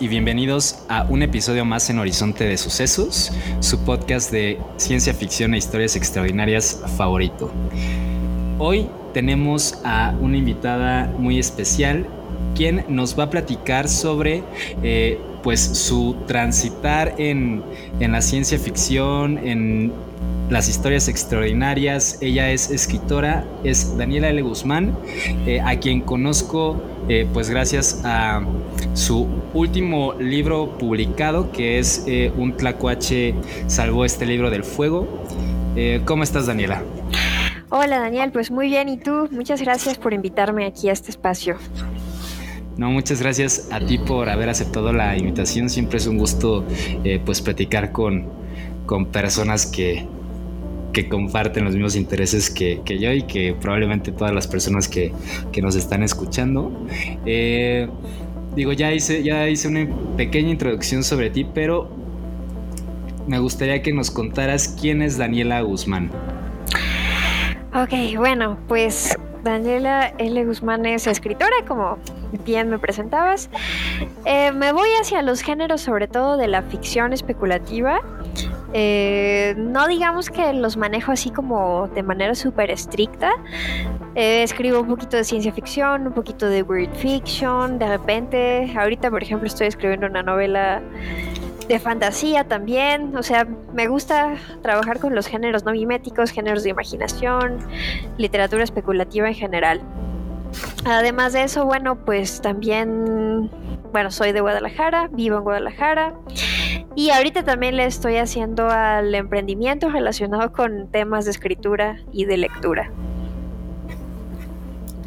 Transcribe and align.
Y 0.00 0.08
bienvenidos 0.08 0.78
a 0.88 1.02
un 1.02 1.22
episodio 1.22 1.66
más 1.66 1.90
en 1.90 1.98
Horizonte 1.98 2.44
de 2.44 2.56
Sucesos, 2.56 3.30
su 3.60 3.78
podcast 3.84 4.32
de 4.32 4.58
ciencia 4.78 5.12
ficción 5.12 5.52
e 5.52 5.58
historias 5.58 5.96
extraordinarias 5.96 6.82
favorito. 6.96 7.52
Hoy 8.58 8.88
tenemos 9.12 9.78
a 9.84 10.14
una 10.18 10.38
invitada 10.38 11.12
muy 11.18 11.38
especial 11.38 12.06
quien 12.54 12.86
nos 12.88 13.18
va 13.18 13.24
a 13.24 13.30
platicar 13.30 13.86
sobre 13.86 14.42
eh, 14.82 15.20
pues 15.42 15.60
su 15.60 16.16
transitar 16.26 17.14
en, 17.18 17.62
en 18.00 18.12
la 18.12 18.22
ciencia 18.22 18.58
ficción, 18.58 19.36
en 19.46 19.92
las 20.50 20.68
historias 20.68 21.08
extraordinarias. 21.08 22.18
Ella 22.20 22.50
es 22.50 22.70
escritora, 22.70 23.44
es 23.64 23.96
Daniela 23.96 24.28
L. 24.30 24.42
Guzmán, 24.42 24.96
eh, 25.46 25.60
a 25.60 25.78
quien 25.78 26.00
conozco 26.00 26.80
eh, 27.08 27.26
pues 27.32 27.50
gracias 27.50 28.02
a 28.04 28.42
su 28.94 29.26
último 29.54 30.14
libro 30.14 30.76
publicado, 30.78 31.50
que 31.52 31.78
es 31.78 32.04
eh, 32.06 32.32
Un 32.36 32.56
Tlacuache 32.56 33.34
salvó 33.66 34.04
este 34.04 34.26
libro 34.26 34.50
del 34.50 34.64
fuego. 34.64 35.24
¿Cómo 36.06 36.22
estás, 36.22 36.46
Daniela? 36.46 36.82
Hola 37.68 37.98
Daniel, 37.98 38.32
pues 38.32 38.50
muy 38.50 38.68
bien, 38.68 38.88
¿y 38.88 38.96
tú? 38.96 39.28
Muchas 39.30 39.60
gracias 39.60 39.98
por 39.98 40.14
invitarme 40.14 40.64
aquí 40.64 40.88
a 40.88 40.92
este 40.92 41.10
espacio. 41.10 41.58
No, 42.78 42.90
muchas 42.90 43.20
gracias 43.20 43.68
a 43.70 43.80
ti 43.80 43.98
por 43.98 44.30
haber 44.30 44.48
aceptado 44.48 44.94
la 44.94 45.18
invitación. 45.18 45.68
Siempre 45.68 45.98
es 45.98 46.06
un 46.06 46.16
gusto 46.16 46.64
pues 47.26 47.42
platicar 47.42 47.92
con, 47.92 48.24
con 48.86 49.04
personas 49.04 49.66
que, 49.66 50.06
que 50.92 51.08
comparten 51.08 51.64
los 51.64 51.74
mismos 51.74 51.96
intereses 51.96 52.50
que, 52.50 52.80
yo 52.98 53.12
y 53.12 53.22
que 53.22 53.54
probablemente 53.60 54.12
todas 54.12 54.34
las 54.34 54.46
personas 54.46 54.88
que, 54.88 55.12
que 55.52 55.62
nos 55.62 55.76
están 55.76 56.02
escuchando. 56.02 56.72
Eh, 57.26 57.88
digo, 58.54 58.72
ya 58.72 58.92
hice, 58.92 59.22
ya 59.22 59.48
hice 59.48 59.68
una 59.68 59.86
pequeña 60.16 60.50
introducción 60.50 61.04
sobre 61.04 61.30
ti, 61.30 61.46
pero 61.52 61.90
me 63.26 63.38
gustaría 63.38 63.82
que 63.82 63.92
nos 63.92 64.10
contaras 64.10 64.76
quién 64.80 65.02
es 65.02 65.18
Daniela 65.18 65.60
Guzmán. 65.60 66.10
Ok, 67.74 68.16
bueno, 68.16 68.58
pues 68.68 69.18
Daniela 69.42 70.14
L. 70.18 70.44
Guzmán 70.44 70.86
es 70.86 71.06
escritora, 71.06 71.54
como 71.68 71.98
bien 72.44 72.68
me 72.68 72.78
presentabas. 72.78 73.50
Eh, 74.24 74.52
me 74.52 74.72
voy 74.72 74.88
hacia 75.00 75.22
los 75.22 75.40
géneros, 75.40 75.80
sobre 75.80 76.08
todo 76.08 76.36
de 76.36 76.48
la 76.48 76.62
ficción 76.62 77.12
especulativa. 77.12 78.00
Eh, 78.72 79.54
no 79.56 79.86
digamos 79.86 80.28
que 80.28 80.52
los 80.52 80.76
manejo 80.76 81.12
así 81.12 81.30
como 81.30 81.88
de 81.88 82.02
manera 82.02 82.34
súper 82.34 82.70
estricta. 82.70 83.30
Eh, 84.14 84.42
escribo 84.42 84.80
un 84.80 84.88
poquito 84.88 85.16
de 85.16 85.24
ciencia 85.24 85.52
ficción, 85.52 86.06
un 86.06 86.12
poquito 86.12 86.48
de 86.48 86.62
weird 86.62 86.94
fiction. 86.94 87.78
De 87.78 87.88
repente, 87.88 88.72
ahorita 88.76 89.10
por 89.10 89.22
ejemplo 89.22 89.46
estoy 89.46 89.68
escribiendo 89.68 90.06
una 90.06 90.22
novela 90.22 90.82
de 91.68 91.78
fantasía 91.78 92.44
también. 92.44 93.16
O 93.16 93.22
sea, 93.22 93.46
me 93.72 93.88
gusta 93.88 94.34
trabajar 94.62 95.00
con 95.00 95.14
los 95.14 95.26
géneros 95.26 95.64
no 95.64 95.72
miméticos, 95.72 96.30
géneros 96.30 96.62
de 96.62 96.70
imaginación, 96.70 97.58
literatura 98.18 98.64
especulativa 98.64 99.28
en 99.28 99.34
general. 99.34 99.80
Además 100.88 101.32
de 101.32 101.42
eso, 101.42 101.64
bueno, 101.66 101.96
pues 102.04 102.40
también, 102.40 103.50
bueno, 103.92 104.10
soy 104.12 104.30
de 104.32 104.40
Guadalajara, 104.40 105.08
vivo 105.12 105.36
en 105.38 105.42
Guadalajara. 105.42 106.14
Y 106.94 107.10
ahorita 107.10 107.42
también 107.44 107.76
le 107.76 107.84
estoy 107.86 108.16
haciendo 108.16 108.68
al 108.70 109.14
emprendimiento 109.14 109.90
relacionado 109.90 110.52
con 110.52 110.88
temas 110.90 111.24
de 111.24 111.32
escritura 111.32 111.98
y 112.12 112.24
de 112.24 112.36
lectura. 112.36 112.90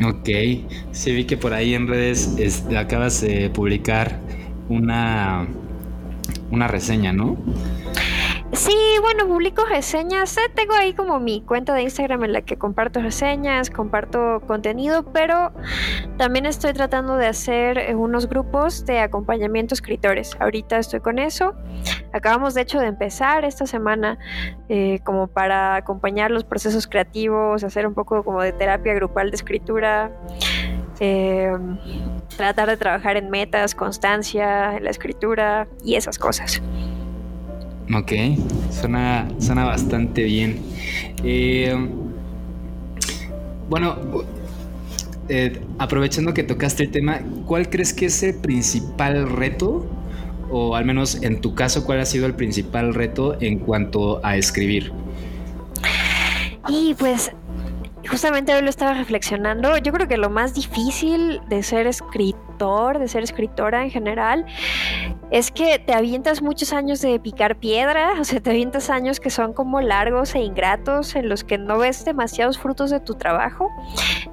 Ok, 0.06 0.29
sí 0.91 1.12
vi 1.13 1.25
que 1.25 1.38
por 1.38 1.53
ahí 1.53 1.73
en 1.73 1.88
redes 1.88 2.35
es- 2.38 2.66
acabas 2.78 3.22
de 3.22 3.50
publicar 3.50 4.19
una, 4.69 5.47
una 6.51 6.67
reseña, 6.67 7.11
¿no? 7.13 7.38
Sí, 8.51 8.75
bueno, 9.01 9.27
publico 9.27 9.63
reseñas. 9.65 10.35
eh, 10.37 10.41
Tengo 10.55 10.73
ahí 10.73 10.93
como 10.93 11.19
mi 11.19 11.41
cuenta 11.41 11.73
de 11.73 11.83
Instagram 11.83 12.23
en 12.23 12.33
la 12.33 12.41
que 12.41 12.57
comparto 12.57 12.99
reseñas, 12.99 13.69
comparto 13.69 14.41
contenido, 14.47 15.03
pero 15.13 15.51
también 16.17 16.47
estoy 16.47 16.73
tratando 16.73 17.15
de 17.15 17.27
hacer 17.27 17.77
eh, 17.77 17.93
unos 17.95 18.27
grupos 18.27 18.85
de 18.85 18.99
acompañamiento 19.01 19.75
escritores. 19.75 20.35
Ahorita 20.39 20.79
estoy 20.79 20.99
con 20.99 21.19
eso. 21.19 21.53
Acabamos 22.11 22.55
de 22.55 22.61
hecho 22.61 22.79
de 22.79 22.87
empezar 22.87 23.45
esta 23.45 23.67
semana 23.67 24.17
eh, 24.67 24.99
como 25.03 25.27
para 25.27 25.75
acompañar 25.75 26.31
los 26.31 26.43
procesos 26.43 26.87
creativos, 26.87 27.63
hacer 27.63 27.85
un 27.85 27.93
poco 27.93 28.23
como 28.23 28.41
de 28.41 28.51
terapia 28.51 28.95
grupal 28.95 29.29
de 29.29 29.35
escritura. 29.35 30.11
eh, 30.99 31.51
tratar 32.35 32.67
de 32.67 32.77
trabajar 32.77 33.16
en 33.16 33.29
metas, 33.29 33.75
constancia, 33.75 34.75
en 34.75 34.83
la 34.83 34.89
escritura 34.89 35.67
y 35.83 35.95
esas 35.95 36.17
cosas. 36.17 36.61
Ok, 37.94 38.11
suena, 38.69 39.27
suena 39.39 39.66
bastante 39.66 40.23
bien. 40.23 40.59
Eh, 41.23 41.75
bueno, 43.67 43.95
eh, 45.27 45.59
aprovechando 45.79 46.33
que 46.35 46.44
tocaste 46.44 46.83
el 46.83 46.91
tema, 46.91 47.22
¿cuál 47.45 47.69
crees 47.69 47.94
que 47.94 48.05
es 48.05 48.22
el 48.22 48.35
principal 48.35 49.28
reto? 49.28 49.88
O 50.51 50.75
al 50.75 50.85
menos 50.85 51.22
en 51.23 51.41
tu 51.41 51.55
caso, 51.55 51.83
¿cuál 51.83 51.99
ha 51.99 52.05
sido 52.05 52.28
el 52.28 52.35
principal 52.35 52.94
reto 52.94 53.39
en 53.41 53.57
cuanto 53.57 54.23
a 54.23 54.38
escribir? 54.38 54.91
Y 56.67 56.94
pues 56.94 57.31
justamente 58.09 58.53
hoy 58.53 58.62
lo 58.62 58.70
estaba 58.70 58.94
reflexionando. 58.94 59.78
Yo 59.78 59.94
creo 59.94 60.08
que 60.08 60.18
lo 60.18 60.30
más 60.30 60.53
difícil 60.53 61.42
de 61.47 61.64
ser 61.64 61.88
escritor, 61.88 63.00
de 63.00 63.08
ser 63.08 63.24
escritora 63.24 63.84
en 63.84 63.92
general, 63.92 64.46
es 65.31 65.52
que 65.52 65.80
te 65.80 65.94
avientas 65.94 66.42
muchos 66.42 66.74
años 66.74 67.02
de 67.02 67.20
picar 67.20 67.58
piedra, 67.58 68.14
o 68.20 68.24
sea, 68.24 68.40
te 68.40 68.50
avientas 68.50 68.90
años 68.90 69.20
que 69.20 69.30
son 69.30 69.53
como 69.53 69.80
largos 69.80 70.34
e 70.36 70.40
ingratos, 70.40 71.16
en 71.16 71.30
los 71.30 71.44
que 71.44 71.58
no 71.58 71.78
ves 71.78 72.03
demasiados 72.03 72.58
frutos 72.58 72.90
de 72.90 73.00
tu 73.00 73.14
trabajo. 73.14 73.70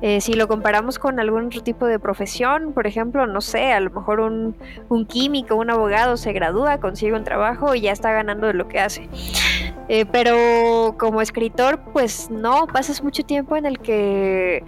Eh, 0.00 0.20
si 0.20 0.32
lo 0.32 0.48
comparamos 0.48 0.98
con 0.98 1.20
algún 1.20 1.46
otro 1.46 1.62
tipo 1.62 1.86
de 1.86 1.98
profesión, 1.98 2.72
por 2.72 2.86
ejemplo, 2.86 3.26
no 3.26 3.40
sé, 3.40 3.72
a 3.72 3.80
lo 3.80 3.90
mejor 3.90 4.20
un, 4.20 4.56
un 4.88 5.06
químico, 5.06 5.54
un 5.54 5.70
abogado 5.70 6.16
se 6.16 6.32
gradúa, 6.32 6.80
consigue 6.80 7.12
un 7.12 7.24
trabajo 7.24 7.74
y 7.74 7.82
ya 7.82 7.92
está 7.92 8.12
ganando 8.12 8.46
de 8.46 8.54
lo 8.54 8.68
que 8.68 8.80
hace. 8.80 9.08
Eh, 9.88 10.04
pero 10.04 10.96
como 10.98 11.20
escritor, 11.20 11.78
pues 11.92 12.28
no, 12.30 12.66
pasas 12.66 13.04
mucho 13.04 13.22
tiempo 13.24 13.56
en 13.56 13.66
el 13.66 13.78
que 13.78 14.64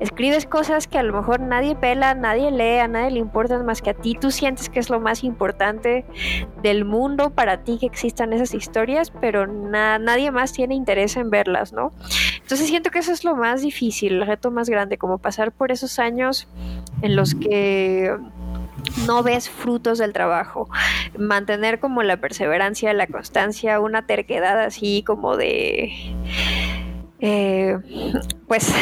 escribes 0.00 0.46
cosas 0.46 0.86
que 0.86 0.96
a 0.98 1.02
lo 1.02 1.12
mejor 1.12 1.40
nadie 1.40 1.74
pela, 1.76 2.14
nadie 2.14 2.50
lee, 2.50 2.78
a 2.78 2.88
nadie 2.88 3.10
le 3.10 3.18
importan 3.18 3.66
más 3.66 3.82
que 3.82 3.90
a 3.90 3.94
ti. 3.94 4.16
Tú 4.18 4.30
sientes 4.30 4.70
que 4.70 4.80
es 4.80 4.88
lo 4.88 4.98
más 4.98 5.24
importante 5.24 6.06
del 6.62 6.86
mundo 6.86 7.30
para 7.30 7.64
ti 7.64 7.76
que 7.78 7.86
existan 7.86 8.32
esas 8.32 8.54
historias, 8.54 9.10
pero 9.20 9.46
na- 9.46 9.98
nadie 9.98 10.30
más 10.30 10.52
tiene 10.54 10.74
interés 10.74 11.16
en 11.18 11.28
verlas, 11.28 11.72
¿no? 11.74 11.92
Entonces 12.40 12.66
siento 12.68 12.90
que 12.90 13.00
eso 13.00 13.12
es 13.12 13.24
lo 13.24 13.36
más 13.36 13.60
difícil, 13.60 14.14
el 14.14 14.26
reto 14.26 14.50
más 14.50 14.70
grande, 14.70 14.96
como 14.96 15.18
pasar 15.18 15.52
por 15.52 15.70
esos 15.70 15.98
años 15.98 16.48
en 17.02 17.14
los 17.14 17.34
que 17.34 18.16
no 19.06 19.22
ves 19.22 19.48
frutos 19.48 19.98
del 19.98 20.12
trabajo. 20.12 20.68
Mantener 21.18 21.80
como 21.80 22.02
la 22.02 22.16
perseverancia, 22.18 22.92
la 22.92 23.06
constancia, 23.06 23.80
una 23.80 24.06
terquedad 24.06 24.60
así 24.60 25.02
como 25.06 25.36
de... 25.36 25.92
eh, 27.20 27.78
pues, 28.48 28.72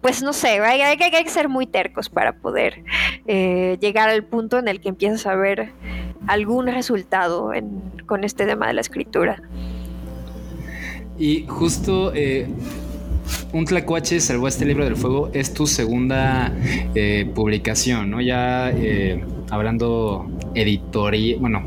pues 0.00 0.22
no 0.22 0.32
sé, 0.32 0.60
hay, 0.60 0.80
hay- 0.82 0.96
que 1.24 1.30
ser 1.30 1.48
muy 1.48 1.66
tercos 1.66 2.08
para 2.08 2.32
poder 2.34 2.84
eh, 3.26 3.78
llegar 3.80 4.08
al 4.08 4.24
punto 4.24 4.58
en 4.58 4.68
el 4.68 4.80
que 4.80 4.88
empiezas 4.88 5.26
a 5.26 5.34
ver 5.34 5.72
algún 6.26 6.66
resultado 6.66 7.52
con 8.06 8.24
este 8.24 8.46
tema 8.46 8.66
de 8.66 8.74
la 8.74 8.80
escritura. 8.80 9.42
Y 11.18 11.46
justo, 11.46 12.12
eh, 12.14 12.46
Un 13.52 13.64
Tlacuache 13.64 14.20
salvó 14.20 14.48
este 14.48 14.64
libro 14.64 14.84
del 14.84 14.96
fuego, 14.96 15.30
es 15.32 15.54
tu 15.54 15.66
segunda 15.66 16.52
eh, 16.94 17.30
publicación, 17.34 18.10
¿no? 18.10 18.20
Ya 18.20 18.70
eh, 18.70 19.24
hablando 19.50 20.26
editorial, 20.54 21.38
bueno, 21.40 21.64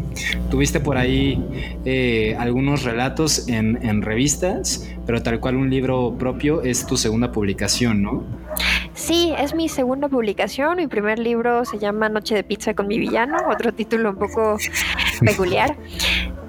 tuviste 0.50 0.80
por 0.80 0.98
ahí 0.98 1.44
eh, 1.86 2.36
algunos 2.40 2.84
relatos 2.84 3.48
en, 3.48 3.80
en, 3.86 4.02
revistas, 4.02 4.90
pero 5.06 5.24
tal 5.24 5.40
cual 5.40 5.56
un 5.56 5.70
libro 5.70 6.16
propio 6.18 6.62
es 6.62 6.86
tu 6.86 6.98
segunda 6.98 7.32
publicación, 7.32 8.02
¿no? 8.02 8.24
Sí, 8.94 9.34
es 9.38 9.56
mi 9.56 9.70
segunda 9.70 10.10
publicación. 10.10 10.78
Mi 10.78 10.88
primer 10.88 11.20
libro 11.20 11.64
se 11.64 11.80
llama 11.80 12.10
Noche 12.10 12.36
de 12.36 12.44
Pizza 12.44 12.74
con 12.74 12.88
mi 12.88 13.00
villano, 13.00 13.38
otro 13.50 13.74
título 13.74 14.10
un 14.10 14.18
poco 14.18 14.58
peculiar. 15.26 15.78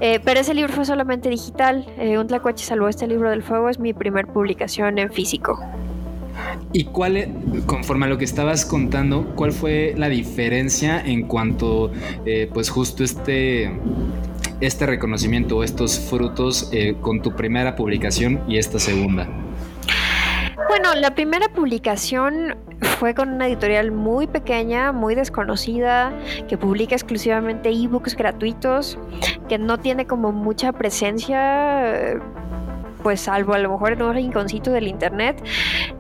Eh, 0.00 0.20
pero 0.25 0.40
ese 0.40 0.55
libro 0.55 0.72
fue 0.72 0.84
solamente 0.84 1.28
digital. 1.28 1.87
Eh, 1.99 2.19
un 2.19 2.26
Tlacuache 2.26 2.64
salvó 2.64 2.88
este 2.88 3.06
libro 3.06 3.31
del 3.31 3.43
fuego, 3.43 3.69
es 3.69 3.78
mi 3.78 3.93
primer 3.93 4.26
publicación 4.26 4.99
en 4.99 5.12
físico. 5.12 5.58
¿Y 6.72 6.84
cuál, 6.84 7.17
e, 7.17 7.28
conforme 7.67 8.06
a 8.06 8.08
lo 8.08 8.19
que 8.19 8.25
estabas 8.25 8.64
contando, 8.64 9.34
cuál 9.34 9.52
fue 9.52 9.94
la 9.96 10.08
diferencia 10.08 11.00
en 11.00 11.26
cuanto, 11.26 11.90
eh, 12.25 12.49
pues 12.52 12.70
justo 12.70 13.02
este, 13.02 13.70
este 14.61 14.87
reconocimiento 14.87 15.58
o 15.58 15.64
estos 15.64 15.99
frutos 15.99 16.69
eh, 16.73 16.96
con 17.00 17.23
tu 17.23 17.34
primera 17.34 17.76
publicación 17.76 18.40
y 18.49 18.58
esta 18.58 18.78
segunda? 18.78 19.28
Bueno, 20.70 20.94
la 20.94 21.17
primera 21.17 21.49
publicación 21.49 22.56
fue 22.81 23.12
con 23.12 23.31
una 23.31 23.49
editorial 23.49 23.90
muy 23.90 24.28
pequeña, 24.28 24.93
muy 24.93 25.17
desconocida, 25.17 26.12
que 26.46 26.56
publica 26.56 26.94
exclusivamente 26.94 27.70
ebooks 27.70 28.14
gratuitos, 28.14 28.96
que 29.49 29.58
no 29.58 29.81
tiene 29.81 30.06
como 30.06 30.31
mucha 30.31 30.70
presencia 30.70 32.20
pues 33.02 33.22
salvo 33.22 33.55
a 33.55 33.58
lo 33.58 33.70
mejor 33.70 33.94
en 33.94 34.02
un 34.02 34.14
rinconcito 34.14 34.70
del 34.70 34.87
internet. 34.87 35.43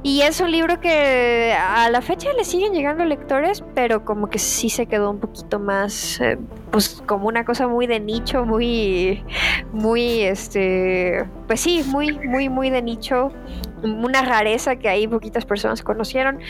Y 0.04 0.20
es 0.20 0.40
un 0.40 0.52
libro 0.52 0.80
que 0.80 1.52
a 1.52 1.90
la 1.90 2.00
fecha 2.00 2.32
le 2.34 2.44
siguen 2.44 2.72
llegando 2.72 3.04
lectores, 3.04 3.64
pero 3.74 4.04
como 4.04 4.28
que 4.28 4.38
sí 4.38 4.70
se 4.70 4.86
quedó 4.86 5.10
un 5.10 5.18
poquito 5.18 5.58
más, 5.58 6.20
eh, 6.20 6.38
pues 6.70 7.02
como 7.06 7.26
una 7.26 7.44
cosa 7.44 7.66
muy 7.66 7.88
de 7.88 7.98
nicho, 7.98 8.44
muy, 8.44 9.24
muy, 9.72 10.20
este, 10.20 11.24
pues 11.48 11.60
sí, 11.60 11.82
muy, 11.86 12.12
muy, 12.18 12.48
muy 12.48 12.70
de 12.70 12.82
nicho 12.82 13.32
una 13.82 14.22
rareza 14.22 14.76
que 14.76 14.88
ahí 14.88 15.06
poquitas 15.06 15.44
personas 15.44 15.82
conocieron. 15.82 16.40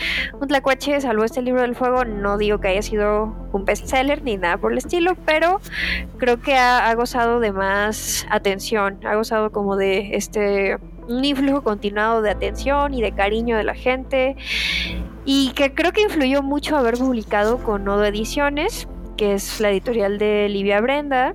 Un 0.40 0.48
tlacuache 0.48 1.00
salvó 1.00 1.24
este 1.24 1.42
libro 1.42 1.62
del 1.62 1.74
fuego. 1.74 2.04
No 2.04 2.38
digo 2.38 2.58
que 2.58 2.68
haya 2.68 2.82
sido 2.82 3.34
un 3.52 3.64
bestseller 3.64 4.22
ni 4.22 4.36
nada 4.36 4.56
por 4.58 4.72
el 4.72 4.78
estilo, 4.78 5.14
pero 5.26 5.60
creo 6.18 6.40
que 6.40 6.56
ha, 6.56 6.94
gozado 6.94 7.40
de 7.40 7.52
más 7.52 8.26
atención. 8.30 8.98
Ha 9.04 9.14
gozado 9.14 9.50
como 9.50 9.76
de 9.76 10.16
este 10.16 10.78
un 11.08 11.24
influjo 11.24 11.62
continuado 11.62 12.22
de 12.22 12.30
atención 12.30 12.94
y 12.94 13.02
de 13.02 13.12
cariño 13.12 13.56
de 13.56 13.64
la 13.64 13.74
gente. 13.74 14.36
Y 15.24 15.52
que 15.52 15.74
creo 15.74 15.92
que 15.92 16.02
influyó 16.02 16.42
mucho 16.42 16.76
haber 16.76 16.94
publicado 16.94 17.58
con 17.58 17.84
Nodo 17.84 18.04
Ediciones, 18.04 18.88
que 19.16 19.34
es 19.34 19.60
la 19.60 19.70
editorial 19.70 20.18
de 20.18 20.48
Livia 20.48 20.80
Brenda. 20.80 21.34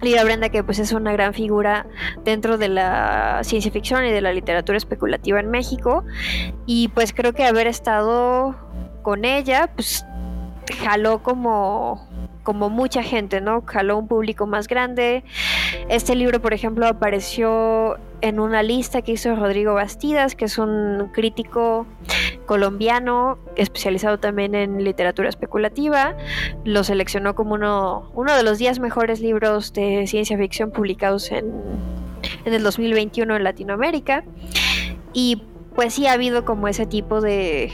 Lidia 0.00 0.24
Brenda, 0.24 0.48
que 0.48 0.62
pues 0.62 0.78
es 0.78 0.92
una 0.92 1.12
gran 1.12 1.34
figura 1.34 1.86
dentro 2.24 2.58
de 2.58 2.68
la 2.68 3.40
ciencia 3.42 3.70
ficción 3.70 4.04
y 4.04 4.10
de 4.10 4.20
la 4.20 4.32
literatura 4.32 4.76
especulativa 4.76 5.40
en 5.40 5.50
México. 5.50 6.04
Y 6.66 6.88
pues 6.88 7.12
creo 7.12 7.32
que 7.32 7.44
haber 7.44 7.66
estado 7.66 8.56
con 9.02 9.24
ella, 9.24 9.70
pues 9.74 10.04
jaló 10.82 11.22
como 11.22 12.08
como 12.44 12.68
mucha 12.68 13.02
gente, 13.02 13.40
¿no? 13.40 13.62
Jaló 13.66 13.98
un 13.98 14.06
público 14.06 14.46
más 14.46 14.68
grande. 14.68 15.24
Este 15.88 16.14
libro, 16.14 16.40
por 16.40 16.52
ejemplo, 16.52 16.86
apareció 16.86 17.98
en 18.24 18.40
una 18.40 18.62
lista 18.62 19.02
que 19.02 19.12
hizo 19.12 19.36
Rodrigo 19.36 19.74
Bastidas, 19.74 20.34
que 20.34 20.46
es 20.46 20.56
un 20.56 21.10
crítico 21.12 21.86
colombiano 22.46 23.38
especializado 23.54 24.18
también 24.18 24.54
en 24.54 24.82
literatura 24.82 25.28
especulativa. 25.28 26.16
Lo 26.64 26.84
seleccionó 26.84 27.34
como 27.34 27.54
uno, 27.54 28.36
de 28.36 28.42
los 28.42 28.56
10 28.56 28.80
mejores 28.80 29.20
libros 29.20 29.74
de 29.74 30.06
ciencia 30.06 30.38
ficción 30.38 30.70
publicados 30.70 31.30
en, 31.32 31.52
en 32.46 32.54
el 32.54 32.62
2021 32.62 33.36
en 33.36 33.44
Latinoamérica. 33.44 34.24
Y 35.12 35.42
pues 35.74 35.92
sí 35.92 36.06
ha 36.06 36.12
habido 36.12 36.46
como 36.46 36.66
ese 36.66 36.86
tipo 36.86 37.20
de 37.20 37.70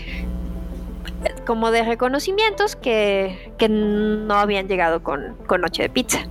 como 1.46 1.70
de 1.70 1.84
reconocimientos 1.84 2.74
que, 2.74 3.52
no 3.68 4.34
habían 4.34 4.66
llegado 4.66 5.02
con, 5.02 5.36
Noche 5.60 5.84
de 5.84 5.90
Pizza. 5.90 6.26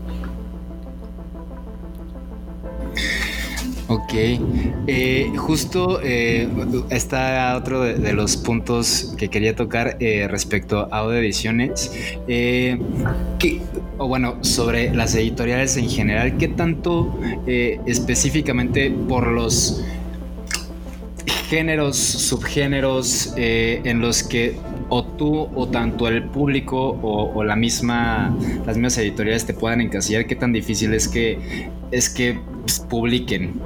Ok, 3.92 4.14
eh, 4.86 5.32
justo 5.36 6.00
eh, 6.04 6.48
está 6.92 7.58
otro 7.58 7.82
de, 7.82 8.14
los 8.14 8.38
puntos 8.38 9.16
que 9.18 9.30
quería 9.30 9.56
tocar 9.56 9.98
eh, 10.00 10.28
respecto 10.30 10.88
a 10.92 11.00
audio 11.00 11.18
ediciones, 11.18 11.92
o 13.98 14.08
bueno, 14.08 14.44
sobre 14.44 14.94
las 14.94 15.16
editoriales 15.16 15.76
en 15.76 15.90
general, 15.90 16.38
¿qué 16.38 16.50
tanto 16.50 17.20
específicamente 17.48 18.92
por 18.92 19.26
los 19.26 19.84
géneros, 21.50 21.98
subgéneros 21.98 23.34
en 23.38 24.02
los 24.02 24.22
que 24.22 24.56
o 24.90 25.04
tú 25.04 25.50
o 25.56 25.68
tanto 25.68 26.08
el 26.08 26.24
público 26.24 27.00
o, 27.02 27.44
la 27.44 27.56
misma, 27.56 28.36
las 28.66 28.76
mismas 28.76 28.98
editoriales 28.98 29.46
te 29.46 29.54
puedan 29.54 29.82
encasillar, 29.82 30.26
qué 30.26 30.36
tan 30.36 30.52
difícil 30.52 30.94
es 30.94 31.08
que, 31.08 31.70
es 31.92 32.10
que 32.10 32.40
pues, 32.62 32.80
publiquen. 32.80 33.62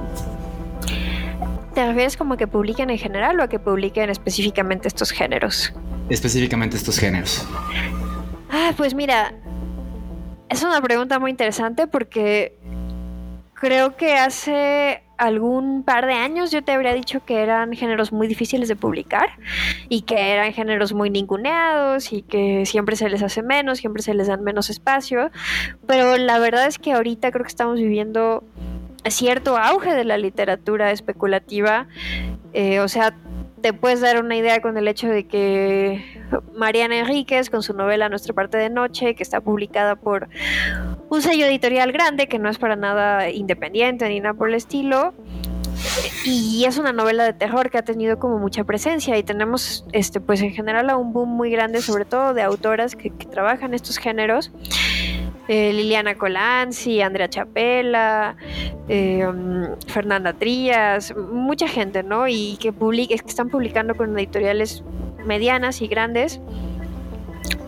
¿Te 1.73 1.87
refieres 1.87 2.17
como 2.17 2.37
que 2.37 2.45
publiquen 2.45 2.89
en 2.89 2.97
general 2.97 3.39
o 3.39 3.43
a 3.43 3.47
que 3.47 3.57
publiquen 3.57 4.09
específicamente 4.09 4.87
estos 4.87 5.11
géneros? 5.11 5.73
Específicamente 6.09 6.77
estos 6.77 6.99
géneros. 6.99 7.47
Ah, 8.51 8.73
pues 8.77 8.93
mira, 8.93 9.33
es 10.49 10.61
una 10.63 10.81
pregunta 10.81 11.17
muy 11.17 11.31
interesante 11.31 11.87
porque 11.87 12.55
creo 13.53 13.95
que 13.95 14.15
hace 14.15 15.01
algún 15.23 15.83
par 15.83 16.05
de 16.05 16.13
años 16.13 16.51
yo 16.51 16.63
te 16.63 16.71
habría 16.71 16.93
dicho 16.93 17.23
que 17.25 17.41
eran 17.41 17.73
géneros 17.73 18.11
muy 18.11 18.27
difíciles 18.27 18.67
de 18.67 18.75
publicar 18.75 19.29
y 19.89 20.01
que 20.01 20.31
eran 20.31 20.53
géneros 20.53 20.93
muy 20.93 21.09
ninguneados 21.09 22.13
y 22.13 22.21
que 22.21 22.65
siempre 22.65 22.95
se 22.95 23.09
les 23.09 23.23
hace 23.23 23.41
menos, 23.41 23.79
siempre 23.79 24.03
se 24.03 24.13
les 24.13 24.27
dan 24.27 24.43
menos 24.43 24.69
espacio, 24.69 25.31
pero 25.87 26.17
la 26.17 26.39
verdad 26.39 26.67
es 26.67 26.79
que 26.79 26.93
ahorita 26.93 27.31
creo 27.31 27.43
que 27.43 27.49
estamos 27.49 27.77
viviendo 27.77 28.43
cierto 29.09 29.57
auge 29.57 29.93
de 29.93 30.05
la 30.05 30.17
literatura 30.17 30.91
especulativa, 30.91 31.87
eh, 32.53 32.79
o 32.79 32.87
sea, 32.87 33.13
te 33.63 33.71
puedes 33.71 34.01
dar 34.01 34.21
una 34.21 34.36
idea 34.36 34.62
con 34.62 34.77
el 34.77 34.89
hecho 34.89 35.07
de 35.07 35.25
que 35.25 36.21
Mariana 36.54 37.00
Enríquez, 37.00 37.50
con 37.50 37.63
su 37.63 37.74
novela 37.74 38.10
Nuestra 38.10 38.33
parte 38.33 38.57
de 38.57 38.69
noche, 38.69 39.15
que 39.15 39.24
está 39.24 39.39
publicada 39.39 39.95
por 39.95 40.27
un 41.10 41.21
sello 41.21 41.45
editorial 41.45 41.94
grande, 41.94 42.27
que 42.27 42.39
no 42.39 42.50
es 42.50 42.57
para 42.57 42.75
nada 42.75 43.30
independiente 43.30 44.07
ni 44.10 44.19
nada 44.19 44.33
por 44.33 44.50
el 44.50 44.56
estilo, 44.56 45.13
y 46.25 46.65
es 46.65 46.77
una 46.77 46.92
novela 46.92 47.24
de 47.24 47.31
terror 47.31 47.69
que 47.69 47.77
ha 47.77 47.83
tenido 47.83 48.19
como 48.19 48.38
mucha 48.38 48.65
presencia 48.65 49.18
y 49.18 49.24
tenemos 49.24 49.86
este 49.94 50.19
pues 50.19 50.42
en 50.42 50.51
general 50.51 50.89
a 50.89 50.98
un 50.98 51.13
boom 51.13 51.30
muy 51.30 51.50
grande 51.50 51.81
sobre 51.81 52.06
todo 52.06 52.33
de 52.33 52.42
autoras 52.42 52.95
que, 52.95 53.09
que 53.09 53.26
trabajan 53.26 53.73
estos 53.73 53.97
géneros 53.97 54.52
eh, 55.47 55.73
Liliana 55.73 56.16
Colanzi, 56.16 57.02
Andrea 57.02 57.30
Chapela, 57.30 58.35
eh, 58.88 59.26
um, 59.28 59.76
Fernanda 59.88 60.33
Trías, 60.33 61.14
mucha 61.16 61.68
gente, 61.68 62.04
¿no? 62.04 62.28
Y 62.28 62.57
que, 62.59 62.71
que 62.71 63.16
están 63.26 63.50
publicando 63.50 63.95
con 63.95 64.18
editoriales 64.18 64.83
medianas 65.26 65.81
y 65.81 65.88
grandes. 65.88 66.40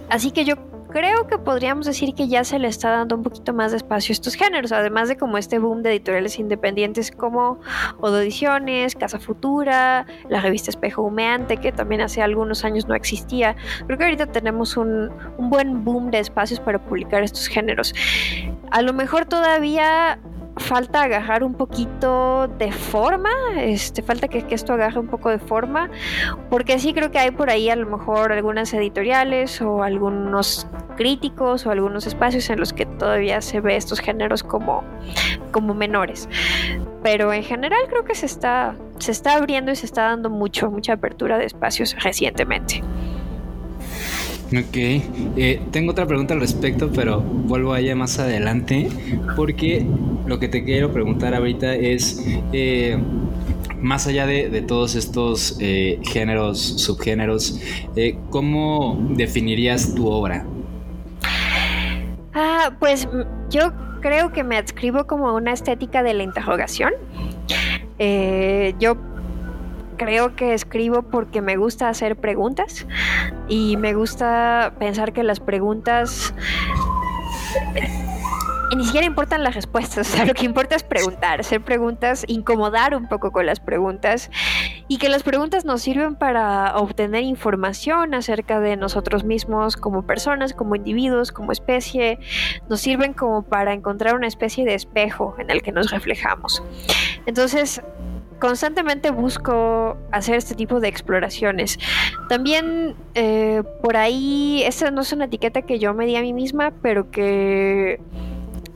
Así 0.10 0.32
que 0.32 0.46
yo 0.46 0.56
creo 0.96 1.28
que 1.28 1.38
podríamos 1.38 1.86
decir 1.86 2.16
que 2.16 2.30
ya 2.30 2.46
se 2.46 2.58
le 2.58 2.70
está 2.70 2.90
dando 2.90 3.18
un 3.18 3.24
poquito 3.24 3.54
más 3.54 3.72
de 3.72 3.78
espacio 3.78 4.14
a 4.14 4.14
estos 4.14 4.36
géneros, 4.36 4.72
además 4.72 5.10
de 5.10 5.18
como 5.18 5.38
este 5.38 5.60
boom 5.60 5.84
de 5.84 5.90
editoriales 5.90 6.40
independientes 6.40 7.12
como 7.12 7.60
Odo 8.00 8.22
Ediciones, 8.22 8.96
Casa 8.96 9.20
Futura, 9.20 10.06
la 10.30 10.40
revista 10.40 10.70
Espejo 10.70 11.02
Humeante, 11.02 11.58
que 11.58 11.74
también 11.74 12.00
hace 12.00 12.22
algunos 12.22 12.64
años 12.64 12.88
no 12.88 12.96
existía. 12.96 13.58
Creo 13.86 13.98
que 13.98 14.06
ahorita 14.06 14.28
tenemos 14.28 14.78
un, 14.78 15.12
un 15.38 15.50
buen 15.50 15.84
boom 15.84 16.12
de 16.12 16.20
espacios 16.20 16.62
para 16.62 16.80
publicar 16.80 17.24
estos 17.24 17.48
géneros. 17.48 17.94
A 18.72 18.82
lo 18.82 18.94
mejor 18.94 19.26
todavía 19.26 20.18
falta 20.58 21.04
agarrar 21.04 21.44
un 21.44 21.54
poquito 21.54 22.48
de 22.48 22.72
forma, 22.72 23.30
este, 23.58 24.02
falta 24.02 24.28
que, 24.28 24.46
esto 24.50 24.74
agarre 24.74 25.00
un 25.00 25.08
poco 25.08 25.30
de 25.30 25.40
forma, 25.40 25.90
porque 26.50 26.80
sí 26.80 26.94
creo 26.94 27.12
que 27.12 27.20
hay 27.20 27.32
por 27.32 27.50
ahí 27.50 27.70
a 27.70 27.76
lo 27.76 27.86
mejor 27.86 28.32
algunas 28.32 28.74
editoriales 28.74 29.62
o 29.62 29.84
algunos 29.84 30.68
críticos 30.96 31.66
o 31.66 31.72
algunos 31.72 32.08
espacios 32.08 32.50
en 32.50 32.60
los 32.60 32.72
que 32.72 32.86
todavía 32.86 33.42
se 33.42 33.60
ve 33.60 33.76
estos 33.76 34.00
géneros 34.00 34.44
como, 34.44 34.84
como 35.52 35.74
menores. 35.74 36.30
Pero 37.04 37.34
en 37.34 37.44
general 37.44 37.82
creo 37.90 38.06
que 38.06 38.16
se 38.16 38.26
está, 38.26 38.76
se 38.98 39.12
está 39.12 39.34
abriendo 39.34 39.72
y 39.72 39.76
se 39.76 39.86
está 39.86 40.04
dando 40.04 40.30
mucho, 40.30 40.72
mucha 40.72 40.94
apertura 40.94 41.38
de 41.38 41.46
espacios 41.46 41.96
recientemente. 42.02 42.82
Ok, 44.48 44.78
eh, 44.78 45.60
tengo 45.72 45.92
otra 45.92 46.06
pregunta 46.06 46.36
al 46.36 46.40
respecto, 46.40 46.92
pero 46.94 47.20
vuelvo 47.20 47.74
a 47.74 47.80
ella 47.80 47.96
más 47.96 48.20
adelante, 48.20 48.90
porque 49.36 49.86
lo 50.28 50.38
que 50.40 50.48
te 50.48 50.64
quiero 50.64 50.92
preguntar 50.92 51.34
ahorita 51.34 51.74
es, 51.74 52.24
eh, 52.54 52.98
más 53.82 54.06
allá 54.06 54.28
de, 54.28 54.50
de 54.50 54.62
todos 54.62 54.94
estos 54.94 55.58
eh, 55.60 56.00
géneros, 56.04 56.60
subgéneros, 56.60 57.60
eh, 57.96 58.18
¿cómo 58.30 59.00
definirías 59.16 59.96
tu 59.96 60.08
obra? 60.08 60.46
Ah, 62.34 62.72
pues 62.80 63.08
mm, 63.08 63.50
yo 63.50 63.74
creo 64.02 64.32
que 64.32 64.44
me 64.44 64.58
adscribo 64.58 65.08
como 65.08 65.34
una 65.34 65.54
estética 65.54 66.04
de 66.04 66.14
la 66.14 66.22
interrogación. 66.22 66.94
Yo 68.80 68.96
creo 69.98 70.36
que 70.36 70.54
escribo 70.54 71.04
porque 71.04 71.42
me 71.42 71.58
gusta 71.58 71.90
hacer 71.90 72.16
preguntas 72.16 72.86
y 73.48 73.78
me 73.78 73.94
gusta 73.94 74.74
pensar 74.80 75.14
que 75.14 75.24
las 75.24 75.40
preguntas 75.40 76.34
y 78.72 78.76
ni 78.76 78.86
siquiera 78.86 79.06
importan 79.06 79.44
las 79.44 79.56
respuestas, 79.56 80.10
o 80.14 80.16
sea, 80.16 80.26
lo 80.26 80.34
que 80.34 80.46
importa 80.46 80.76
es 80.76 80.84
preguntar, 80.84 81.40
hacer 81.40 81.62
preguntas, 81.62 82.26
incomodar 82.28 82.96
un 82.96 83.08
poco 83.08 83.32
con 83.32 83.46
las 83.46 83.60
preguntas 83.60 84.32
y 84.88 84.98
que 84.98 85.10
las 85.10 85.24
preguntas 85.24 85.66
nos 85.66 85.82
sirven 85.82 86.16
para 86.16 86.76
obtener 86.78 87.24
información 87.24 88.14
acerca 88.14 88.60
de 88.60 88.76
nosotros 88.76 89.24
mismos 89.24 89.78
como 89.78 90.06
personas, 90.06 90.54
como 90.54 90.76
individuos, 90.76 91.32
como 91.32 91.52
especie, 91.52 92.20
nos 92.70 92.82
sirven 92.82 93.14
como 93.14 93.44
para 93.44 93.74
encontrar 93.74 94.16
una 94.16 94.28
especie 94.28 94.66
de 94.66 94.74
espejo 94.74 95.36
en 95.40 95.50
el 95.50 95.62
que 95.62 95.72
nos 95.72 95.92
reflejamos. 95.92 96.64
Entonces, 97.26 97.82
constantemente 98.40 99.12
busco 99.12 99.98
hacer 100.12 100.36
este 100.36 100.56
tipo 100.56 100.80
de 100.80 100.88
exploraciones. 100.88 101.80
También 102.30 102.96
eh, 103.14 103.64
por 103.82 103.98
ahí, 103.98 104.64
esta 104.64 104.92
no 104.92 105.02
es 105.02 105.14
una 105.14 105.26
etiqueta 105.26 105.62
que 105.62 105.80
yo 105.80 105.94
me 105.94 106.06
di 106.06 106.16
a 106.16 106.22
mí 106.22 106.34
misma, 106.34 106.72
pero 106.82 107.12
que 107.12 108.00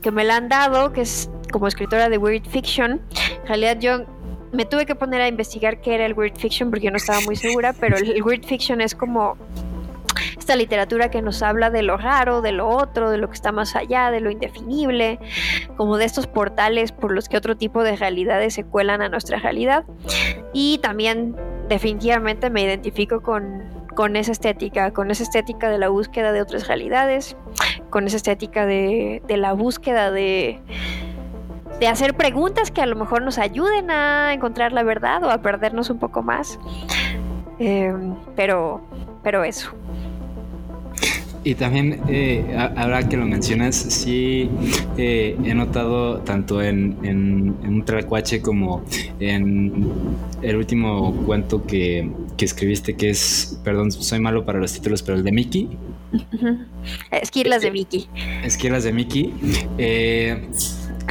que 0.00 0.10
me 0.10 0.24
la 0.24 0.36
han 0.36 0.48
dado, 0.48 0.92
que 0.92 1.02
es 1.02 1.30
como 1.52 1.68
escritora 1.68 2.08
de 2.08 2.18
Weird 2.18 2.46
Fiction. 2.46 3.02
En 3.42 3.46
realidad 3.46 3.78
yo 3.78 4.06
me 4.52 4.64
tuve 4.64 4.86
que 4.86 4.94
poner 4.94 5.20
a 5.20 5.28
investigar 5.28 5.80
qué 5.80 5.94
era 5.94 6.06
el 6.06 6.14
Weird 6.14 6.36
Fiction 6.36 6.70
porque 6.70 6.86
yo 6.86 6.90
no 6.90 6.96
estaba 6.96 7.20
muy 7.20 7.36
segura, 7.36 7.72
pero 7.72 7.96
el 7.96 8.22
Weird 8.22 8.44
Fiction 8.44 8.80
es 8.80 8.94
como 8.94 9.36
esta 10.38 10.56
literatura 10.56 11.10
que 11.10 11.22
nos 11.22 11.42
habla 11.42 11.70
de 11.70 11.82
lo 11.82 11.96
raro, 11.96 12.40
de 12.42 12.52
lo 12.52 12.68
otro, 12.68 13.10
de 13.10 13.18
lo 13.18 13.28
que 13.28 13.34
está 13.34 13.52
más 13.52 13.76
allá, 13.76 14.10
de 14.10 14.20
lo 14.20 14.30
indefinible, 14.30 15.18
como 15.76 15.96
de 15.96 16.04
estos 16.04 16.26
portales 16.26 16.92
por 16.92 17.12
los 17.12 17.28
que 17.28 17.36
otro 17.36 17.56
tipo 17.56 17.82
de 17.82 17.96
realidades 17.96 18.54
se 18.54 18.64
cuelan 18.64 19.02
a 19.02 19.08
nuestra 19.08 19.38
realidad. 19.38 19.84
Y 20.52 20.78
también 20.78 21.36
definitivamente 21.68 22.50
me 22.50 22.62
identifico 22.62 23.22
con, 23.22 23.62
con 23.94 24.16
esa 24.16 24.32
estética, 24.32 24.92
con 24.92 25.10
esa 25.10 25.22
estética 25.22 25.68
de 25.68 25.78
la 25.78 25.88
búsqueda 25.88 26.32
de 26.32 26.42
otras 26.42 26.66
realidades, 26.66 27.36
con 27.90 28.06
esa 28.06 28.16
estética 28.16 28.66
de, 28.66 29.22
de 29.26 29.36
la 29.36 29.52
búsqueda 29.52 30.10
de, 30.10 30.60
de 31.78 31.88
hacer 31.88 32.14
preguntas 32.14 32.70
que 32.70 32.82
a 32.82 32.86
lo 32.86 32.96
mejor 32.96 33.22
nos 33.22 33.38
ayuden 33.38 33.90
a 33.90 34.32
encontrar 34.32 34.72
la 34.72 34.82
verdad 34.82 35.22
o 35.24 35.30
a 35.30 35.38
perdernos 35.38 35.90
un 35.90 35.98
poco 35.98 36.22
más. 36.22 36.58
Eh, 37.58 37.94
pero, 38.36 38.80
pero 39.22 39.44
eso. 39.44 39.72
Y 41.42 41.54
también, 41.54 42.02
eh, 42.08 42.54
ahora 42.76 43.08
que 43.08 43.16
lo 43.16 43.24
mencionas, 43.24 43.74
sí 43.74 44.50
eh, 44.98 45.36
he 45.42 45.54
notado 45.54 46.18
tanto 46.18 46.60
en, 46.60 46.98
en, 47.02 47.56
un 47.66 47.84
tracuache 47.86 48.42
como 48.42 48.84
en 49.20 49.88
el 50.42 50.56
último 50.56 51.14
cuento 51.24 51.66
que, 51.66 52.10
que, 52.36 52.44
escribiste, 52.44 52.94
que 52.94 53.08
es, 53.08 53.58
perdón, 53.64 53.90
soy 53.90 54.20
malo 54.20 54.44
para 54.44 54.58
los 54.58 54.74
títulos, 54.74 55.02
pero 55.02 55.16
el 55.16 55.24
de 55.24 55.32
Mickey. 55.32 55.68
Esquirlas 57.10 57.62
de 57.62 57.70
Mickey. 57.70 58.06
Esquirlas 58.44 58.84
de 58.84 58.92
Mickey. 58.92 59.32
Eh, 59.78 60.46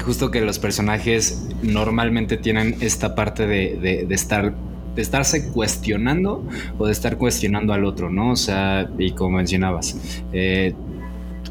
justo 0.05 0.29
que 0.29 0.41
los 0.41 0.59
personajes 0.59 1.47
normalmente 1.63 2.37
tienen 2.37 2.75
esta 2.81 3.15
parte 3.15 3.47
de, 3.47 3.79
de, 3.81 4.05
de 4.05 4.15
estar 4.15 4.53
de 4.95 5.01
estarse 5.01 5.49
cuestionando 5.49 6.43
o 6.77 6.85
de 6.85 6.91
estar 6.91 7.17
cuestionando 7.17 7.73
al 7.73 7.85
otro, 7.85 8.09
¿no? 8.09 8.31
O 8.31 8.35
sea, 8.35 8.89
y 8.97 9.11
como 9.11 9.37
mencionabas, 9.37 10.21
eh, 10.33 10.73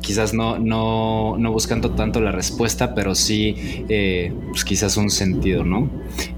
quizás 0.00 0.35
no, 0.35 0.59
no, 0.59 1.37
no, 1.38 1.52
buscando 1.52 1.90
tanto 1.90 2.21
la 2.21 2.33
respuesta, 2.33 2.95
pero 2.95 3.14
sí, 3.14 3.85
eh, 3.88 4.33
pues 4.49 4.64
quizás 4.64 4.97
un 4.97 5.11
sentido, 5.11 5.64
¿no? 5.64 5.90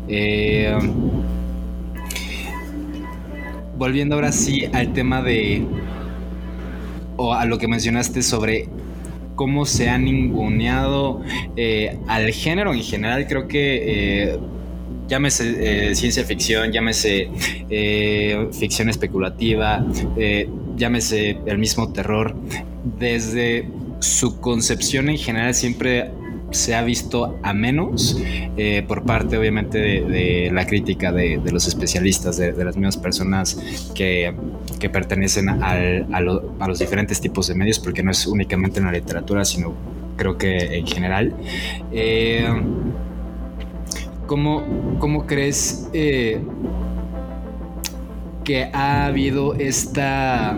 Eh, 0.09 0.77
volviendo 3.77 4.15
ahora 4.15 4.33
sí 4.33 4.67
al 4.73 4.93
tema 4.93 5.23
de, 5.23 5.65
o 7.17 7.33
a 7.35 7.45
lo 7.45 7.59
que 7.59 7.67
mencionaste 7.67 8.23
sobre 8.23 8.69
cómo 9.37 9.65
se 9.65 9.89
ha 9.89 9.97
ninguneado 9.97 11.23
al 12.09 12.31
género 12.31 12.75
en 12.75 12.83
general, 12.83 13.27
creo 13.27 13.49
que 13.49 14.39
llámese 15.11 15.91
eh, 15.91 15.95
ciencia 15.97 16.25
ficción, 16.25 16.71
llámese 16.73 17.29
eh, 17.69 18.49
ficción 18.53 18.89
especulativa, 18.89 19.85
eh, 20.17 20.49
llámese 20.77 21.37
el 21.45 21.59
mismo 21.59 21.93
terror, 21.93 22.35
desde 22.99 23.69
su 23.99 24.41
concepción 24.41 25.11
en 25.11 25.19
general 25.19 25.53
siempre 25.53 26.13
se 26.53 26.75
ha 26.75 26.83
visto 26.83 27.39
a 27.43 27.53
menos 27.53 28.19
por 28.89 29.05
parte 29.05 29.39
obviamente 29.39 29.79
de, 29.79 30.51
la 30.53 30.67
crítica 30.67 31.13
de, 31.13 31.41
los 31.53 31.69
especialistas, 31.69 32.39
de, 32.39 32.65
las 32.65 32.77
mismas 32.77 32.97
personas 32.97 33.57
que, 33.95 34.35
pertenecen 34.93 35.49
a, 35.49 36.21
los 36.21 36.79
diferentes 36.79 37.21
tipos 37.21 37.47
de 37.47 37.55
medios, 37.55 37.79
porque 37.79 38.03
no 38.03 38.11
es 38.11 38.27
únicamente 38.27 38.81
en 38.81 38.87
la 38.87 38.93
literatura, 38.93 39.45
sino 39.45 39.75
creo 40.17 40.37
que 40.39 40.79
en 40.79 40.87
general. 40.87 41.35
¿Cómo, 44.31 45.27
crees 45.27 45.89
eh, 45.93 46.41
que 48.45 48.71
ha 48.73 49.07
habido 49.07 49.55
esta, 49.55 50.57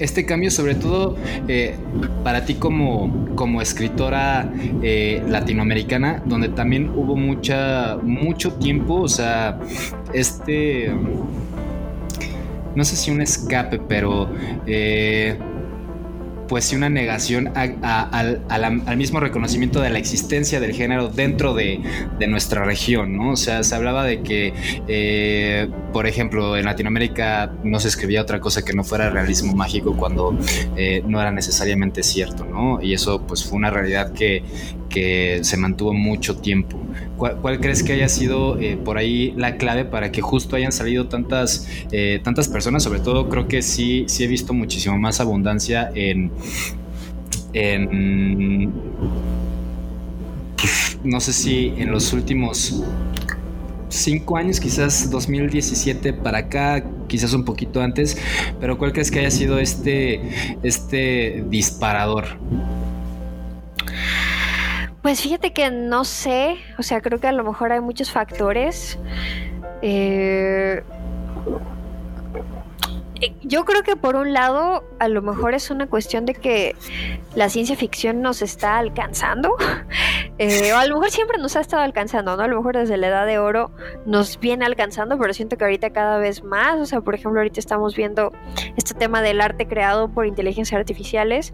este 0.00 0.26
cambio, 0.26 0.50
sobre 0.50 0.74
todo 0.74 1.16
eh, 1.46 1.76
para 2.24 2.44
ti 2.44 2.54
como, 2.54 3.28
como 3.36 3.62
escritora 3.62 4.52
eh, 4.82 5.22
latinoamericana, 5.28 6.20
donde 6.26 6.48
también 6.48 6.90
hubo 6.96 7.14
mucha, 7.14 7.96
mucho 8.02 8.54
tiempo, 8.54 9.02
o 9.02 9.08
sea, 9.08 9.60
este, 10.12 10.92
no 12.74 12.84
sé 12.84 12.96
si 12.96 13.12
un 13.12 13.20
escape, 13.20 13.78
pero 13.86 14.30
pues 16.52 16.66
sí 16.66 16.76
una 16.76 16.90
negación 16.90 17.50
al, 17.56 18.96
mismo 18.98 19.20
reconocimiento 19.20 19.80
de 19.80 19.88
la 19.88 19.98
existencia 19.98 20.60
del 20.60 20.74
género 20.74 21.08
dentro 21.08 21.54
de, 21.54 21.80
nuestra 22.28 22.62
región, 22.66 23.16
¿no? 23.16 23.30
O 23.30 23.36
sea, 23.36 23.62
se 23.62 23.74
hablaba 23.74 24.04
de 24.04 24.20
que, 24.20 24.52
eh, 24.86 25.66
por 25.94 26.06
ejemplo, 26.06 26.58
en 26.58 26.66
Latinoamérica 26.66 27.54
no 27.64 27.80
se 27.80 27.88
escribía 27.88 28.20
otra 28.20 28.38
cosa 28.38 28.62
que 28.66 28.74
no 28.74 28.84
fuera 28.84 29.08
realismo 29.08 29.54
mágico 29.54 29.96
cuando 29.96 30.38
eh, 30.76 31.02
no 31.06 31.22
era 31.22 31.32
necesariamente 31.32 32.02
cierto, 32.02 32.44
¿no? 32.44 32.82
Y 32.82 32.92
eso 32.92 33.26
pues 33.26 33.44
fue 33.44 33.56
una 33.56 33.70
realidad 33.70 34.12
que, 34.12 34.44
que 34.92 35.40
se 35.42 35.56
mantuvo 35.56 35.92
mucho 35.92 36.36
tiempo. 36.36 36.78
¿Cuál, 37.16 37.60
crees 37.60 37.82
que 37.82 37.92
haya 37.94 38.08
sido 38.08 38.60
eh, 38.60 38.76
por 38.76 38.98
ahí 38.98 39.32
la 39.36 39.56
clave 39.56 39.84
para 39.84 40.12
que 40.12 40.20
justo 40.20 40.54
hayan 40.54 40.72
salido 40.72 41.08
tantas, 41.08 41.68
eh, 41.90 42.20
tantas 42.22 42.48
personas? 42.48 42.82
Sobre 42.82 43.00
todo 43.00 43.28
creo 43.28 43.48
que 43.48 43.62
sí, 43.62 44.04
sí 44.06 44.22
he 44.22 44.26
visto 44.26 44.52
muchísimo 44.54 44.98
más 44.98 45.20
abundancia 45.20 45.90
en, 45.94 46.30
en 47.52 48.70
no 51.02 51.20
sé 51.20 51.32
si 51.32 51.72
en 51.78 51.90
los 51.90 52.12
últimos 52.12 52.82
cinco 53.88 54.36
años, 54.36 54.60
quizás 54.60 55.10
2017 55.10 56.12
para 56.12 56.38
acá, 56.38 56.84
quizás 57.08 57.32
un 57.34 57.44
poquito 57.44 57.80
antes, 57.80 58.16
pero 58.60 58.78
¿cuál 58.78 58.92
crees 58.92 59.10
que 59.10 59.20
haya 59.20 59.30
sido 59.30 59.58
este, 59.58 60.20
este 60.62 61.44
disparador? 61.48 62.26
Pues 65.02 65.20
fíjate 65.20 65.52
que 65.52 65.68
no 65.70 66.04
sé, 66.04 66.58
o 66.78 66.82
sea, 66.84 67.00
creo 67.00 67.18
que 67.18 67.26
a 67.26 67.32
lo 67.32 67.42
mejor 67.42 67.72
hay 67.72 67.80
muchos 67.80 68.12
factores. 68.12 68.98
Eh, 69.82 70.82
yo 73.42 73.64
creo 73.64 73.82
que 73.82 73.96
por 73.96 74.16
un 74.16 74.32
lado, 74.32 74.84
a 74.98 75.08
lo 75.08 75.22
mejor 75.22 75.54
es 75.54 75.70
una 75.70 75.86
cuestión 75.86 76.26
de 76.26 76.34
que 76.34 76.74
la 77.34 77.48
ciencia 77.48 77.76
ficción 77.76 78.22
nos 78.22 78.42
está 78.42 78.78
alcanzando, 78.78 79.56
eh, 80.38 80.72
o 80.72 80.76
a 80.76 80.86
lo 80.86 80.96
mejor 80.96 81.10
siempre 81.10 81.38
nos 81.38 81.56
ha 81.56 81.60
estado 81.60 81.82
alcanzando, 81.82 82.36
¿no? 82.36 82.42
A 82.42 82.48
lo 82.48 82.56
mejor 82.56 82.76
desde 82.76 82.96
la 82.96 83.08
edad 83.08 83.26
de 83.26 83.38
oro 83.38 83.70
nos 84.06 84.38
viene 84.40 84.64
alcanzando, 84.64 85.18
pero 85.18 85.34
siento 85.34 85.56
que 85.56 85.64
ahorita 85.64 85.90
cada 85.90 86.18
vez 86.18 86.42
más, 86.42 86.78
o 86.78 86.86
sea, 86.86 87.00
por 87.00 87.14
ejemplo, 87.14 87.40
ahorita 87.40 87.60
estamos 87.60 87.94
viendo 87.94 88.32
este 88.76 88.94
tema 88.94 89.22
del 89.22 89.40
arte 89.40 89.66
creado 89.66 90.08
por 90.08 90.26
inteligencias 90.26 90.78
artificiales, 90.78 91.52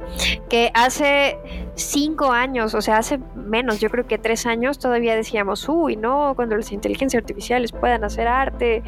que 0.49 0.71
hace 0.75 1.39
cinco 1.75 2.33
años, 2.33 2.75
o 2.75 2.81
sea, 2.81 2.99
hace 2.99 3.19
menos, 3.35 3.81
yo 3.81 3.91
creo 3.91 4.07
que 4.07 4.19
tres 4.19 4.47
años, 4.47 4.79
todavía 4.79 5.15
decíamos, 5.15 5.69
uy, 5.69 5.97
no, 5.97 6.33
cuando 6.35 6.57
las 6.57 6.73
inteligencias 6.73 7.23
artificiales 7.23 7.73
puedan 7.73 8.05
hacer 8.05 8.29
arte, 8.29 8.83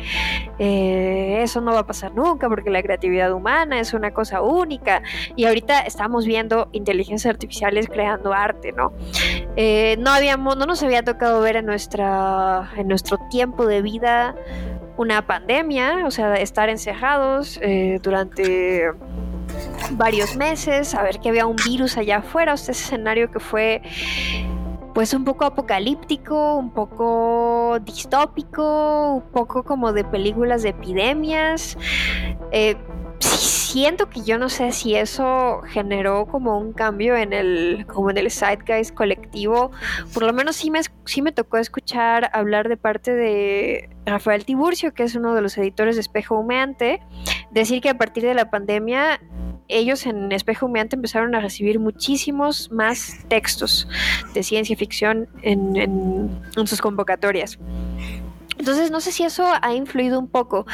eh, 0.58 1.40
eso 1.42 1.60
no 1.60 1.72
va 1.72 1.80
a 1.80 1.87
pasar 1.87 2.14
nunca, 2.14 2.49
porque 2.49 2.69
la 2.70 2.82
creatividad 2.82 3.32
humana 3.32 3.80
es 3.80 3.94
una 3.94 4.12
cosa 4.12 4.42
única, 4.42 5.02
y 5.36 5.44
ahorita 5.44 5.80
estamos 5.80 6.24
viendo 6.24 6.68
inteligencias 6.72 7.32
artificiales 7.32 7.88
creando 7.88 8.32
arte, 8.32 8.72
¿no? 8.72 8.92
Eh, 9.56 9.96
no 9.98 10.10
habíamos, 10.10 10.56
no 10.56 10.66
nos 10.66 10.82
había 10.82 11.02
tocado 11.02 11.40
ver 11.40 11.56
en 11.56 11.66
nuestra, 11.66 12.70
en 12.76 12.88
nuestro 12.88 13.18
tiempo 13.30 13.66
de 13.66 13.82
vida 13.82 14.34
una 14.96 15.26
pandemia, 15.26 16.06
o 16.06 16.10
sea, 16.10 16.34
estar 16.34 16.68
encerrados 16.68 17.58
eh, 17.62 17.98
durante 18.02 18.90
varios 19.92 20.36
meses, 20.36 20.88
saber 20.88 21.20
que 21.20 21.30
había 21.30 21.46
un 21.46 21.56
virus 21.56 21.96
allá 21.96 22.18
afuera, 22.18 22.52
este 22.52 22.72
escenario 22.72 23.30
que 23.30 23.40
fue 23.40 23.82
pues 25.00 25.14
un 25.14 25.25
poco 25.25 25.47
apocalíptico, 25.47 26.57
un 26.57 26.75
poco 26.75 27.78
distópico, 27.87 29.14
un 29.14 29.33
poco 29.33 29.62
como 29.62 29.95
de 29.95 30.04
películas 30.04 30.62
de 30.62 30.69
epidemias. 30.69 31.78
Eh, 32.52 32.76
siento 33.19 34.11
que 34.11 34.21
yo 34.21 34.37
no 34.37 34.50
sé 34.50 34.73
si 34.73 34.97
eso 34.97 35.62
generó 35.69 36.26
como 36.26 36.59
un 36.59 36.75
cambio 36.75 37.16
en 37.16 37.33
el, 37.33 37.87
como 37.87 38.11
en 38.11 38.19
el 38.19 38.30
zeitgeist 38.30 38.95
colectivo. 38.95 39.71
Por 40.12 40.25
lo 40.25 40.35
menos 40.35 40.57
sí 40.57 40.71
me, 40.71 40.83
sí 41.07 41.23
me 41.23 41.33
tocó 41.33 41.57
escuchar 41.57 42.28
hablar 42.35 42.69
de 42.69 42.76
parte 42.76 43.14
de 43.14 43.88
Rafael 44.04 44.45
Tiburcio, 44.45 44.92
que 44.92 45.04
es 45.04 45.14
uno 45.14 45.35
de 45.35 45.40
los 45.40 45.57
editores 45.57 45.97
de 45.97 46.02
Espejo 46.02 46.38
Humeante, 46.38 47.00
decir 47.50 47.80
que 47.80 47.88
a 47.88 47.97
partir 47.97 48.23
de 48.25 48.35
la 48.35 48.50
pandemia 48.50 49.19
ellos 49.70 50.06
en 50.06 50.32
Espejo 50.32 50.66
Humeante 50.66 50.96
empezaron 50.96 51.34
a 51.34 51.40
recibir 51.40 51.78
muchísimos 51.78 52.70
más 52.70 53.18
textos 53.28 53.88
de 54.34 54.42
ciencia 54.42 54.76
ficción 54.76 55.28
en, 55.42 56.30
sus 56.66 56.80
convocatorias. 56.80 57.58
Entonces 58.58 58.90
no 58.90 59.00
sé 59.00 59.12
si 59.12 59.24
eso 59.24 59.44
ha 59.60 59.74
influido 59.74 60.18
un 60.18 60.28
poco. 60.28 60.66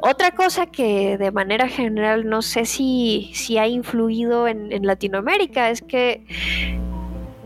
Otra 0.00 0.30
cosa 0.32 0.66
que 0.66 1.18
de 1.18 1.30
manera 1.32 1.68
general 1.68 2.28
no 2.28 2.42
sé 2.42 2.64
si, 2.64 3.30
si 3.34 3.58
ha 3.58 3.66
influido 3.66 4.46
en, 4.46 4.72
en 4.72 4.86
Latinoamérica 4.86 5.70
es 5.70 5.82
que 5.82 6.24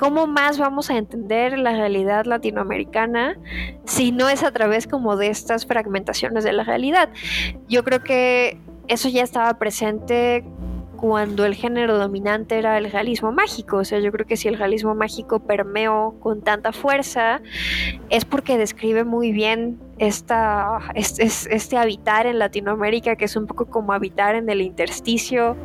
¿cómo 0.02 0.26
más 0.26 0.58
vamos 0.58 0.90
a 0.90 0.96
entender 0.96 1.56
la 1.56 1.76
realidad 1.76 2.24
latinoamericana 2.24 3.38
si 3.84 4.10
no 4.10 4.28
es 4.28 4.42
a 4.42 4.50
través 4.50 4.88
como 4.88 5.16
de 5.16 5.28
estas 5.28 5.64
fragmentaciones 5.64 6.42
de 6.42 6.52
la 6.52 6.64
realidad? 6.64 7.08
Yo 7.68 7.84
creo 7.84 8.02
que 8.02 8.58
eso 8.88 9.08
ya 9.08 9.22
estaba 9.22 9.58
presente 9.58 10.44
cuando 11.02 11.44
el 11.44 11.56
género 11.56 11.98
dominante 11.98 12.56
era 12.56 12.78
el 12.78 12.88
realismo 12.88 13.32
mágico. 13.32 13.78
O 13.78 13.84
sea, 13.84 13.98
yo 13.98 14.12
creo 14.12 14.24
que 14.24 14.36
si 14.36 14.46
el 14.46 14.56
realismo 14.56 14.94
mágico 14.94 15.40
permeó 15.40 16.14
con 16.20 16.42
tanta 16.42 16.72
fuerza, 16.72 17.40
es 18.08 18.24
porque 18.24 18.56
describe 18.56 19.02
muy 19.02 19.32
bien 19.32 19.80
esta, 19.98 20.78
este, 20.94 21.24
este, 21.24 21.76
habitar 21.76 22.26
en 22.26 22.38
Latinoamérica, 22.38 23.16
que 23.16 23.24
es 23.24 23.34
un 23.34 23.48
poco 23.48 23.66
como 23.66 23.92
habitar 23.92 24.36
en 24.36 24.48
el 24.48 24.60
intersticio 24.60 25.56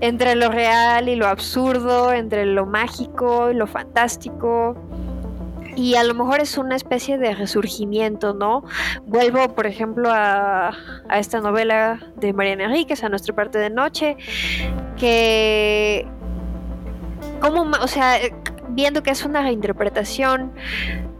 entre 0.00 0.34
lo 0.34 0.50
real 0.50 1.08
y 1.08 1.16
lo 1.16 1.28
absurdo, 1.28 2.12
entre 2.12 2.44
lo 2.44 2.66
mágico 2.66 3.50
y 3.50 3.54
lo 3.54 3.66
fantástico 3.66 4.76
y 5.78 5.94
a 5.94 6.02
lo 6.02 6.12
mejor 6.12 6.40
es 6.40 6.58
una 6.58 6.74
especie 6.74 7.18
de 7.18 7.36
resurgimiento, 7.36 8.34
¿no? 8.34 8.64
Vuelvo, 9.06 9.54
por 9.54 9.66
ejemplo, 9.66 10.10
a, 10.12 10.72
esta 11.14 11.40
novela 11.40 12.00
de 12.16 12.32
Mariana 12.32 12.64
Enríquez, 12.64 13.04
a 13.04 13.08
nuestra 13.08 13.32
parte 13.32 13.58
de 13.58 13.70
noche, 13.70 14.16
que, 14.96 16.04
como, 17.40 17.76
o 17.80 17.86
sea, 17.86 18.18
viendo 18.70 19.04
que 19.04 19.10
es 19.10 19.24
una 19.24 19.40
reinterpretación 19.40 20.52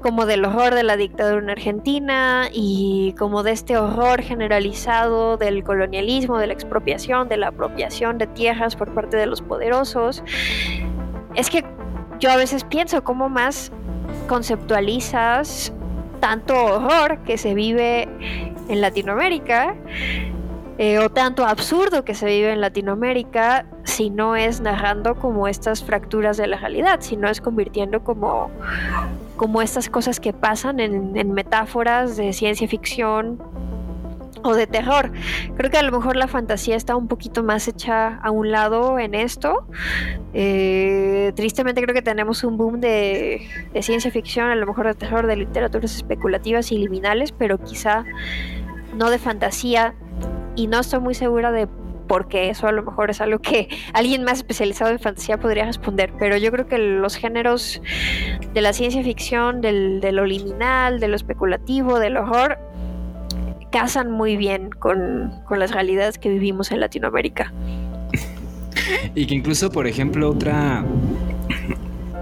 como 0.03 0.27
del 0.27 0.45
horror 0.45 0.75
de 0.75 0.83
la 0.83 0.97
dictadura 0.97 1.41
en 1.41 1.51
Argentina 1.51 2.49
y 2.53 3.15
como 3.17 3.45
de 3.45 3.53
este 3.53 3.77
horror 3.77 4.23
generalizado 4.23 5.37
del 5.37 5.63
colonialismo, 5.63 6.37
de 6.39 6.49
la 6.49 6.53
expropiación, 6.53 7.29
de 7.29 7.37
la 7.37 7.49
apropiación 7.49 8.19
de 8.19 8.27
tierras 8.27 8.75
por 8.75 8.93
parte 8.93 9.17
de 9.17 9.27
los 9.27 9.41
poderosos, 9.41 10.25
es 11.37 11.49
que 11.49 11.65
yo 12.19 12.31
a 12.31 12.37
veces 12.37 12.65
pienso 12.65 13.03
cómo 13.05 13.29
más 13.29 13.73
conceptualizas 14.29 15.73
tanto 16.21 16.55
horror 16.55 17.19
que 17.25 17.39
se 17.39 17.55
vive 17.55 18.09
en 18.69 18.81
Latinoamérica 18.81 19.75
eh, 20.79 20.99
o 20.99 21.11
tanto 21.11 21.45
absurdo 21.45 22.05
que 22.05 22.15
se 22.15 22.27
vive 22.27 22.53
en 22.53 22.61
Latinoamérica 22.61 23.67
si 23.85 24.11
no 24.11 24.37
es 24.37 24.61
narrando 24.61 25.15
como 25.17 25.49
estas 25.49 25.83
fracturas 25.83 26.37
de 26.37 26.47
la 26.47 26.59
realidad, 26.59 27.01
si 27.01 27.17
no 27.17 27.29
es 27.29 27.41
convirtiendo 27.41 28.05
como, 28.05 28.51
como 29.37 29.63
estas 29.63 29.89
cosas 29.89 30.21
que 30.21 30.33
pasan 30.33 30.79
en, 30.81 31.17
en 31.17 31.33
metáforas 31.33 32.17
de 32.17 32.33
ciencia 32.33 32.69
ficción 32.69 33.43
o 34.43 34.55
de 34.55 34.67
terror. 34.67 35.13
Creo 35.57 35.71
que 35.71 35.79
a 35.79 35.83
lo 35.83 35.93
mejor 35.93 36.17
la 36.17 36.29
fantasía 36.29 36.77
está 36.77 36.97
un 36.97 37.09
poquito 37.09 37.43
más 37.43 37.69
hecha 37.69 38.17
a 38.17 38.31
un 38.31 38.51
lado 38.51 38.99
en 38.99 39.15
esto. 39.15 39.67
Eh, 40.35 41.33
tristemente 41.35 41.83
creo 41.83 41.95
que 41.95 42.03
tenemos 42.03 42.45
un 42.45 42.57
boom 42.57 42.81
de, 42.81 43.47
ciencia 43.81 44.11
ficción, 44.11 44.51
a 44.51 44.55
lo 44.55 44.67
mejor 44.67 44.87
de 44.87 44.95
terror, 44.95 45.27
de 45.27 45.37
literaturas 45.37 45.95
especulativas 45.97 46.73
y 46.73 46.79
liminales, 46.79 47.33
pero 47.33 47.59
quizá 47.59 48.05
no 48.97 49.11
de 49.11 49.19
fantasía. 49.19 49.95
Y 50.57 50.67
no 50.67 50.81
estoy 50.81 51.01
muy 51.01 51.15
segura 51.15 51.53
de 51.53 51.69
por 52.09 52.27
qué 52.27 52.49
eso 52.49 52.67
a 52.67 52.73
lo 52.73 52.83
mejor 52.83 53.11
es 53.11 53.21
algo 53.21 53.39
que 53.39 53.69
alguien 53.93 54.25
más 54.25 54.39
especializado 54.39 54.91
en 54.91 54.99
fantasía 54.99 55.39
podría 55.39 55.67
responder, 55.67 56.13
pero 56.19 56.37
yo 56.37 56.51
creo 56.51 56.67
que 56.67 56.79
los 56.79 57.17
géneros 57.17 57.81
de 58.55 58.61
la 58.61 58.73
ciencia 58.73 59.03
ficción, 59.05 59.61
del, 59.61 60.01
de 60.01 60.11
lo 60.11 60.25
liminal, 60.25 60.99
de 60.99 61.09
lo 61.09 61.17
especulativo, 61.17 61.99
del 62.01 62.17
horror, 62.17 62.59
casan 63.71 64.11
muy 64.11 64.37
bien 64.37 64.71
con, 64.71 65.33
las 65.51 65.71
realidades 65.71 66.19
que 66.19 66.29
vivimos 66.29 66.71
en 66.71 66.81
Latinoamérica. 66.81 67.53
Y 69.15 69.27
que 69.27 69.35
incluso, 69.35 69.71
por 69.71 69.87
ejemplo, 69.87 70.31
otra, 70.31 70.85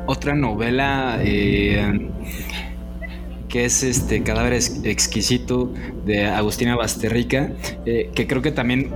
otra 0.06 0.34
novela 0.34 1.18
eh, 1.20 2.10
que 3.48 3.64
es 3.64 3.82
este 3.82 4.22
Cadáver 4.22 4.54
Exquisito 4.54 5.72
de 6.04 6.26
Agustina 6.26 6.76
Basterrica, 6.76 7.52
eh, 7.84 8.10
que 8.14 8.26
creo 8.26 8.42
que 8.42 8.50
también 8.50 8.90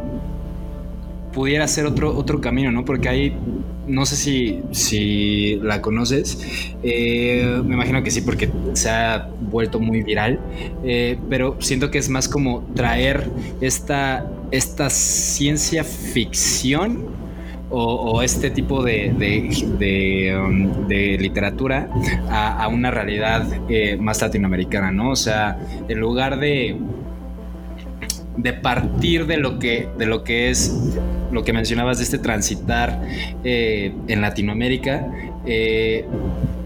pudiera 1.32 1.66
ser 1.68 1.86
otro, 1.86 2.16
otro 2.16 2.40
camino, 2.40 2.72
¿no? 2.72 2.84
Porque 2.84 3.08
hay, 3.08 3.36
no 3.90 4.06
sé 4.06 4.16
si, 4.16 4.62
si 4.70 5.56
la 5.56 5.82
conoces, 5.82 6.38
eh, 6.82 7.60
me 7.64 7.74
imagino 7.74 8.02
que 8.02 8.10
sí, 8.10 8.20
porque 8.20 8.50
se 8.74 8.88
ha 8.88 9.28
vuelto 9.40 9.80
muy 9.80 10.02
viral, 10.02 10.40
eh, 10.84 11.18
pero 11.28 11.56
siento 11.60 11.90
que 11.90 11.98
es 11.98 12.08
más 12.08 12.28
como 12.28 12.62
traer 12.74 13.28
esta, 13.60 14.30
esta 14.50 14.88
ciencia 14.90 15.84
ficción 15.84 17.20
o, 17.72 18.20
este 18.22 18.50
tipo 18.50 18.82
de, 18.82 19.12
de, 19.16 20.36
um, 20.36 20.88
literatura 20.88 21.88
a, 22.28 22.66
una 22.66 22.90
realidad 22.90 23.46
eh, 23.68 23.96
más 23.96 24.20
latinoamericana, 24.20 24.90
¿no? 24.90 25.10
O 25.10 25.16
sea, 25.16 25.56
en 25.88 26.00
lugar 26.00 26.40
de 26.40 26.76
de 28.36 28.52
partir 28.52 29.26
de 29.26 29.36
lo 29.36 29.58
que, 29.58 29.88
de 29.98 30.06
lo 30.06 30.24
que 30.24 30.50
es 30.50 30.96
lo 31.30 31.44
que 31.44 31.52
mencionabas 31.52 31.98
de 31.98 32.04
este 32.04 32.18
transitar 32.18 33.02
eh, 33.44 33.94
en 34.08 34.20
Latinoamérica, 34.20 35.06
eh, 35.46 36.04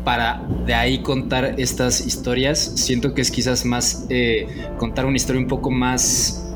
para 0.05 0.43
de 0.67 0.75
ahí 0.75 0.99
contar 0.99 1.55
estas 1.59 2.07
historias, 2.07 2.59
siento 2.59 3.15
que 3.15 3.23
es 3.23 3.31
quizás 3.31 3.65
más 3.65 4.07
eh, 4.11 4.47
contar 4.79 5.07
una 5.07 5.17
historia 5.17 5.41
un 5.41 5.49
poco 5.49 5.71
más, 5.71 6.55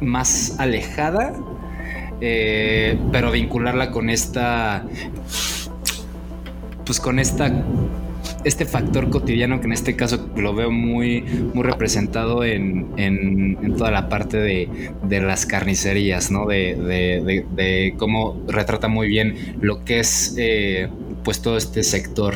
más 0.00 0.58
alejada, 0.58 1.34
pero 2.20 3.30
vincularla 3.30 3.90
con 3.92 4.10
esta, 4.10 4.84
pues 6.84 6.98
con 6.98 7.18
esta 7.18 7.64
este 8.44 8.64
factor 8.64 9.10
cotidiano 9.10 9.60
que 9.60 9.66
en 9.66 9.72
este 9.72 9.96
caso 9.96 10.30
lo 10.36 10.54
veo 10.54 10.70
muy, 10.70 11.22
muy 11.54 11.64
representado 11.64 12.44
en, 12.44 13.56
toda 13.76 13.90
la 13.90 14.08
parte 14.08 14.38
de, 14.38 14.68
las 15.20 15.46
carnicerías, 15.46 16.30
¿no? 16.30 16.46
De, 16.46 17.94
cómo 17.96 18.42
retrata 18.46 18.88
muy 18.88 19.08
bien 19.08 19.56
lo 19.60 19.84
que 19.84 20.00
es 20.00 20.34
eh, 20.38 20.88
pues 21.24 21.42
todo 21.42 21.56
este 21.56 21.82
sector 21.82 22.34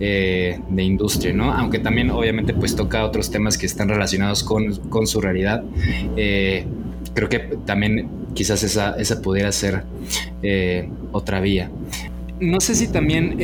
eh, 0.00 0.58
de 0.68 0.82
industria, 0.82 1.32
¿no? 1.32 1.52
Aunque 1.52 1.78
también 1.78 2.10
obviamente 2.10 2.52
pues 2.52 2.74
toca 2.74 3.04
otros 3.04 3.30
temas 3.30 3.56
que 3.56 3.66
están 3.66 3.88
relacionados 3.88 4.42
con, 4.42 5.06
su 5.06 5.20
realidad. 5.20 5.62
Eh, 6.16 6.66
creo 7.14 7.28
que 7.28 7.38
también 7.64 8.08
quizás 8.34 8.62
esa, 8.62 8.96
esa 8.98 9.22
pudiera 9.22 9.52
ser 9.52 9.84
otra 11.12 11.40
vía. 11.40 11.70
No 12.38 12.60
sé 12.60 12.74
si 12.74 12.88
también 12.88 13.38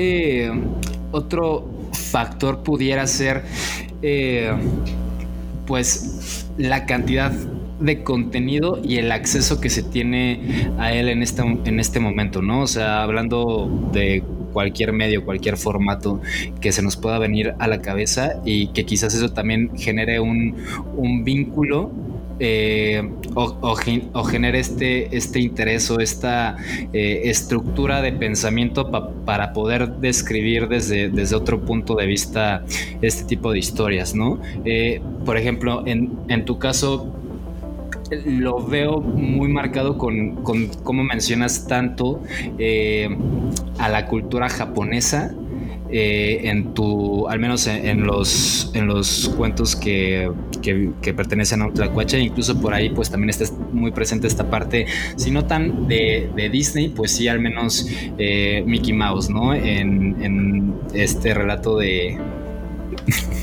otro 1.13 1.72
factor 2.13 2.63
pudiera 2.63 3.07
ser 3.07 3.43
eh, 4.03 4.53
pues 5.67 6.47
la 6.59 6.85
cantidad 6.85 7.33
de 7.81 8.05
contenido 8.05 8.79
y 8.85 8.99
el 8.99 9.11
acceso 9.11 9.61
que 9.61 9.71
se 9.71 9.83
tiene 9.83 10.69
a 10.79 10.93
él 10.93 11.09
en 11.09 11.23
este, 11.23 11.43
en 11.43 11.81
este 11.81 11.99
momento, 11.99 12.43
¿no? 12.43 12.61
O 12.61 12.67
sea, 12.67 13.03
hablando 13.03 13.89
de 13.93 14.23
cualquier 14.53 14.93
medio, 14.93 15.25
cualquier 15.25 15.57
formato 15.57 16.21
que 16.61 16.71
se 16.73 16.83
nos 16.83 16.97
pueda 16.97 17.19
venir 17.19 17.55
a 17.59 17.67
la 17.67 17.81
cabeza 17.81 18.35
y 18.45 18.69
que 18.69 18.85
quizás 18.85 19.15
eso 19.15 19.31
también 19.31 19.71
genere 19.79 20.21
un, 20.21 20.55
un 20.97 21.25
vínculo 21.25 21.91
eh, 22.39 23.11
o, 23.35 23.57
o, 23.61 24.25
genera 24.25 24.59
este, 24.59 25.15
este 25.17 25.41
interés 25.41 25.91
o 25.91 26.01
esta 26.01 26.57
eh, 26.93 27.23
estructura 27.25 28.03
de 28.03 28.13
pensamiento 28.13 28.91
pa, 28.91 29.11
para 29.25 29.53
poder 29.53 29.97
describir 29.97 30.69
desde, 30.69 31.09
desde 31.09 31.37
otro 31.37 31.61
punto 31.65 31.95
de 31.95 32.07
vista 32.07 32.65
este 33.01 33.25
tipo 33.25 33.53
de 33.53 33.59
historias, 33.59 34.15
¿no? 34.15 34.41
Eh, 34.65 35.01
por 35.25 35.37
ejemplo, 35.37 35.85
en, 35.87 36.13
en 36.29 36.45
tu 36.45 36.59
caso, 36.59 37.15
lo 38.27 38.65
veo 38.67 39.01
muy 39.01 39.49
marcado 39.49 39.97
con, 39.97 40.37
con 40.43 40.67
cómo 40.83 41.03
mencionas 41.03 41.67
tanto 41.67 42.23
a 43.79 43.89
la 43.89 44.07
cultura 44.07 44.51
japonesa. 44.51 45.35
Eh, 45.95 46.49
en 46.49 46.73
tu, 46.73 47.29
al 47.29 47.39
menos 47.39 47.67
en, 47.67 47.87
en, 47.87 48.07
los, 48.07 48.71
en 48.75 48.87
los 48.87 49.31
cuentos 49.37 49.77
que, 49.77 50.31
que, 50.63 51.13
pertenecen 51.13 51.61
a 51.61 51.67
un 51.67 51.75
tlacuache, 51.75 52.19
incluso 52.19 52.59
por 52.59 52.73
ahí 52.73 52.89
pues 52.89 53.11
también 53.11 53.29
está 53.29 53.45
muy 53.73 53.91
presente 53.91 54.27
esta 54.27 54.49
parte, 54.49 54.87
si 55.17 55.31
no 55.31 55.45
tan 55.45 55.89
de, 55.89 56.31
Disney, 56.51 56.89
pues 56.89 57.13
sí 57.13 57.29
al 57.29 57.41
menos 57.41 57.87
eh, 58.17 58.65
Mickey 58.67 58.95
Mouse, 58.95 59.29
¿no? 59.29 59.53
En 59.53 60.75
este 60.95 61.35
relato 61.35 61.77
de, 61.77 62.19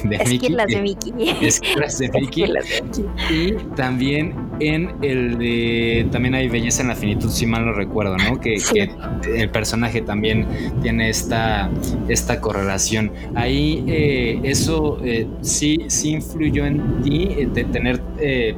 de 0.04 0.16
Esquilas 0.16 0.68
Mickey, 0.82 1.12
de 1.12 1.18
Mickey. 1.18 1.48
Esquilas 1.48 2.00
de 2.00 2.10
Mickey. 2.10 2.44
Esquilas 2.44 2.70
de 2.70 2.82
Mickey. 2.82 3.06
Y 3.30 3.76
también 3.76 4.36
en 4.60 4.92
el 5.02 5.38
de. 5.38 6.08
También 6.12 6.36
hay 6.36 6.48
belleza 6.48 6.82
en 6.82 6.90
la 6.90 6.96
finitud, 6.96 7.30
si 7.30 7.46
mal 7.46 7.66
no 7.66 7.74
recuerdo, 7.74 8.18
¿no? 8.18 8.40
Que, 8.40 8.60
sí. 8.60 8.74
que 8.74 9.42
el 9.42 9.50
personaje 9.50 10.02
también 10.02 10.48
tiene 10.82 11.10
esta, 11.10 11.70
esta 12.08 12.40
correlación. 12.42 13.12
Ahí 13.36 13.84
eh, 13.88 14.40
eso 14.44 15.00
eh, 15.04 15.28
sí, 15.42 15.80
sí 15.88 16.12
influyó 16.12 16.66
en 16.66 17.02
ti, 17.02 17.30
eh, 17.38 17.50
de 17.52 17.64
tener 17.66 18.02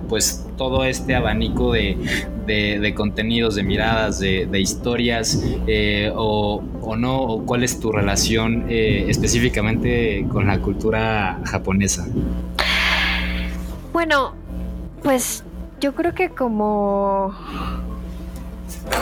pues 0.09 0.47
todo 0.61 0.83
este 0.83 1.15
abanico 1.15 1.73
de, 1.73 1.97
de, 2.45 2.93
contenidos, 2.93 3.55
de 3.55 3.63
miradas, 3.63 4.19
de, 4.19 4.59
historias, 4.59 5.43
eh, 5.65 6.11
o, 6.15 6.63
o, 6.81 6.95
no, 6.95 7.19
o 7.19 7.45
cuál 7.47 7.63
es 7.63 7.79
tu 7.79 7.91
relación 7.91 8.67
eh, 8.69 9.05
específicamente 9.07 10.23
con 10.29 10.45
la 10.45 10.59
cultura 10.59 11.39
japonesa. 11.45 12.05
Bueno, 13.91 14.35
pues 15.01 15.43
yo 15.79 15.95
creo 15.95 16.13
que 16.13 16.29
como 16.29 17.33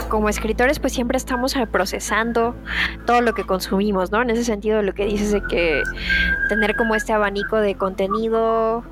como 0.07 0.29
escritores 0.29 0.79
pues 0.79 0.93
siempre 0.93 1.17
estamos 1.17 1.55
procesando 1.71 2.55
todo 3.05 3.19
lo 3.19 3.33
que 3.33 3.43
consumimos, 3.43 4.11
¿no? 4.11 4.21
En 4.21 4.29
ese 4.29 4.45
sentido 4.45 4.81
lo 4.81 4.93
que 4.93 5.05
dices 5.05 5.33
de 5.33 5.41
que 5.49 5.83
tener 6.47 6.77
como 6.77 6.95
este 6.95 7.11
abanico 7.11 7.57
de 7.57 7.75
contenido 7.75 8.83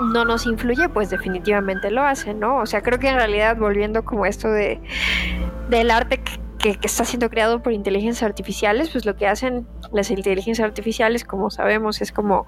no 0.00 0.24
nos 0.24 0.46
influye, 0.46 0.88
pues 0.88 1.10
definitivamente 1.10 1.90
lo 1.90 2.02
hace, 2.02 2.34
¿no? 2.34 2.58
O 2.58 2.66
sea, 2.66 2.82
creo 2.82 2.98
que 2.98 3.08
en 3.08 3.16
realidad 3.16 3.56
volviendo 3.56 4.04
como 4.04 4.26
esto 4.26 4.50
de 4.50 4.80
del 5.68 5.90
arte 5.90 6.20
que, 6.58 6.76
que, 6.76 6.86
está 6.86 7.04
siendo 7.04 7.28
creado 7.28 7.62
por 7.62 7.72
inteligencias 7.72 8.22
artificiales, 8.22 8.90
pues 8.90 9.04
lo 9.04 9.16
que 9.16 9.26
hacen 9.26 9.66
las 9.92 10.10
inteligencias 10.10 10.66
artificiales, 10.66 11.24
como 11.24 11.50
sabemos, 11.50 12.00
es 12.00 12.10
como 12.10 12.46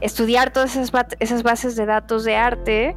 estudiar 0.00 0.52
todas 0.52 0.76
esas, 0.76 0.92
esas 1.20 1.42
bases 1.42 1.76
de 1.76 1.86
datos 1.86 2.24
de 2.24 2.36
arte 2.36 2.96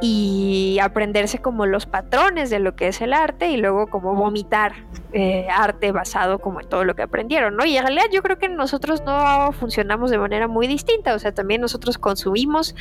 y 0.00 0.78
aprenderse 0.80 1.40
como 1.40 1.66
los 1.66 1.86
patrones 1.86 2.50
de 2.50 2.58
lo 2.58 2.74
que 2.74 2.88
es 2.88 3.00
el 3.00 3.12
arte 3.12 3.50
y 3.50 3.56
luego 3.56 3.88
como 3.88 4.14
vomitar 4.14 4.72
eh, 5.12 5.46
arte 5.50 5.92
basado 5.92 6.38
como 6.38 6.60
en 6.60 6.68
todo 6.68 6.84
lo 6.84 6.94
que 6.94 7.02
aprendieron, 7.02 7.56
¿no? 7.56 7.64
Y 7.64 7.76
en 7.76 7.82
realidad 7.82 8.06
yo 8.12 8.22
creo 8.22 8.38
que 8.38 8.48
nosotros 8.48 9.02
no 9.04 9.52
funcionamos 9.52 10.10
de 10.10 10.18
manera 10.18 10.48
muy 10.48 10.66
distinta, 10.66 11.14
o 11.14 11.18
sea, 11.18 11.32
también 11.32 11.60
nosotros 11.60 11.98
consumimos 11.98 12.74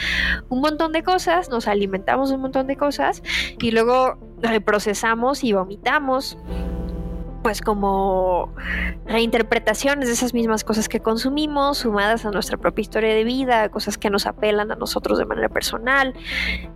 un 0.50 0.62
montón 0.62 0.92
de 0.94 1.04
cosas, 1.04 1.50
nos 1.50 1.68
alimentamos 1.68 2.32
un 2.32 2.42
montón 2.42 2.68
de 2.68 2.78
cosas 2.78 3.22
y 3.60 3.72
luego 3.72 4.18
reprocesamos 4.42 5.44
y 5.44 5.54
vomitamos 5.54 6.38
pues 7.42 7.62
como 7.62 8.54
reinterpretaciones 9.06 10.08
de 10.08 10.14
esas 10.14 10.34
mismas 10.34 10.64
cosas 10.64 10.90
que 10.90 11.00
consumimos, 11.00 11.80
sumadas 11.80 12.26
a 12.26 12.32
nuestra 12.32 12.58
propia 12.58 12.82
historia 12.82 13.14
de 13.14 13.24
vida, 13.24 13.70
cosas 13.70 13.98
que 13.98 14.10
nos 14.10 14.26
apelan 14.26 14.72
a 14.72 14.76
nosotros 14.76 15.18
de 15.18 15.26
manera 15.26 15.50
personal. 15.50 16.14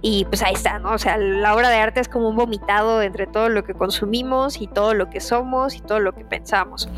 Y 0.01 0.25
pues 0.25 0.43
ahí 0.43 0.53
está, 0.53 0.79
¿no? 0.79 0.93
O 0.93 0.97
sea, 0.97 1.17
la 1.17 1.55
obra 1.55 1.69
de 1.69 1.77
arte 1.77 1.99
es 1.99 2.07
como 2.07 2.29
un 2.29 2.35
vomitado 2.35 3.01
entre 3.01 3.27
todo 3.27 3.49
lo 3.49 3.63
que 3.63 3.73
consumimos 3.73 4.61
y 4.61 4.67
todo 4.67 4.93
lo 4.93 5.09
que 5.09 5.19
somos 5.19 5.75
y 5.75 5.81
todo 5.81 5.99
lo 5.99 6.13
que 6.13 6.25
pensamos. 6.25 6.89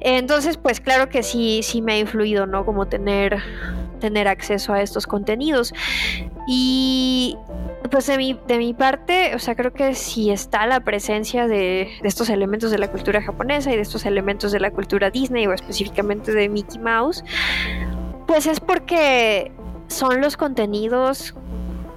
Entonces, 0.00 0.56
pues 0.56 0.80
claro 0.80 1.08
que 1.08 1.22
sí, 1.22 1.60
sí 1.62 1.82
me 1.82 1.94
ha 1.94 1.98
influido, 1.98 2.46
¿no? 2.46 2.64
Como 2.64 2.86
tener, 2.86 3.38
tener 3.98 4.28
acceso 4.28 4.72
a 4.72 4.82
estos 4.82 5.06
contenidos. 5.06 5.72
Y 6.46 7.36
pues 7.90 8.06
de 8.06 8.16
mi, 8.16 8.38
de 8.46 8.58
mi 8.58 8.74
parte, 8.74 9.34
o 9.34 9.38
sea, 9.38 9.54
creo 9.54 9.72
que 9.72 9.94
si 9.94 10.30
está 10.30 10.66
la 10.66 10.80
presencia 10.80 11.46
de, 11.46 11.88
de, 12.00 12.08
estos 12.08 12.28
elementos 12.28 12.70
de 12.70 12.78
la 12.78 12.88
cultura 12.88 13.22
japonesa 13.22 13.72
y 13.72 13.76
de 13.76 13.82
estos 13.82 14.06
elementos 14.06 14.52
de 14.52 14.60
la 14.60 14.70
cultura 14.70 15.10
Disney 15.10 15.46
o 15.46 15.52
específicamente 15.52 16.32
de 16.32 16.48
Mickey 16.48 16.78
Mouse, 16.78 17.24
pues 18.26 18.46
es 18.46 18.60
porque 18.60 19.52
son 19.88 20.20
los 20.20 20.36
contenidos 20.36 21.34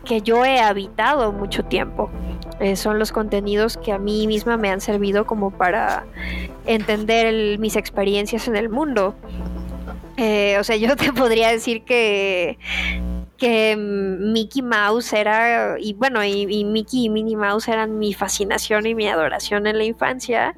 que 0.05 0.21
yo 0.21 0.45
he 0.45 0.59
habitado 0.59 1.31
mucho 1.31 1.63
tiempo. 1.63 2.09
Eh, 2.59 2.75
son 2.75 2.99
los 2.99 3.11
contenidos 3.11 3.77
que 3.77 3.93
a 3.93 3.97
mí 3.97 4.27
misma 4.27 4.57
me 4.57 4.69
han 4.69 4.81
servido 4.81 5.25
como 5.25 5.51
para 5.51 6.05
entender 6.65 7.57
mis 7.57 7.75
experiencias 7.75 8.47
en 8.47 8.55
el 8.55 8.69
mundo. 8.69 9.15
Eh, 10.17 10.57
o 10.59 10.63
sea, 10.63 10.75
yo 10.77 10.95
te 10.95 11.13
podría 11.13 11.49
decir 11.49 11.83
que 11.83 12.57
que 13.39 13.75
Mickey 13.77 14.61
Mouse 14.61 15.13
era, 15.13 15.77
y 15.79 15.93
bueno, 15.93 16.23
y, 16.23 16.45
y, 16.49 16.65
Mickey 16.65 17.05
y 17.05 17.09
Minnie 17.09 17.35
Mouse 17.35 17.67
eran 17.67 17.97
mi 17.97 18.13
fascinación 18.13 18.85
y 18.85 18.93
mi 18.93 19.07
adoración 19.07 19.65
en 19.65 19.77
la 19.77 19.85
infancia, 19.85 20.55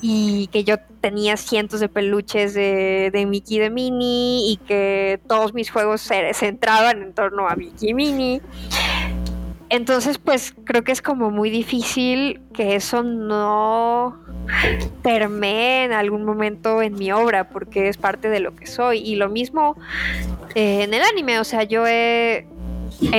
y 0.00 0.48
que 0.48 0.64
yo 0.64 0.76
tenía 1.00 1.36
cientos 1.36 1.80
de 1.80 1.88
peluches 1.88 2.54
de, 2.54 3.10
de 3.12 3.26
Mickey 3.26 3.56
y 3.56 3.60
de 3.60 3.70
Minnie, 3.70 4.52
y 4.52 4.56
que 4.58 5.20
todos 5.26 5.54
mis 5.54 5.70
juegos 5.70 6.02
se 6.02 6.32
centraban 6.34 7.02
en 7.02 7.12
torno 7.14 7.48
a 7.48 7.56
Mickey 7.56 7.90
y 7.90 7.94
Minnie. 7.94 8.40
Entonces, 9.72 10.18
pues 10.18 10.54
creo 10.64 10.84
que 10.84 10.92
es 10.92 11.00
como 11.00 11.30
muy 11.30 11.48
difícil 11.48 12.42
que 12.52 12.76
eso 12.76 13.02
no 13.02 14.18
permee 15.02 15.84
en 15.84 15.94
algún 15.94 16.26
momento 16.26 16.82
en 16.82 16.92
mi 16.92 17.10
obra, 17.10 17.48
porque 17.48 17.88
es 17.88 17.96
parte 17.96 18.28
de 18.28 18.40
lo 18.40 18.54
que 18.54 18.66
soy. 18.66 18.98
Y 18.98 19.16
lo 19.16 19.30
mismo 19.30 19.78
eh, 20.54 20.82
en 20.82 20.92
el 20.92 21.00
anime, 21.00 21.40
o 21.40 21.44
sea, 21.44 21.62
yo 21.62 21.86
he, 21.86 22.46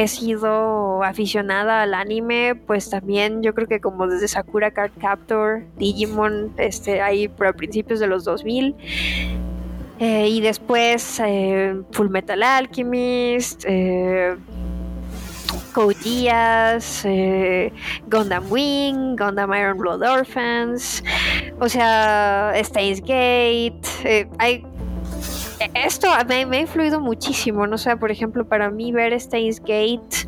sido 0.05 1.01
aficionada 1.01 1.81
al 1.81 1.95
anime, 1.95 2.53
pues 2.53 2.87
también 2.87 3.41
yo 3.41 3.55
creo 3.55 3.67
que 3.67 3.81
como 3.81 4.05
desde 4.05 4.27
Sakura 4.27 4.69
Card 4.69 4.91
Captor, 5.01 5.63
Digimon, 5.77 6.53
este, 6.57 7.01
ahí 7.01 7.29
por 7.29 7.55
principios 7.55 7.99
de 7.99 8.05
los 8.05 8.25
2000. 8.25 8.75
Eh, 9.97 10.27
y 10.27 10.39
después 10.41 11.19
eh, 11.25 11.81
Full 11.93 12.09
Metal 12.09 12.43
Alchemist, 12.43 13.65
Code 15.73 15.95
Geass, 15.95 17.03
eh, 17.05 17.71
Gundam 18.07 18.45
Wing, 18.49 19.15
Gundam 19.17 19.53
Iron 19.53 19.77
Blood 19.77 20.01
Orphans, 20.01 21.03
o 21.59 21.67
sea, 21.67 22.53
Steins 22.63 23.01
Gate, 23.01 23.81
eh, 24.03 24.27
esto 25.73 26.07
me, 26.27 26.57
ha 26.57 26.59
influido 26.59 26.99
muchísimo, 26.99 27.67
no 27.67 27.77
sé, 27.77 27.95
por 27.97 28.11
ejemplo, 28.11 28.45
para 28.45 28.69
mí 28.69 28.91
ver 28.91 29.19
Steins 29.19 29.59
Gate, 29.59 30.27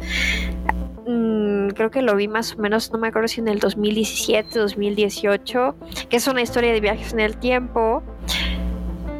mmm, 1.07 1.69
creo 1.69 1.91
que 1.91 2.01
lo 2.01 2.15
vi 2.15 2.27
más 2.27 2.55
o 2.55 2.57
menos, 2.57 2.91
no 2.91 2.99
me 2.99 3.09
acuerdo 3.09 3.27
si 3.27 3.41
en 3.41 3.47
el 3.47 3.59
2017, 3.59 4.59
2018, 4.59 5.75
que 6.09 6.17
es 6.17 6.27
una 6.27 6.41
historia 6.41 6.73
de 6.73 6.79
viajes 6.79 7.13
en 7.13 7.19
el 7.19 7.37
tiempo, 7.37 8.03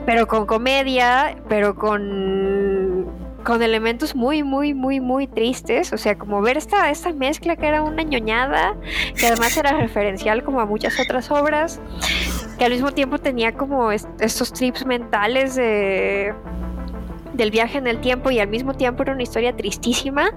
pero 0.05 0.27
con 0.27 0.45
comedia, 0.45 1.38
pero 1.49 1.75
con 1.75 2.84
con 3.45 3.62
elementos 3.62 4.15
muy, 4.15 4.43
muy, 4.43 4.73
muy, 4.73 4.99
muy 4.99 5.27
tristes. 5.27 5.93
O 5.93 5.97
sea, 5.97 6.17
como 6.17 6.41
ver 6.41 6.58
esta, 6.58 6.89
esta 6.89 7.13
mezcla 7.13 7.55
que 7.55 7.67
era 7.67 7.81
una 7.84 8.03
ñoñada, 8.03 8.75
que 9.17 9.27
además 9.27 9.55
era 9.55 9.71
referencial 9.77 10.43
como 10.43 10.60
a 10.60 10.65
muchas 10.65 10.99
otras 10.99 11.31
obras, 11.31 11.79
que 12.58 12.65
al 12.65 12.71
mismo 12.71 12.91
tiempo 12.91 13.19
tenía 13.19 13.53
como 13.53 13.91
est 13.91 14.10
estos 14.19 14.51
trips 14.51 14.86
mentales 14.86 15.55
de 15.55 16.34
del 17.34 17.51
viaje 17.51 17.77
en 17.77 17.88
el 17.88 17.99
tiempo 17.99 18.31
y 18.31 18.39
al 18.39 18.47
mismo 18.47 18.73
tiempo 18.73 19.03
era 19.03 19.12
una 19.13 19.23
historia 19.23 19.55
tristísima. 19.55 20.29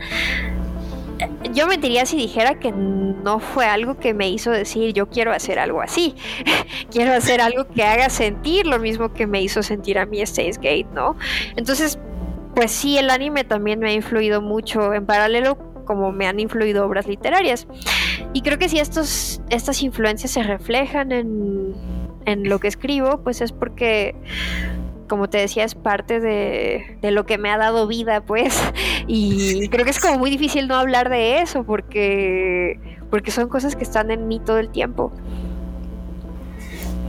Yo 1.52 1.66
mentiría 1.66 2.04
si 2.06 2.16
dijera 2.16 2.58
que 2.58 2.72
no 2.72 3.38
fue 3.38 3.66
algo 3.66 3.98
que 3.98 4.14
me 4.14 4.28
hizo 4.28 4.50
decir 4.50 4.92
yo 4.92 5.08
quiero 5.08 5.32
hacer 5.32 5.58
algo 5.58 5.80
así. 5.80 6.14
quiero 6.90 7.12
hacer 7.14 7.40
algo 7.40 7.66
que 7.68 7.84
haga 7.84 8.10
sentir 8.10 8.66
lo 8.66 8.78
mismo 8.78 9.12
que 9.12 9.26
me 9.26 9.40
hizo 9.40 9.62
sentir 9.62 9.98
a 9.98 10.06
mí 10.06 10.18
Gate, 10.18 10.88
¿no? 10.92 11.16
Entonces, 11.56 11.98
pues 12.58 12.72
sí, 12.72 12.98
el 12.98 13.08
anime 13.10 13.44
también 13.44 13.78
me 13.78 13.90
ha 13.90 13.92
influido 13.92 14.42
mucho 14.42 14.92
en 14.92 15.06
paralelo 15.06 15.56
como 15.84 16.10
me 16.10 16.26
han 16.26 16.40
influido 16.40 16.84
obras 16.84 17.06
literarias. 17.06 17.68
Y 18.32 18.42
creo 18.42 18.58
que 18.58 18.68
si 18.68 18.80
estos, 18.80 19.40
estas 19.48 19.80
influencias 19.80 20.32
se 20.32 20.42
reflejan 20.42 21.12
en, 21.12 21.76
en 22.26 22.48
lo 22.48 22.58
que 22.58 22.66
escribo, 22.66 23.22
pues 23.22 23.42
es 23.42 23.52
porque 23.52 24.16
como 25.08 25.30
te 25.30 25.38
decía, 25.38 25.62
es 25.62 25.76
parte 25.76 26.18
de, 26.18 26.98
de, 27.00 27.12
lo 27.12 27.26
que 27.26 27.38
me 27.38 27.48
ha 27.48 27.58
dado 27.58 27.86
vida, 27.86 28.22
pues. 28.22 28.60
Y 29.06 29.68
creo 29.68 29.84
que 29.84 29.92
es 29.92 30.00
como 30.00 30.18
muy 30.18 30.28
difícil 30.28 30.66
no 30.66 30.74
hablar 30.74 31.10
de 31.10 31.40
eso 31.40 31.62
porque, 31.62 32.80
porque 33.08 33.30
son 33.30 33.48
cosas 33.48 33.76
que 33.76 33.84
están 33.84 34.10
en 34.10 34.26
mí 34.26 34.40
todo 34.40 34.58
el 34.58 34.70
tiempo. 34.70 35.12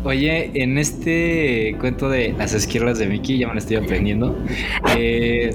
Oye, 0.03 0.51
en 0.53 0.77
este 0.77 1.75
cuento 1.79 2.09
de 2.09 2.33
las 2.37 2.53
esquirlas 2.53 2.99
de 2.99 3.07
Mickey, 3.07 3.37
ya 3.37 3.47
me 3.47 3.53
lo 3.53 3.59
estoy 3.59 3.75
aprendiendo. 3.77 4.37
Eh, 4.97 5.51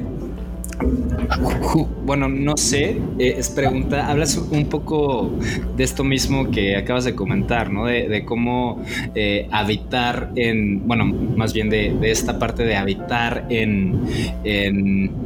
bueno, 2.05 2.29
no 2.29 2.57
sé, 2.57 3.01
eh, 3.19 3.35
es 3.39 3.49
pregunta, 3.49 4.11
hablas 4.11 4.37
un 4.37 4.67
poco 4.69 5.33
de 5.77 5.85
esto 5.85 6.05
mismo 6.05 6.51
que 6.51 6.77
acabas 6.77 7.05
de 7.05 7.15
comentar, 7.15 7.71
¿no? 7.71 7.87
De, 7.87 8.25
cómo 8.25 8.85
eh, 9.15 9.49
habitar 9.51 10.33
en, 10.37 10.87
bueno, 10.87 11.07
más 11.07 11.53
bien 11.53 11.71
de, 11.71 11.97
esta 12.03 12.39
parte 12.39 12.65
de 12.65 12.77
habitar 12.77 13.47
en, 13.49 14.01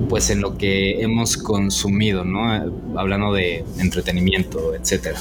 pues 0.09 0.31
en 0.31 0.41
lo 0.41 0.57
que 0.57 1.01
hemos 1.03 1.37
consumido, 1.37 2.25
¿no? 2.25 2.51
Hablando 2.97 3.33
de 3.33 3.65
entretenimiento, 3.81 4.75
etcétera. 4.75 5.19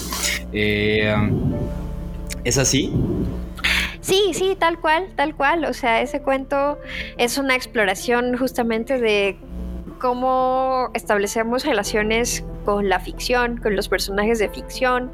Eh, 0.53 1.13
¿Es 2.43 2.57
así? 2.57 2.91
Sí, 4.07 4.31
sí, 4.31 4.55
tal 4.57 4.79
cual, 4.79 5.09
tal 5.17 5.35
cual. 5.35 5.65
O 5.65 5.73
sea, 5.73 6.01
ese 6.01 6.21
cuento 6.21 6.79
es 7.17 7.37
una 7.37 7.55
exploración 7.55 8.37
justamente 8.37 9.01
de 9.01 9.37
cómo 9.99 10.91
establecemos 10.93 11.65
relaciones 11.65 12.45
con 12.63 12.87
la 12.87 13.01
ficción, 13.01 13.57
con 13.57 13.75
los 13.75 13.89
personajes 13.89 14.39
de 14.39 14.47
ficción, 14.47 15.11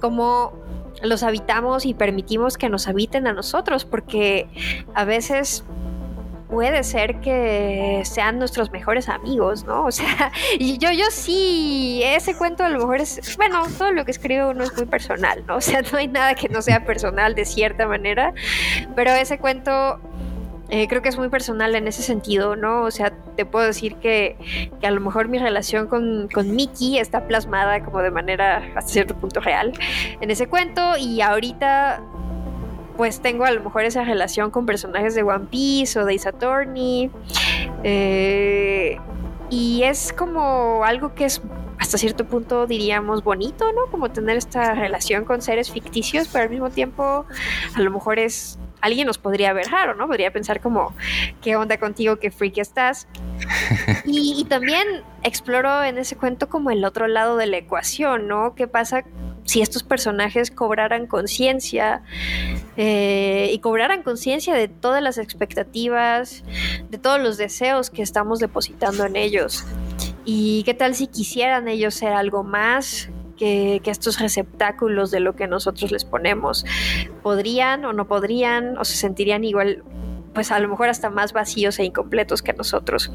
cómo 0.00 0.54
los 1.02 1.22
habitamos 1.22 1.84
y 1.84 1.92
permitimos 1.92 2.56
que 2.56 2.70
nos 2.70 2.88
habiten 2.88 3.26
a 3.26 3.34
nosotros, 3.34 3.84
porque 3.84 4.48
a 4.94 5.04
veces 5.04 5.62
puede 6.50 6.82
ser 6.82 7.20
que 7.20 8.02
sean 8.04 8.38
nuestros 8.38 8.70
mejores 8.70 9.08
amigos, 9.08 9.64
¿no? 9.64 9.84
O 9.84 9.92
sea, 9.92 10.32
yo, 10.58 10.90
yo 10.90 11.04
sí, 11.10 12.02
ese 12.04 12.34
cuento 12.34 12.64
a 12.64 12.68
lo 12.68 12.80
mejor 12.80 13.00
es, 13.00 13.36
bueno, 13.36 13.62
todo 13.78 13.92
lo 13.92 14.04
que 14.04 14.10
escribo 14.10 14.52
no 14.52 14.64
es 14.64 14.74
muy 14.76 14.86
personal, 14.86 15.44
¿no? 15.46 15.56
O 15.60 15.62
sea, 15.62 15.82
no 15.82 15.98
hay 15.98 16.08
nada 16.08 16.34
que 16.34 16.48
no 16.48 16.62
sea 16.62 16.86
personal 16.86 17.34
de 17.34 17.44
cierta 17.44 17.86
manera, 17.86 18.32
pero 18.96 19.10
ese 19.12 19.38
cuento 19.38 20.00
eh, 20.70 20.88
creo 20.88 21.02
que 21.02 21.10
es 21.10 21.18
muy 21.18 21.28
personal 21.28 21.74
en 21.74 21.86
ese 21.86 22.02
sentido, 22.02 22.56
¿no? 22.56 22.84
O 22.84 22.90
sea, 22.90 23.12
te 23.36 23.44
puedo 23.44 23.66
decir 23.66 23.96
que, 23.96 24.36
a 24.82 24.90
lo 24.90 25.00
mejor 25.00 25.28
mi 25.28 25.38
relación 25.38 25.86
con, 25.86 26.28
con 26.32 26.54
Mickey 26.56 26.98
está 26.98 27.26
plasmada 27.26 27.84
como 27.84 28.00
de 28.00 28.10
manera 28.10 28.62
hasta 28.74 28.90
cierto 28.90 29.14
punto 29.16 29.40
real 29.40 29.72
en 30.20 30.30
ese 30.30 30.48
cuento 30.48 30.96
y 30.96 31.20
ahorita 31.20 32.02
pues 33.00 33.20
tengo 33.20 33.46
a 33.46 33.50
lo 33.50 33.62
mejor 33.62 33.86
esa 33.86 34.04
relación 34.04 34.50
con 34.50 34.66
personajes 34.66 35.14
de 35.14 35.22
One 35.22 35.46
Piece 35.50 35.98
o 35.98 36.04
de 36.04 36.20
Attorney. 36.22 37.10
Eh, 37.82 38.98
y 39.48 39.84
es 39.84 40.12
como 40.12 40.84
algo 40.84 41.14
que 41.14 41.24
es 41.24 41.40
hasta 41.78 41.96
cierto 41.96 42.26
punto 42.26 42.66
diríamos 42.66 43.24
bonito, 43.24 43.72
¿no? 43.72 43.90
Como 43.90 44.10
tener 44.10 44.36
esta 44.36 44.74
relación 44.74 45.24
con 45.24 45.40
seres 45.40 45.70
ficticios, 45.70 46.28
pero 46.28 46.44
al 46.44 46.50
mismo 46.50 46.68
tiempo 46.68 47.24
a 47.74 47.80
lo 47.80 47.90
mejor 47.90 48.18
es 48.18 48.58
alguien 48.80 49.06
nos 49.06 49.18
podría 49.18 49.52
ver 49.52 49.66
raro, 49.68 49.94
¿no? 49.94 50.06
Podría 50.06 50.32
pensar 50.32 50.60
como, 50.60 50.94
¿qué 51.42 51.56
onda 51.56 51.78
contigo? 51.78 52.16
¿Qué 52.16 52.30
freak 52.30 52.58
estás? 52.58 53.06
Y, 54.04 54.44
también 54.44 54.86
exploro 55.22 55.84
en 55.84 55.98
ese 55.98 56.16
cuento 56.16 56.48
como 56.48 56.70
el 56.70 56.84
otro 56.84 57.06
lado 57.06 57.36
de 57.36 57.46
la 57.46 57.58
ecuación, 57.58 58.28
¿no? 58.28 58.54
¿Qué 58.54 58.66
pasa 58.66 59.04
si 59.44 59.60
estos 59.62 59.82
personajes 59.82 60.50
cobraran 60.50 61.06
conciencia 61.06 62.02
eh, 62.76 63.50
y 63.52 63.58
cobraran 63.58 64.02
conciencia 64.02 64.54
de 64.54 64.68
todas 64.68 65.02
las 65.02 65.18
expectativas, 65.18 66.44
de 66.88 66.98
todos 66.98 67.20
los 67.20 67.36
deseos 67.36 67.90
que 67.90 68.02
estamos 68.02 68.38
depositando 68.40 69.04
en 69.04 69.16
ellos? 69.16 69.64
¿Y 70.24 70.62
qué 70.64 70.74
tal 70.74 70.94
si 70.94 71.06
quisieran 71.06 71.68
ellos 71.68 71.94
ser 71.94 72.12
algo 72.12 72.42
más? 72.42 73.08
Que, 73.40 73.80
estos 73.86 74.20
receptáculos 74.20 75.10
de 75.10 75.18
lo 75.18 75.34
que 75.34 75.48
nosotros 75.48 75.90
les 75.90 76.04
ponemos. 76.04 76.64
¿Podrían 77.22 77.84
o 77.86 77.92
no 77.92 78.06
podrían 78.06 78.76
o 78.78 78.84
se 78.84 78.96
sentirían 78.96 79.42
igual? 79.42 79.82
pues 80.32 80.52
a 80.52 80.60
lo 80.60 80.68
mejor 80.68 80.88
hasta 80.88 81.10
más 81.10 81.32
vacíos 81.32 81.80
e 81.80 81.84
incompletos 81.84 82.40
que 82.40 82.52
nosotros. 82.52 83.10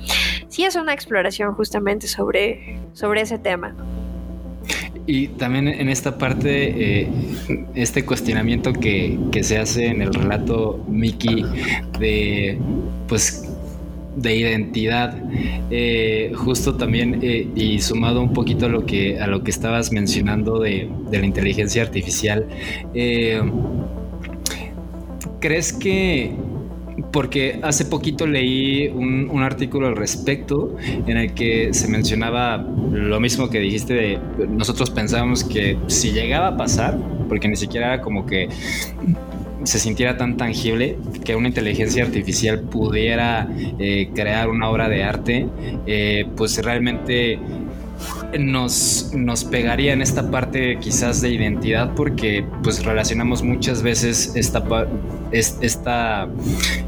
Sí 0.50 0.66
es 0.66 0.76
una 0.76 0.92
exploración 0.94 1.54
justamente 1.54 2.10
sobre, 2.10 2.78
sobre 2.92 3.22
ese 3.22 3.40
tema. 3.40 3.74
Y 5.08 5.30
también 5.30 5.70
en 5.70 5.88
esta 5.88 6.18
parte, 6.18 7.04
eh, 7.04 7.10
este 7.74 8.04
cuestionamiento 8.04 8.74
que, 8.74 9.18
que, 9.32 9.46
se 9.46 9.58
hace 9.58 9.86
en 9.86 10.02
el 10.02 10.14
relato 10.14 10.84
Mickey 10.90 11.46
de, 11.98 12.60
pues, 13.08 13.55
de 14.16 14.36
identidad. 14.36 15.18
Eh, 15.70 16.32
justo 16.36 16.76
también, 16.76 17.20
eh, 17.22 17.48
y 17.56 17.80
sumado 17.80 18.22
un 18.22 18.34
poquito 18.34 18.66
a 18.68 18.70
lo 18.70 18.86
que, 18.86 19.20
a 19.20 19.28
lo 19.28 19.44
que 19.44 19.52
estabas 19.52 19.92
mencionando 19.92 20.60
de, 20.60 20.90
la 21.12 21.26
inteligencia 21.26 21.82
artificial, 21.82 22.48
eh, 22.94 23.42
¿crees 25.40 25.74
que 25.74 26.32
porque 27.12 27.60
hace 27.62 27.86
poquito 27.86 28.26
leí 28.26 28.88
un, 28.88 29.30
un, 29.30 29.44
artículo 29.44 29.88
al 29.88 29.98
respecto 29.98 30.76
en 31.08 31.18
el 31.18 31.34
que 31.34 31.74
se 31.74 31.90
mencionaba 31.90 32.58
lo 32.58 33.20
mismo 33.20 33.50
que 33.50 33.60
dijiste 33.60 33.94
de 33.94 34.20
nosotros 34.48 34.90
pensábamos 34.92 35.44
que 35.44 35.78
si 35.88 36.12
llegaba 36.12 36.48
a 36.48 36.58
pasar, 36.58 36.98
porque 37.28 37.50
ni 37.50 37.58
siquiera 37.58 37.96
era 37.96 38.02
como 38.02 38.26
que 38.26 38.48
se 39.66 39.80
sintiera 39.80 40.18
tan 40.18 40.38
tangible 40.38 40.98
que 41.24 41.36
una 41.36 41.48
inteligencia 41.48 42.04
artificial 42.04 42.62
pudiera 42.62 43.48
eh, 43.80 44.10
crear 44.14 44.50
una 44.50 44.70
obra 44.70 44.88
de 44.90 45.04
arte, 45.04 45.48
eh, 45.88 46.26
pues 46.36 46.64
realmente 46.64 47.40
nos, 48.40 49.12
nos 49.14 49.44
pegaría 49.44 49.94
en 49.94 50.02
esta 50.02 50.30
parte 50.30 50.78
quizás 50.80 51.22
de 51.22 51.30
identidad 51.30 51.94
porque 51.96 52.46
pues 52.64 52.84
relacionamos 52.84 53.44
muchas 53.44 53.82
veces 53.82 54.34
esta, 54.36 54.64
esta 55.32 56.28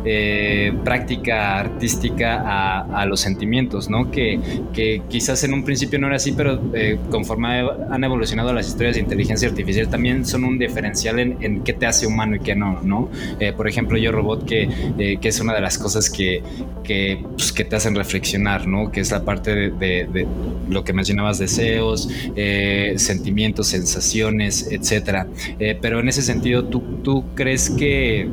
eh, 0.06 0.74
práctica 0.84 1.60
artística 1.60 2.84
a, 2.93 3.06
los 3.06 3.22
sentimientos, 3.22 3.89
¿no? 3.89 4.12
Que, 4.12 4.39
que, 4.74 5.02
quizás 5.08 5.43
en 5.43 5.54
un 5.54 5.63
principio 5.63 5.98
no 6.00 6.08
era 6.08 6.17
así, 6.17 6.34
pero 6.34 6.60
eh, 6.74 6.98
conforme 7.10 7.65
han 7.89 8.04
evolucionado 8.04 8.52
las 8.54 8.67
historias 8.67 8.96
de 8.96 9.02
inteligencia 9.02 9.48
artificial 9.48 9.88
también 9.88 10.26
son 10.26 10.43
un 10.43 10.60
diferencial 10.60 11.20
en, 11.20 11.63
qué 11.63 11.74
te 11.74 11.86
hace 11.86 12.06
humano 12.06 12.36
y 12.36 12.39
qué 12.39 12.56
no, 12.56 12.82
¿no? 12.82 13.10
Eh, 13.39 13.54
por 13.54 13.67
ejemplo, 13.67 13.98
Yo 13.98 14.12
Robot, 14.12 14.46
que, 14.46 15.17
que, 15.22 15.28
es 15.28 15.39
una 15.39 15.54
de 15.54 15.62
las 15.62 15.78
cosas 15.78 16.10
que, 16.10 16.43
que, 16.84 17.24
pues, 17.34 17.54
que, 17.54 17.63
te 17.63 17.76
hacen 17.76 17.96
reflexionar, 17.96 18.67
¿no? 18.67 18.91
Que 18.91 19.02
es 19.02 19.12
la 19.12 19.24
parte 19.24 19.56
de, 19.56 19.70
de 19.72 20.28
lo 20.70 20.84
que 20.84 20.93
mencionabas 20.98 21.38
deseos, 21.40 22.10
eh, 22.36 22.96
sentimientos, 22.98 23.68
sensaciones, 23.68 24.68
etcétera. 24.72 25.28
Eh, 25.60 25.78
pero 25.80 26.00
en 26.00 26.10
ese 26.10 26.22
sentido, 26.22 26.66
¿tú, 26.66 26.82
tú 27.04 27.24
crees 27.36 27.70
que 27.70 28.28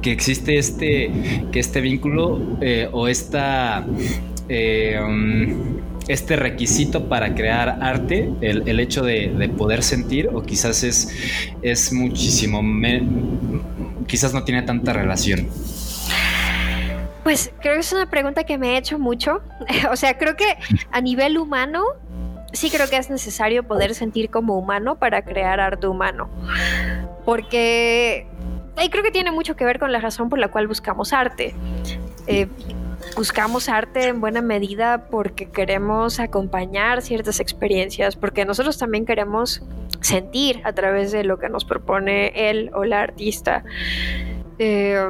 que 0.00 0.10
existe 0.10 0.58
este, 0.58 1.10
que 1.52 1.60
este 1.60 1.80
vínculo 1.80 2.58
eh, 2.60 2.88
o 2.92 3.06
esta, 3.06 3.86
um, 3.86 5.80
este 6.08 6.36
requisito 6.36 7.08
para 7.08 7.34
crear 7.34 7.78
arte, 7.80 8.28
el, 8.40 8.80
hecho 8.80 9.02
de, 9.02 9.50
poder 9.56 9.82
sentir, 9.82 10.28
o 10.32 10.42
quizás 10.42 10.82
es, 10.82 11.08
es 11.62 11.92
muchísimo, 11.92 12.62
quizás 14.06 14.34
no 14.34 14.42
tiene 14.44 14.62
tanta 14.62 14.92
relación. 14.92 15.48
Pues 17.22 17.52
creo 17.60 17.74
que 17.74 17.80
es 17.80 17.92
una 17.92 18.10
pregunta 18.10 18.44
que 18.44 18.58
me 18.58 18.74
he 18.74 18.76
hecho 18.78 18.98
mucho. 18.98 19.42
o 19.90 19.96
sea, 19.96 20.18
creo 20.18 20.36
que 20.36 20.56
a 20.90 21.00
nivel 21.00 21.38
humano 21.38 21.82
sí 22.52 22.70
creo 22.70 22.88
que 22.88 22.96
es 22.96 23.10
necesario 23.10 23.62
poder 23.62 23.94
sentir 23.94 24.30
como 24.30 24.58
humano 24.58 24.96
para 24.96 25.22
crear 25.22 25.60
arte 25.60 25.86
humano. 25.86 26.28
Porque 27.24 28.26
creo 28.90 29.02
que 29.02 29.10
tiene 29.10 29.30
mucho 29.30 29.56
que 29.56 29.64
ver 29.64 29.78
con 29.78 29.92
la 29.92 30.00
razón 30.00 30.28
por 30.28 30.38
la 30.38 30.48
cual 30.48 30.66
buscamos 30.66 31.12
arte. 31.12 31.54
Eh, 32.26 32.48
buscamos 33.16 33.68
arte 33.68 34.08
en 34.08 34.20
buena 34.20 34.42
medida 34.42 35.06
porque 35.10 35.50
queremos 35.50 36.20
acompañar 36.20 37.02
ciertas 37.02 37.40
experiencias, 37.40 38.16
porque 38.16 38.44
nosotros 38.44 38.78
también 38.78 39.06
queremos 39.06 39.62
sentir 40.00 40.60
a 40.64 40.72
través 40.72 41.12
de 41.12 41.24
lo 41.24 41.38
que 41.38 41.48
nos 41.48 41.64
propone 41.64 42.50
él 42.50 42.70
o 42.74 42.84
la 42.84 43.00
artista. 43.00 43.64
Eh, 44.58 45.00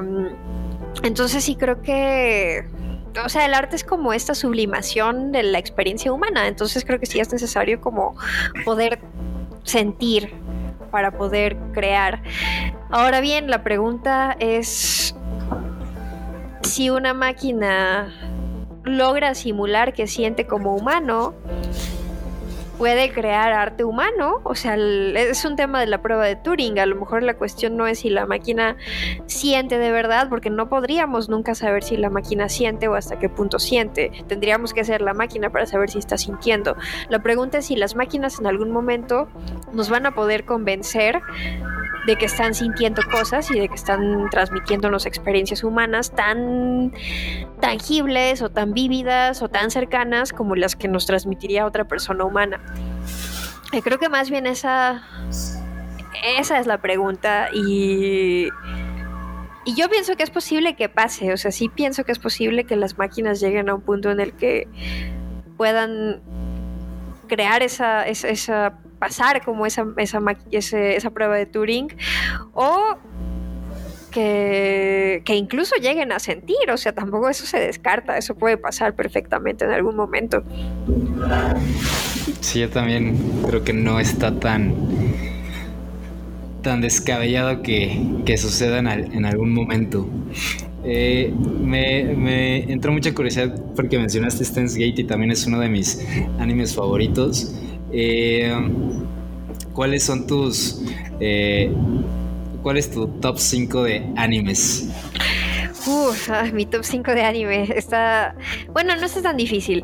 entonces 1.02 1.44
sí 1.44 1.56
creo 1.56 1.82
que 1.82 2.66
o 3.24 3.28
sea, 3.28 3.44
el 3.44 3.54
arte 3.54 3.76
es 3.76 3.84
como 3.84 4.12
esta 4.12 4.34
sublimación 4.34 5.32
de 5.32 5.42
la 5.42 5.58
experiencia 5.58 6.12
humana, 6.12 6.48
entonces 6.48 6.84
creo 6.84 6.98
que 6.98 7.06
sí 7.06 7.20
es 7.20 7.30
necesario 7.32 7.80
como 7.80 8.16
poder 8.64 9.00
sentir 9.64 10.32
para 10.90 11.10
poder 11.12 11.56
crear. 11.72 12.22
Ahora 12.90 13.20
bien, 13.20 13.50
la 13.50 13.62
pregunta 13.62 14.36
es 14.38 15.14
si 16.62 16.90
una 16.90 17.12
máquina 17.12 18.12
logra 18.84 19.34
simular 19.34 19.92
que 19.92 20.06
siente 20.06 20.46
como 20.46 20.74
humano, 20.74 21.34
puede 22.82 23.12
crear 23.12 23.52
arte 23.52 23.84
humano. 23.84 24.40
O 24.42 24.56
sea, 24.56 24.74
es 24.74 25.44
un 25.44 25.54
tema 25.54 25.78
de 25.78 25.86
la 25.86 26.02
prueba 26.02 26.26
de 26.26 26.34
Turing. 26.34 26.80
A 26.80 26.86
lo 26.86 26.96
mejor 26.96 27.22
la 27.22 27.34
cuestión 27.34 27.76
no 27.76 27.86
es 27.86 28.00
si 28.00 28.10
la 28.10 28.26
máquina 28.26 28.76
siente 29.26 29.78
de 29.78 29.92
verdad, 29.92 30.28
porque 30.28 30.50
no 30.50 30.68
podríamos 30.68 31.28
nunca 31.28 31.54
saber 31.54 31.84
si 31.84 31.96
la 31.96 32.10
máquina 32.10 32.48
siente 32.48 32.88
o 32.88 32.96
hasta 32.96 33.20
qué 33.20 33.28
punto 33.28 33.60
siente. 33.60 34.10
Tendríamos 34.26 34.74
que 34.74 34.82
ser 34.82 35.00
la 35.00 35.14
máquina 35.14 35.50
para 35.50 35.66
saber 35.66 35.90
si 35.90 36.00
está 36.00 36.18
sintiendo. 36.18 36.74
La 37.08 37.22
pregunta 37.22 37.58
es 37.58 37.66
si 37.66 37.76
las 37.76 37.94
máquinas 37.94 38.40
en 38.40 38.48
algún 38.48 38.72
momento 38.72 39.28
nos 39.72 39.88
van 39.88 40.04
a 40.06 40.10
poder 40.16 40.44
convencer 40.44 41.22
de 42.06 42.16
que 42.16 42.26
están 42.26 42.54
sintiendo 42.54 43.02
cosas 43.10 43.50
y 43.50 43.58
de 43.58 43.68
que 43.68 43.74
están 43.74 44.28
transmitiéndonos 44.30 45.06
experiencias 45.06 45.62
humanas 45.62 46.10
tan 46.10 46.92
tangibles 47.60 48.42
o 48.42 48.50
tan 48.50 48.72
vívidas 48.72 49.42
o 49.42 49.48
tan 49.48 49.70
cercanas 49.70 50.32
como 50.32 50.56
las 50.56 50.74
que 50.74 50.88
nos 50.88 51.06
transmitiría 51.06 51.64
otra 51.64 51.84
persona 51.84 52.24
humana. 52.24 52.60
Y 53.72 53.80
creo 53.80 53.98
que 53.98 54.08
más 54.08 54.30
bien 54.30 54.46
esa, 54.46 55.02
esa 56.38 56.58
es 56.58 56.66
la 56.66 56.78
pregunta 56.78 57.48
y, 57.54 58.48
y 59.64 59.74
yo 59.74 59.88
pienso 59.88 60.14
que 60.14 60.22
es 60.22 60.30
posible 60.30 60.76
que 60.76 60.88
pase, 60.88 61.32
o 61.32 61.36
sea, 61.36 61.50
sí 61.52 61.68
pienso 61.68 62.04
que 62.04 62.12
es 62.12 62.18
posible 62.18 62.64
que 62.64 62.76
las 62.76 62.98
máquinas 62.98 63.40
lleguen 63.40 63.70
a 63.70 63.74
un 63.74 63.80
punto 63.80 64.10
en 64.10 64.20
el 64.20 64.34
que 64.34 64.68
puedan 65.56 66.20
crear 67.28 67.62
esa, 67.62 68.06
esa, 68.06 68.78
pasar 68.98 69.42
como 69.42 69.64
esa, 69.64 69.86
esa 69.96 71.10
prueba 71.10 71.36
de 71.36 71.46
Turing 71.46 71.96
o 72.52 72.98
que, 74.10 75.22
que 75.24 75.34
incluso 75.34 75.76
lleguen 75.76 76.12
a 76.12 76.18
sentir, 76.18 76.70
o 76.70 76.76
sea, 76.76 76.92
tampoco 76.92 77.28
eso 77.28 77.46
se 77.46 77.58
descarta, 77.58 78.18
eso 78.18 78.34
puede 78.34 78.58
pasar 78.58 78.94
perfectamente 78.94 79.64
en 79.64 79.72
algún 79.72 79.96
momento. 79.96 80.44
Sí, 82.40 82.60
yo 82.60 82.68
también 82.70 83.16
creo 83.46 83.62
que 83.64 83.72
no 83.72 84.00
está 84.00 84.38
tan 84.38 84.74
tan 86.62 86.80
descabellado 86.80 87.62
que, 87.62 88.00
que 88.24 88.36
suceda 88.38 88.78
en, 88.78 88.86
en 88.88 89.24
algún 89.24 89.52
momento. 89.52 90.06
Eh, 90.84 91.32
me, 91.60 92.04
me 92.16 92.72
entró 92.72 92.92
mucha 92.92 93.12
curiosidad 93.14 93.54
porque 93.76 93.98
mencionaste 93.98 94.44
Steins 94.44 94.74
Gate 94.74 95.00
y 95.00 95.04
también 95.04 95.30
es 95.32 95.46
uno 95.46 95.58
de 95.58 95.68
mis 95.68 96.00
animes 96.38 96.74
favoritos. 96.74 97.54
Eh, 97.92 98.52
¿Cuáles 99.72 100.04
son 100.04 100.26
tus... 100.26 100.82
eh, 101.20 101.72
¿Cuál 102.62 102.76
es 102.76 102.90
tu 102.90 103.08
top 103.08 103.38
5 103.38 103.82
de 103.82 104.06
animes? 104.16 104.88
Uf, 105.86 106.30
ah, 106.30 106.44
mi 106.52 106.66
top 106.66 106.84
5 106.84 107.12
de 107.12 107.22
anime 107.22 107.68
está... 107.74 108.34
Bueno, 108.72 108.94
no 108.96 109.04
está 109.04 109.22
tan 109.22 109.36
difícil. 109.36 109.82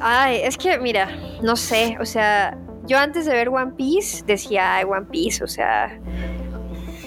Ay, 0.00 0.40
es 0.42 0.56
que, 0.56 0.78
mira, 0.78 1.08
no 1.42 1.56
sé, 1.56 1.96
o 2.00 2.04
sea, 2.04 2.56
yo 2.86 2.98
antes 2.98 3.26
de 3.26 3.32
ver 3.32 3.48
One 3.48 3.72
Piece 3.76 4.24
decía, 4.26 4.76
ay, 4.76 4.84
One 4.84 5.06
Piece, 5.10 5.42
o 5.44 5.46
sea... 5.46 5.98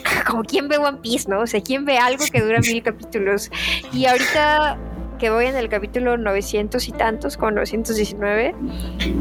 Como 0.27 0.43
quién 0.43 0.67
ve 0.67 0.77
One 0.77 0.99
Piece, 1.01 1.29
¿no? 1.29 1.41
O 1.41 1.47
sea, 1.47 1.61
quién 1.61 1.85
ve 1.85 1.97
algo 1.97 2.23
que 2.31 2.41
dura 2.41 2.59
mil 2.59 2.81
capítulos. 2.81 3.51
Y 3.93 4.05
ahorita 4.05 4.77
que 5.19 5.29
voy 5.29 5.45
en 5.45 5.55
el 5.55 5.69
capítulo 5.69 6.17
900 6.17 6.87
y 6.87 6.91
tantos, 6.93 7.37
con 7.37 7.55
919, 7.55 8.55
y 8.99 9.13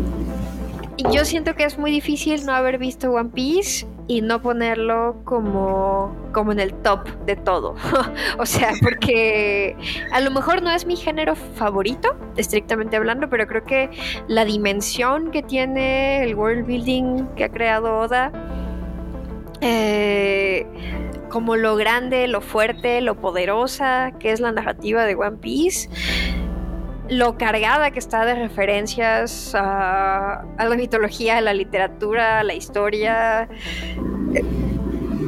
yo 1.12 1.24
siento 1.24 1.54
que 1.54 1.64
es 1.64 1.78
muy 1.78 1.90
difícil 1.90 2.44
no 2.44 2.52
haber 2.52 2.78
visto 2.78 3.12
One 3.12 3.30
Piece 3.30 3.86
y 4.08 4.22
no 4.22 4.40
ponerlo 4.40 5.20
como, 5.24 6.16
como 6.32 6.52
en 6.52 6.60
el 6.60 6.74
top 6.74 7.06
de 7.24 7.36
todo. 7.36 7.76
O 8.38 8.46
sea, 8.46 8.72
porque 8.82 9.76
a 10.12 10.20
lo 10.20 10.30
mejor 10.30 10.62
no 10.62 10.70
es 10.70 10.86
mi 10.86 10.96
género 10.96 11.34
favorito, 11.34 12.16
estrictamente 12.36 12.96
hablando, 12.96 13.28
pero 13.28 13.46
creo 13.46 13.64
que 13.64 13.90
la 14.28 14.44
dimensión 14.44 15.30
que 15.30 15.42
tiene 15.42 16.22
el 16.22 16.34
world 16.34 16.66
building 16.66 17.26
que 17.36 17.44
ha 17.44 17.48
creado 17.48 17.98
Oda, 17.98 18.32
eh, 19.60 20.66
como 21.28 21.56
lo 21.56 21.76
grande, 21.76 22.26
lo 22.28 22.40
fuerte, 22.40 23.00
lo 23.00 23.16
poderosa 23.16 24.12
que 24.18 24.32
es 24.32 24.40
la 24.40 24.52
narrativa 24.52 25.04
de 25.04 25.14
One 25.14 25.38
Piece, 25.38 25.88
lo 27.08 27.38
cargada 27.38 27.90
que 27.90 27.98
está 27.98 28.24
de 28.24 28.34
referencias 28.34 29.54
a, 29.54 30.44
a 30.56 30.64
la 30.64 30.76
mitología, 30.76 31.38
a 31.38 31.40
la 31.40 31.54
literatura, 31.54 32.40
a 32.40 32.44
la 32.44 32.54
historia, 32.54 33.48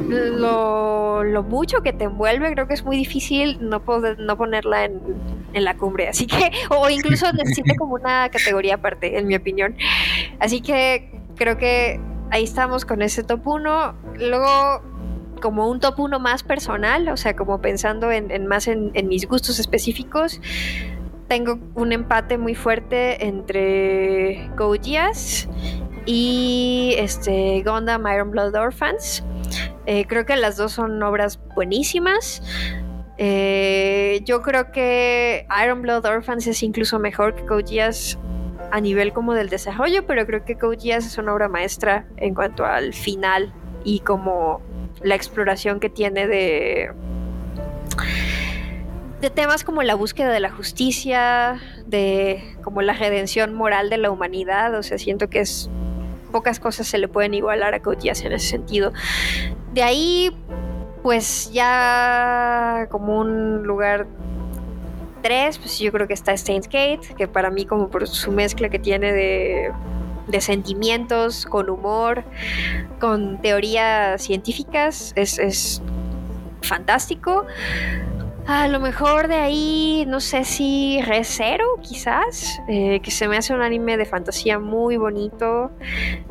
lo, 0.09 1.23
lo 1.23 1.43
mucho 1.43 1.81
que 1.81 1.93
te 1.93 2.05
envuelve, 2.05 2.51
creo 2.53 2.67
que 2.67 2.73
es 2.73 2.83
muy 2.83 2.97
difícil 2.97 3.57
no 3.61 3.83
poder 3.83 4.19
no 4.19 4.37
ponerla 4.37 4.85
en, 4.85 4.99
en 5.53 5.63
la 5.63 5.77
cumbre. 5.77 6.07
Así 6.07 6.27
que, 6.27 6.51
o 6.69 6.89
incluso 6.89 7.31
necesita 7.33 7.75
como 7.75 7.95
una 7.95 8.29
categoría 8.29 8.75
aparte, 8.75 9.17
en 9.17 9.27
mi 9.27 9.35
opinión. 9.35 9.75
Así 10.39 10.61
que 10.61 11.11
creo 11.35 11.57
que 11.57 11.99
ahí 12.31 12.43
estamos 12.43 12.85
con 12.85 13.01
ese 13.01 13.23
top 13.23 13.47
1. 13.47 13.95
Luego, 14.19 14.81
como 15.41 15.69
un 15.69 15.79
top 15.79 15.99
1 15.99 16.19
más 16.19 16.43
personal, 16.43 17.09
o 17.09 17.17
sea, 17.17 17.35
como 17.35 17.61
pensando 17.61 18.11
en, 18.11 18.31
en 18.31 18.47
más 18.47 18.67
en, 18.67 18.91
en 18.93 19.07
mis 19.07 19.27
gustos 19.27 19.59
específicos, 19.59 20.39
tengo 21.31 21.59
un 21.75 21.93
empate 21.93 22.37
muy 22.37 22.55
fuerte 22.55 23.25
entre 23.25 24.49
Geass 24.83 25.47
y 26.05 26.93
este 26.97 27.55
Iron 27.55 28.31
Blood 28.31 28.53
Orphans. 28.55 29.23
Eh, 29.85 30.05
creo 30.07 30.25
que 30.25 30.35
las 30.35 30.57
dos 30.57 30.73
son 30.73 31.01
obras 31.01 31.39
buenísimas. 31.55 32.43
Eh, 33.17 34.19
yo 34.25 34.41
creo 34.41 34.73
que 34.73 35.47
Iron 35.63 35.81
Blood 35.81 36.03
Orphans 36.03 36.47
es 36.47 36.63
incluso 36.63 36.99
mejor 36.99 37.33
que 37.33 37.45
Geass 37.65 38.19
a 38.69 38.81
nivel 38.81 39.13
como 39.13 39.33
del 39.33 39.47
desarrollo, 39.47 40.05
pero 40.05 40.25
creo 40.25 40.43
que 40.43 40.57
Geass 40.57 41.05
es 41.05 41.17
una 41.17 41.33
obra 41.33 41.47
maestra 41.47 42.07
en 42.17 42.35
cuanto 42.35 42.65
al 42.65 42.93
final 42.93 43.53
y 43.85 44.01
como 44.01 44.59
la 45.01 45.15
exploración 45.15 45.79
que 45.79 45.89
tiene 45.89 46.27
de 46.27 46.91
de 49.21 49.29
temas 49.29 49.63
como 49.63 49.83
la 49.83 49.93
búsqueda 49.93 50.31
de 50.31 50.39
la 50.39 50.49
justicia, 50.49 51.59
de 51.85 52.55
como 52.63 52.81
la 52.81 52.93
redención 52.93 53.53
moral 53.53 53.89
de 53.89 53.97
la 53.97 54.09
humanidad, 54.09 54.73
o 54.75 54.81
sea, 54.81 54.97
siento 54.97 55.29
que 55.29 55.41
es 55.41 55.69
pocas 56.31 56.59
cosas 56.59 56.87
se 56.87 56.97
le 56.97 57.07
pueden 57.07 57.33
igualar 57.33 57.75
a 57.75 57.79
Geass 57.79 58.23
en 58.23 58.31
ese 58.31 58.47
sentido. 58.47 58.93
De 59.73 59.83
ahí, 59.83 60.35
pues 61.03 61.51
ya 61.53 62.87
como 62.89 63.19
un 63.19 63.63
lugar 63.63 64.07
3, 65.21 65.57
pues 65.59 65.77
yo 65.77 65.91
creo 65.91 66.07
que 66.07 66.13
está 66.13 66.35
Steins 66.35 66.67
Gate, 66.67 67.13
que 67.15 67.27
para 67.27 67.51
mí 67.51 67.65
como 67.65 67.89
por 67.89 68.07
su 68.07 68.31
mezcla 68.31 68.69
que 68.69 68.79
tiene 68.79 69.13
de, 69.13 69.71
de 70.27 70.41
sentimientos, 70.41 71.45
con 71.45 71.69
humor, 71.69 72.23
con 72.99 73.39
teorías 73.39 74.23
científicas, 74.23 75.13
es, 75.15 75.37
es 75.37 75.81
fantástico. 76.61 77.45
A 78.47 78.67
lo 78.67 78.79
mejor 78.79 79.27
de 79.27 79.35
ahí, 79.35 80.05
no 80.07 80.19
sé 80.19 80.43
si 80.43 80.99
Recero, 81.01 81.65
quizás, 81.81 82.59
eh, 82.67 82.99
que 83.01 83.11
se 83.11 83.27
me 83.27 83.37
hace 83.37 83.53
un 83.53 83.61
anime 83.61 83.97
de 83.97 84.05
fantasía 84.05 84.59
muy 84.59 84.97
bonito. 84.97 85.71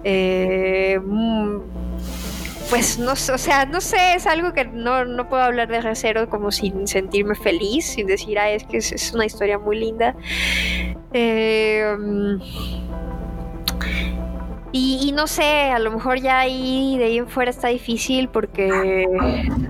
Eh, 0.02 0.98
mm, 1.02 1.60
pues 2.68 2.98
no 2.98 3.16
sé, 3.16 3.32
o 3.32 3.38
sea, 3.38 3.64
no 3.64 3.80
sé, 3.80 4.14
es 4.14 4.26
algo 4.26 4.52
que 4.52 4.64
no, 4.64 5.04
no 5.04 5.28
puedo 5.28 5.42
hablar 5.42 5.68
de 5.68 5.80
Recero 5.80 6.28
como 6.28 6.50
sin 6.52 6.86
sentirme 6.86 7.34
feliz, 7.34 7.86
sin 7.86 8.06
decir, 8.06 8.38
ah, 8.38 8.50
es 8.50 8.64
que 8.64 8.78
es, 8.78 8.92
es 8.92 9.12
una 9.12 9.24
historia 9.26 9.58
muy 9.58 9.78
linda. 9.78 10.14
Eh, 11.12 11.96
mm, 11.98 12.40
y, 14.72 15.12
no 15.12 15.26
sé, 15.26 15.70
a 15.70 15.78
lo 15.78 15.90
mejor 15.90 16.20
ya 16.20 16.40
ahí 16.40 16.96
de 16.98 17.04
ahí 17.04 17.18
en 17.18 17.28
fuera 17.28 17.50
está 17.50 17.68
difícil 17.68 18.28
porque, 18.28 19.06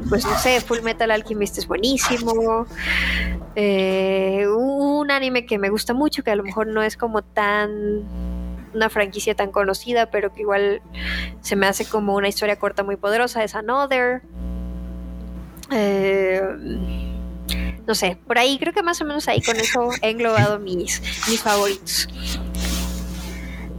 pues 0.09 0.25
no 0.27 0.37
sé, 0.39 0.61
Full 0.61 0.81
Metal 0.83 1.11
Alchemist 1.11 1.59
es 1.59 1.67
buenísimo. 1.67 2.67
Eh, 3.57 4.47
un 4.49 5.11
anime 5.11 5.47
que 5.47 5.59
me 5.59 5.71
gusta 5.71 5.95
mucho, 5.95 6.23
que 6.23 6.31
a 6.31 6.37
lo 6.37 6.43
mejor 6.43 6.67
no 6.67 6.83
es 6.83 6.97
como 6.97 7.23
tan 7.23 8.05
una 8.75 8.89
franquicia 8.89 9.35
tan 9.35 9.51
conocida, 9.51 10.11
pero 10.11 10.33
que 10.33 10.43
igual 10.43 10.83
se 11.41 11.57
me 11.57 11.67
hace 11.67 11.85
como 11.85 12.15
una 12.15 12.29
historia 12.29 12.59
corta 12.59 12.83
muy 12.83 12.97
poderosa, 12.97 13.43
es 13.43 13.55
Another. 13.55 14.23
Eh, 15.73 16.41
no 17.87 17.95
sé, 17.95 18.19
por 18.27 18.39
ahí 18.39 18.59
creo 18.59 18.73
que 18.73 18.83
más 18.83 19.01
o 19.01 19.05
menos 19.05 19.27
ahí 19.29 19.41
con 19.41 19.57
eso 19.57 19.91
he 20.03 20.11
englobado 20.11 20.59
mis, 20.59 21.03
mis 21.29 21.43
favoritos. 21.43 22.09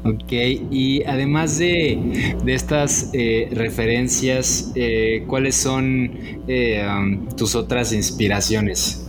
Ok, 0.04 0.32
y 0.32 1.04
además 1.04 1.60
de, 1.60 2.36
de 2.44 2.54
estas 2.56 3.12
eh, 3.14 3.50
referencias, 3.52 4.72
eh, 4.74 5.24
¿cuáles 5.28 5.56
son 5.56 6.18
eh, 6.48 6.84
um, 6.88 7.28
tus 7.36 7.54
otras 7.54 7.94
inspiraciones? 7.94 9.08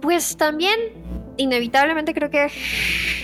Pues 0.00 0.36
también, 0.36 0.74
inevitablemente 1.36 2.14
creo 2.14 2.30
que 2.30 2.48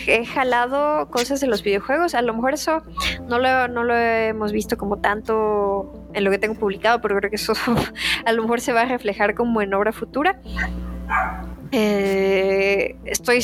he 0.07 0.25
jalado 0.25 1.11
cosas 1.11 1.41
de 1.41 1.49
los 1.49 1.65
videojuegos. 1.65 2.15
A 2.15 2.23
lo 2.23 2.33
mejor 2.33 2.55
eso 2.55 2.83
no 3.29 3.41
lo, 3.41 3.67
no 3.67 3.83
lo 3.83 3.97
hemos 3.97 4.53
visto 4.53 4.77
como 4.77 4.99
tanto 4.99 5.93
en 6.15 6.23
lo 6.23 6.31
que 6.31 6.39
tengo 6.39 6.55
publicado, 6.55 7.01
pero 7.01 7.17
creo 7.17 7.29
que 7.29 7.37
eso 7.37 7.55
a 8.25 8.33
lo 8.33 8.43
mejor 8.43 8.61
se 8.61 8.73
va 8.73 8.83
a 8.83 8.87
reflejar 8.87 9.35
como 9.35 9.61
en 9.63 9.75
obra 9.75 9.93
futura. 9.93 10.41
Eh, 11.73 12.97
estoy 13.05 13.41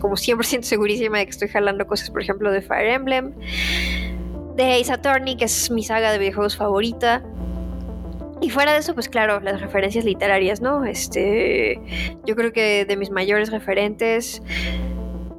como 0.00 0.16
100% 0.16 0.62
segurísima 0.62 1.18
de 1.18 1.24
que 1.24 1.30
estoy 1.30 1.48
jalando 1.48 1.86
cosas, 1.86 2.10
por 2.10 2.22
ejemplo, 2.22 2.50
de 2.50 2.62
Fire 2.62 2.88
Emblem, 2.88 3.34
de 4.56 4.80
Ace 4.80 4.92
Attorney, 4.92 5.36
que 5.36 5.44
es 5.44 5.70
mi 5.70 5.82
saga 5.82 6.12
de 6.12 6.18
videojuegos 6.18 6.56
favorita. 6.56 7.22
Y 8.40 8.50
fuera 8.50 8.72
de 8.72 8.78
eso, 8.78 8.94
pues 8.94 9.08
claro, 9.08 9.38
las 9.40 9.60
referencias 9.60 10.04
literarias, 10.04 10.60
¿no? 10.60 10.84
Este, 10.84 11.80
yo 12.26 12.34
creo 12.34 12.52
que 12.52 12.84
de 12.84 12.96
mis 12.96 13.10
mayores 13.10 13.52
referentes 13.52 14.42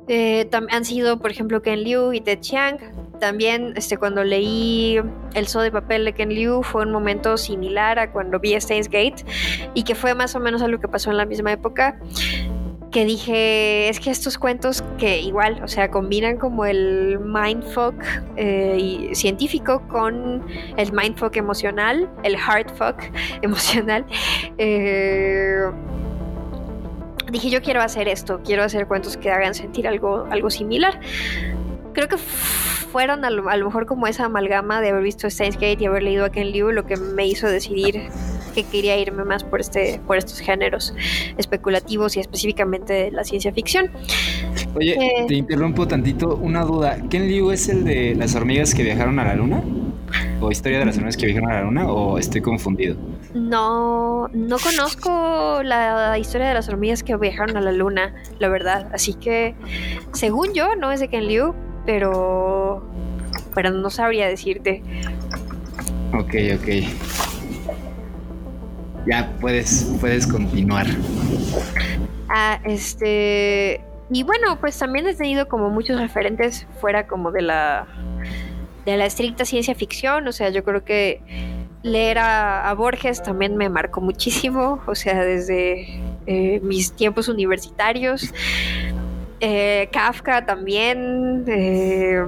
eh, 0.08 0.50
han 0.70 0.86
sido, 0.86 1.20
por 1.20 1.32
ejemplo, 1.32 1.62
Ken 1.62 1.84
Liu 1.84 2.14
y 2.14 2.22
Ted 2.22 2.40
Chiang. 2.42 2.78
También, 3.20 3.74
este, 3.78 3.98
cuando 3.98 4.24
leí 4.24 5.00
El 5.34 5.48
Zoo 5.48 5.62
de 5.62 5.72
papel 5.72 6.04
de 6.06 6.14
Ken 6.14 6.30
Liu, 6.30 6.62
fue 6.62 6.84
un 6.84 6.92
momento 6.92 7.38
similar 7.38 8.00
a 8.00 8.12
cuando 8.12 8.40
vi 8.40 8.60
Steins 8.60 8.90
Gate 8.90 9.26
y 9.74 9.84
que 9.84 9.96
fue 9.96 10.14
más 10.14 10.36
o 10.36 10.40
menos 10.40 10.62
algo 10.62 10.80
que 10.82 10.88
pasó 10.88 11.10
en 11.12 11.18
la 11.18 11.26
misma 11.26 11.52
época. 11.54 12.00
Que 12.92 13.06
dije, 13.06 13.90
es 13.90 14.00
que 14.00 14.12
estos 14.12 14.38
cuentos 14.38 14.84
que 15.00 15.20
igual, 15.20 15.64
o 15.64 15.68
sea, 15.68 15.90
combinan 15.90 16.38
como 16.38 16.64
el 16.66 17.18
mindfuck 17.20 17.96
eh, 18.36 19.10
científico 19.14 19.82
con 19.88 20.46
el 20.78 20.92
mindfuck 20.92 21.36
emocional, 21.38 22.08
el 22.22 22.36
heartfuck 22.36 23.02
emocional. 23.42 24.06
Eh, 24.60 25.72
dije, 27.34 27.50
yo 27.50 27.62
quiero 27.62 27.82
hacer 27.82 28.08
esto, 28.08 28.42
quiero 28.46 28.64
hacer 28.64 28.88
cuentos 28.88 29.18
que 29.18 29.32
hagan 29.32 29.56
sentir 29.56 29.88
algo, 29.88 30.28
algo 30.30 30.50
similar. 30.50 31.00
Creo 31.94 32.08
que 32.08 32.18
fueron 32.18 33.26
a 33.26 33.30
lo, 33.30 33.44
mejor 33.44 33.86
como 33.86 34.08
esa 34.08 34.26
amalgama 34.26 34.80
de 34.80 34.90
haber 34.90 35.04
visto 35.04 35.30
Steins 35.30 35.56
Gate 35.56 35.78
y 35.80 35.86
haber 35.86 36.04
leído 36.04 36.26
a 36.26 36.30
Ken 36.30 36.52
Liu 36.52 36.72
lo 36.72 36.86
que 36.86 36.96
me 36.96 37.26
hizo 37.28 37.48
decidir 37.48 38.10
que 38.54 38.64
quería 38.64 38.98
irme 38.98 39.24
más 39.26 39.44
por 39.44 39.60
este 39.62 40.00
por 40.08 40.18
estos 40.18 40.40
géneros 40.40 40.94
especulativos 41.38 42.16
y 42.18 42.20
específicamente 42.20 42.94
de 42.94 43.12
la 43.12 43.24
ciencia 43.24 43.52
ficción. 43.52 43.90
Oye, 44.76 44.94
Eh. 45.00 45.26
te 45.28 45.36
interrumpo 45.36 45.88
tantito. 45.88 46.36
Una 46.36 46.64
duda. 46.64 46.98
¿Ken 47.10 47.28
Liu 47.28 47.52
es 47.52 47.70
el 47.70 47.84
de 47.86 48.16
las 48.16 48.36
hormigas 48.36 48.74
que 48.74 48.84
viajaron 48.84 49.20
a 49.20 49.26
la 49.26 49.36
luna? 49.36 49.62
¿O 50.42 50.52
historia 50.52 50.80
de 50.80 50.86
las 50.86 50.96
hormigas 50.98 51.18
que 51.18 51.26
viajaron 51.26 51.52
a 51.52 51.56
la 51.56 51.62
luna? 51.64 51.92
¿O 51.92 52.18
estoy 52.18 52.42
confundido? 52.42 52.96
No, 53.34 54.28
no 54.34 54.58
conozco 54.60 55.62
la 55.64 56.18
historia 56.20 56.48
de 56.50 56.54
las 56.54 56.70
hormigas 56.70 57.02
que 57.04 57.16
viajaron 57.16 57.58
a 57.58 57.62
la 57.62 57.72
luna, 57.72 58.14
la 58.40 58.48
verdad. 58.50 58.90
Así 58.94 59.14
que, 59.14 59.56
según 60.12 60.54
yo, 60.54 60.76
no 60.76 60.92
es 60.92 61.00
de 61.00 61.08
Ken 61.08 61.28
Liu, 61.28 61.54
pero, 61.86 62.84
pero 63.56 63.72
no 63.72 63.90
sabría 63.90 64.28
decirte. 64.28 64.84
Ok, 66.14 66.36
ok. 66.60 66.68
Ya 69.06 69.30
puedes, 69.42 69.92
puedes 70.00 70.26
continuar. 70.26 70.88
Ah, 72.30 72.60
este. 72.64 73.82
Y 74.10 74.24
bueno, 74.24 74.60
pues 74.60 74.78
también 74.78 75.08
he 75.08 75.14
tenido 75.14 75.48
como 75.48 75.70
muchos 75.70 76.00
referentes 76.00 76.66
fuera 76.80 77.08
como 77.08 77.32
de 77.32 77.42
la. 77.42 77.88
de 78.86 78.98
la 78.98 79.06
estricta 79.06 79.46
ciencia 79.46 79.76
ficción. 79.76 80.28
O 80.28 80.32
sea, 80.32 80.50
yo 80.50 80.64
creo 80.64 80.84
que 80.84 81.22
leer 81.84 82.18
a, 82.20 82.74
Borges 82.78 83.22
también 83.22 83.58
me 83.58 83.70
marcó 83.70 84.02
muchísimo. 84.02 84.82
O 84.88 84.96
sea, 84.96 85.24
desde 85.24 86.00
eh, 86.26 86.60
mis 86.64 86.94
tiempos 86.94 87.28
universitarios. 87.28 88.34
Eh, 89.40 89.90
Kafka 89.92 90.46
también. 90.46 91.44
eh, 91.48 92.24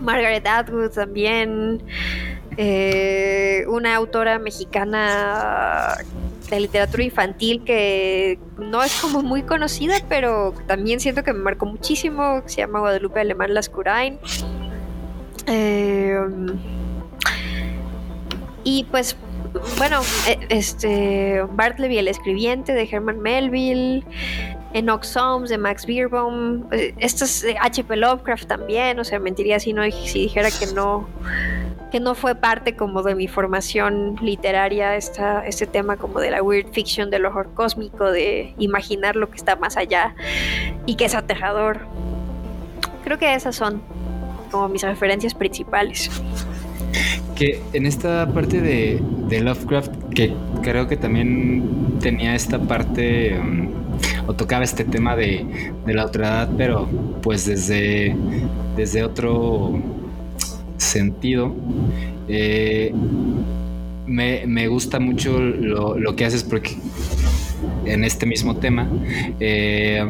Margaret 0.00 0.46
Atwood 0.46 0.90
también. 0.90 1.82
Eh, 2.56 3.64
una 3.68 3.94
autora 3.94 4.38
mexicana 4.38 5.98
de 6.48 6.60
literatura 6.60 7.02
infantil 7.02 7.62
que 7.64 8.38
no 8.58 8.82
es 8.82 9.00
como 9.00 9.22
muy 9.22 9.42
conocida, 9.42 9.96
pero 10.08 10.54
también 10.66 11.00
siento 11.00 11.22
que 11.22 11.32
me 11.32 11.40
marcó 11.40 11.66
muchísimo, 11.66 12.42
se 12.46 12.58
llama 12.58 12.80
Guadalupe 12.80 13.20
Alemán 13.20 13.52
Lascurain. 13.52 14.18
Eh, 15.46 16.18
y 18.64 18.84
pues, 18.84 19.16
bueno, 19.78 20.00
eh, 20.28 20.38
este 20.48 21.42
Bartleby 21.52 21.98
el 21.98 22.08
escribiente 22.08 22.72
de 22.72 22.88
Herman 22.90 23.20
Melville, 23.20 24.04
Enoch 24.76 25.04
Soames 25.04 25.48
de 25.48 25.56
Max 25.56 25.86
Beerbohm, 25.86 26.64
eh, 26.70 26.94
estos 26.98 27.40
de 27.40 27.56
H.P. 27.58 27.96
Lovecraft 27.96 28.46
también, 28.46 28.98
o 29.00 29.04
sea, 29.04 29.18
mentiría 29.18 29.58
si 29.58 29.72
no 29.72 29.82
si 29.90 30.20
dijera 30.20 30.50
que 30.50 30.66
no 30.74 31.08
que 31.90 31.98
no 31.98 32.14
fue 32.14 32.34
parte 32.34 32.76
como 32.76 33.02
de 33.02 33.14
mi 33.14 33.26
formación 33.26 34.16
literaria 34.20 34.96
esta, 34.96 35.46
este 35.46 35.66
tema 35.66 35.96
como 35.96 36.20
de 36.20 36.30
la 36.30 36.42
weird 36.42 36.68
fiction, 36.72 37.10
del 37.10 37.24
horror 37.24 37.54
cósmico, 37.54 38.10
de 38.10 38.54
imaginar 38.58 39.16
lo 39.16 39.30
que 39.30 39.36
está 39.36 39.56
más 39.56 39.78
allá 39.78 40.14
y 40.84 40.96
que 40.96 41.06
es 41.06 41.14
aterrador. 41.14 41.86
Creo 43.04 43.18
que 43.18 43.34
esas 43.34 43.56
son 43.56 43.80
como 44.50 44.68
mis 44.68 44.82
referencias 44.82 45.32
principales. 45.32 46.10
Que 47.36 47.60
en 47.74 47.86
esta 47.86 48.26
parte 48.32 48.60
de, 48.60 49.00
Lovecraft, 49.40 49.92
que 50.14 50.32
creo 50.62 50.88
que 50.88 50.96
también 50.96 51.98
tenía 52.00 52.34
esta 52.34 52.58
parte, 52.58 53.38
um, 53.38 53.68
o 54.26 54.34
tocaba 54.34 54.64
este 54.64 54.84
tema 54.84 55.14
de, 55.16 55.44
de 55.84 55.94
la 55.94 56.06
otredad, 56.06 56.48
pero 56.56 56.88
pues 57.22 57.44
desde, 57.46 58.16
desde 58.76 59.04
otro 59.04 59.80
sentido. 60.78 61.54
Eh, 62.28 62.92
me, 64.06 64.46
me 64.46 64.68
gusta 64.68 65.00
mucho 65.00 65.38
lo, 65.38 65.98
lo 65.98 66.16
que 66.16 66.24
haces 66.24 66.44
porque 66.44 66.76
en 67.84 68.04
este 68.04 68.26
mismo 68.26 68.56
tema, 68.56 68.88
eh, 69.40 70.04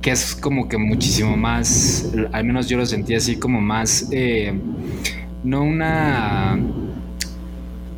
que 0.00 0.10
es 0.10 0.34
como 0.34 0.68
que 0.68 0.78
muchísimo 0.78 1.36
más, 1.36 2.10
al 2.32 2.44
menos 2.44 2.68
yo 2.68 2.76
lo 2.76 2.86
sentí 2.86 3.14
así 3.14 3.36
como 3.36 3.60
más, 3.60 4.08
eh, 4.10 4.52
no 5.44 5.62
una 5.62 6.58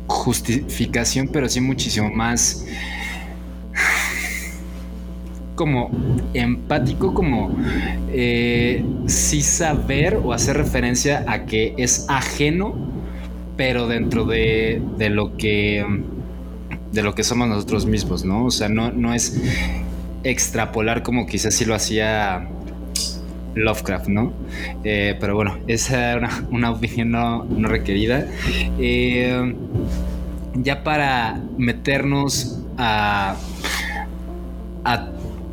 justificación, 0.07 1.29
pero 1.29 1.49
sí 1.49 1.61
muchísimo 1.61 2.09
más 2.09 2.65
como 5.55 5.89
empático, 6.33 7.13
como 7.13 7.57
eh, 8.09 8.85
sí 9.07 9.41
saber 9.41 10.19
o 10.23 10.31
hacer 10.31 10.55
referencia 10.55 11.25
a 11.27 11.45
que 11.45 11.73
es 11.77 12.05
ajeno, 12.09 12.75
pero 13.57 13.87
dentro 13.87 14.25
de, 14.25 14.81
de 14.97 15.09
lo 15.09 15.35
que 15.35 15.83
de 16.91 17.03
lo 17.03 17.15
que 17.15 17.23
somos 17.23 17.49
nosotros 17.49 17.85
mismos, 17.85 18.23
¿no? 18.23 18.45
O 18.45 18.51
sea, 18.51 18.69
no, 18.69 18.91
no 18.91 19.13
es 19.13 19.41
extrapolar 20.23 21.03
como 21.03 21.25
quizás 21.25 21.53
sí 21.55 21.65
lo 21.65 21.75
hacía 21.75 22.47
Lovecraft, 23.63 24.07
¿no? 24.07 24.33
Eh, 24.83 25.15
pero 25.19 25.35
bueno, 25.35 25.57
esa 25.67 26.17
una, 26.17 26.47
una 26.51 26.71
opinión 26.71 27.11
no, 27.11 27.43
no 27.45 27.67
requerida. 27.67 28.25
Eh, 28.79 29.55
ya 30.55 30.83
para 30.83 31.41
meternos 31.57 32.59
a, 32.77 33.35
a, 34.83 35.07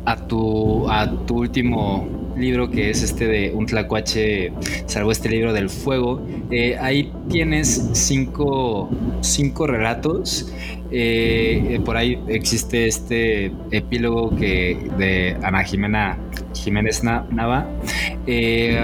a, 0.05 0.27
tu, 0.27 0.89
a 0.89 1.09
tu 1.25 1.39
último 1.39 2.07
libro, 2.37 2.69
que 2.69 2.89
es 2.89 3.01
este 3.01 3.27
de 3.27 3.51
Un 3.53 3.65
Tlacuache, 3.65 4.51
salvo 4.85 5.11
este 5.11 5.29
libro 5.29 5.53
del 5.53 5.69
fuego, 5.69 6.21
eh, 6.51 6.77
ahí 6.79 7.11
tienes 7.29 7.89
cinco, 7.93 8.89
cinco 9.21 9.67
relatos. 9.67 10.51
Eh, 10.91 11.79
por 11.83 11.97
ahí 11.97 12.19
existe 12.27 12.87
este 12.87 13.51
epílogo 13.71 14.35
que 14.35 14.77
de 14.97 15.35
Ana 15.41 15.63
Jimena 15.63 16.17
Jiménez 16.53 17.03
Nava. 17.03 17.67
Eh, 18.27 18.79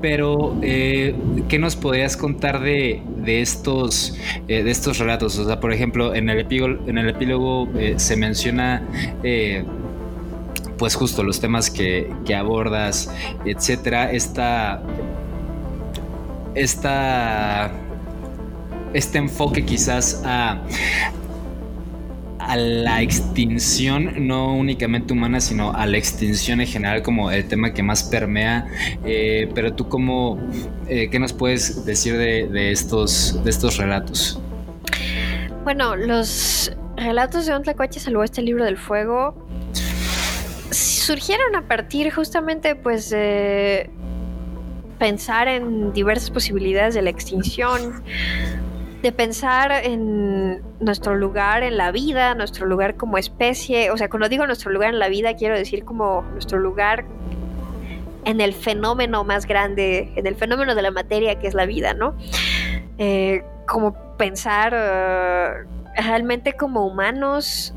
pero, 0.00 0.56
eh, 0.62 1.14
¿qué 1.48 1.58
nos 1.58 1.74
podrías 1.74 2.16
contar 2.16 2.60
de, 2.60 3.02
de 3.16 3.40
estos, 3.40 4.14
eh, 4.46 4.62
de 4.62 4.70
estos 4.70 4.98
relatos? 4.98 5.38
O 5.38 5.46
sea, 5.46 5.58
por 5.58 5.72
ejemplo, 5.72 6.14
en 6.14 6.28
el 6.28 6.40
epílogo, 6.40 6.86
en 6.86 6.98
el 6.98 7.08
epílogo 7.08 7.68
eh, 7.78 7.94
se 7.96 8.16
menciona, 8.16 8.82
pues 10.78 10.94
justo 10.94 11.22
los 11.22 11.40
temas 11.40 11.70
que, 11.70 12.12
que 12.26 12.34
abordas, 12.34 13.10
etcétera. 13.46 14.12
Esta, 14.12 14.82
esta, 16.54 17.72
este 18.96 19.18
enfoque 19.18 19.64
quizás 19.64 20.22
a, 20.24 20.60
a 22.38 22.56
la 22.56 23.02
extinción, 23.02 24.26
no 24.26 24.54
únicamente 24.54 25.12
humana, 25.12 25.40
sino 25.40 25.72
a 25.72 25.86
la 25.86 25.96
extinción 25.96 26.60
en 26.60 26.66
general 26.66 27.02
como 27.02 27.30
el 27.30 27.46
tema 27.46 27.72
que 27.72 27.82
más 27.82 28.04
permea. 28.04 28.66
Eh, 29.04 29.50
pero 29.54 29.74
tú 29.74 29.88
cómo, 29.88 30.38
eh, 30.88 31.08
¿qué 31.10 31.18
nos 31.18 31.32
puedes 31.32 31.84
decir 31.84 32.16
de, 32.16 32.48
de, 32.48 32.72
estos, 32.72 33.42
de 33.44 33.50
estos 33.50 33.76
relatos? 33.76 34.40
Bueno, 35.64 35.96
los 35.96 36.72
relatos 36.96 37.46
de 37.46 37.56
Un 37.56 37.62
Tlacuache 37.62 38.00
salvó 38.00 38.22
este 38.22 38.42
libro 38.42 38.64
del 38.64 38.76
fuego 38.76 39.46
surgieron 41.06 41.54
a 41.54 41.62
partir 41.62 42.12
justamente 42.12 42.74
pues 42.74 43.10
de 43.10 43.88
pensar 44.98 45.46
en 45.48 45.92
diversas 45.92 46.30
posibilidades 46.30 46.94
de 46.94 47.02
la 47.02 47.10
extinción, 47.10 48.02
de 49.06 49.12
pensar 49.12 49.70
en 49.70 50.62
nuestro 50.80 51.14
lugar 51.14 51.62
en 51.62 51.76
la 51.76 51.92
vida, 51.92 52.34
nuestro 52.34 52.66
lugar 52.66 52.96
como 52.96 53.18
especie. 53.18 53.92
O 53.92 53.96
sea, 53.96 54.10
cuando 54.10 54.28
digo 54.28 54.48
nuestro 54.48 54.72
lugar 54.72 54.92
en 54.92 54.98
la 54.98 55.08
vida, 55.08 55.36
quiero 55.36 55.56
decir 55.56 55.84
como 55.84 56.22
nuestro 56.32 56.58
lugar 56.58 57.04
en 58.24 58.40
el 58.40 58.52
fenómeno 58.52 59.22
más 59.22 59.46
grande, 59.46 60.12
en 60.16 60.26
el 60.26 60.34
fenómeno 60.34 60.74
de 60.74 60.82
la 60.82 60.90
materia 60.90 61.38
que 61.38 61.46
es 61.46 61.54
la 61.54 61.66
vida, 61.66 61.94
¿no? 61.94 62.16
Eh, 62.98 63.44
como 63.68 63.94
pensar 64.16 64.74
uh, 64.74 66.02
realmente 66.02 66.54
como 66.54 66.84
humanos 66.84 67.72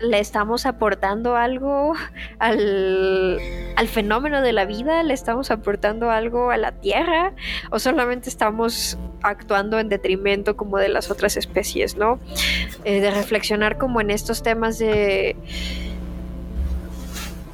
le 0.00 0.20
estamos 0.20 0.64
aportando 0.64 1.36
algo 1.36 1.92
al, 2.38 3.38
al, 3.82 3.88
fenómeno 3.88 4.42
de 4.42 4.52
la 4.52 4.64
vida, 4.64 5.02
le 5.02 5.14
estamos 5.14 5.50
aportando 5.50 6.10
algo 6.10 6.50
a 6.50 6.56
la 6.56 6.72
tierra 6.72 7.32
o 7.70 7.78
solamente 7.78 8.28
estamos 8.28 8.98
actuando 9.22 9.78
en 9.78 9.88
detrimento 9.88 10.56
como 10.56 10.78
de 10.78 10.88
las 10.88 11.10
otras 11.10 11.36
especies, 11.36 11.96
¿no? 11.96 12.18
Eh, 12.84 13.00
de 13.00 13.10
reflexionar 13.10 13.78
como 13.78 14.00
en 14.00 14.10
estos 14.10 14.42
temas 14.42 14.78
de 14.78 15.36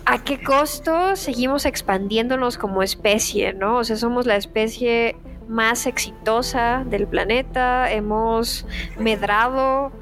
a 0.04 0.24
qué 0.24 0.42
costo 0.42 1.16
seguimos 1.16 1.66
expandiéndonos 1.66 2.56
como 2.56 2.82
especie, 2.82 3.52
¿no? 3.52 3.76
O 3.76 3.84
sea, 3.84 3.96
somos 3.96 4.24
la 4.24 4.36
especie 4.36 5.16
más 5.48 5.86
exitosa 5.86 6.84
del 6.86 7.06
planeta, 7.06 7.90
hemos 7.92 8.66
medrado 8.98 9.92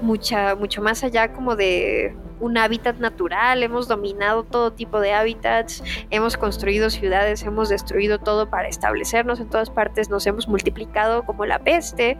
mucha, 0.00 0.54
mucho 0.54 0.82
más 0.82 1.02
allá 1.04 1.32
como 1.32 1.56
de 1.56 2.14
un 2.40 2.58
hábitat 2.58 2.98
natural, 2.98 3.62
hemos 3.62 3.88
dominado 3.88 4.44
todo 4.44 4.72
tipo 4.72 5.00
de 5.00 5.12
hábitats, 5.12 5.82
hemos 6.10 6.36
construido 6.36 6.90
ciudades, 6.90 7.42
hemos 7.42 7.68
destruido 7.68 8.18
todo 8.18 8.48
para 8.50 8.68
establecernos 8.68 9.40
en 9.40 9.48
todas 9.48 9.70
partes, 9.70 10.10
nos 10.10 10.26
hemos 10.26 10.48
multiplicado 10.48 11.24
como 11.24 11.46
la 11.46 11.58
peste. 11.58 12.18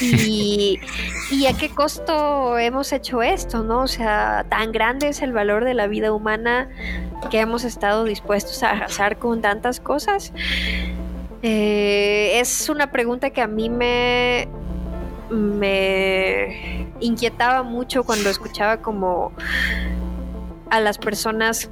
Y, 0.00 0.80
y, 1.30 1.46
a 1.46 1.52
qué 1.52 1.68
costo 1.68 2.56
hemos 2.56 2.90
hecho 2.92 3.20
esto, 3.20 3.62
¿no? 3.62 3.82
O 3.82 3.86
sea, 3.86 4.46
tan 4.48 4.72
grande 4.72 5.08
es 5.08 5.20
el 5.20 5.32
valor 5.32 5.64
de 5.64 5.74
la 5.74 5.88
vida 5.88 6.12
humana 6.12 6.70
que 7.30 7.40
hemos 7.40 7.64
estado 7.64 8.04
dispuestos 8.04 8.62
a 8.62 8.70
arrasar 8.70 9.18
con 9.18 9.42
tantas 9.42 9.78
cosas. 9.78 10.32
Eh, 11.42 12.38
es 12.40 12.68
una 12.68 12.90
pregunta 12.90 13.30
que 13.30 13.40
a 13.40 13.46
mí 13.46 13.68
me, 13.68 14.48
me 15.30 16.86
inquietaba 17.00 17.62
mucho 17.62 18.04
cuando 18.04 18.30
escuchaba 18.30 18.78
como 18.78 19.32
a 20.70 20.80
las 20.80 20.98
personas 20.98 21.70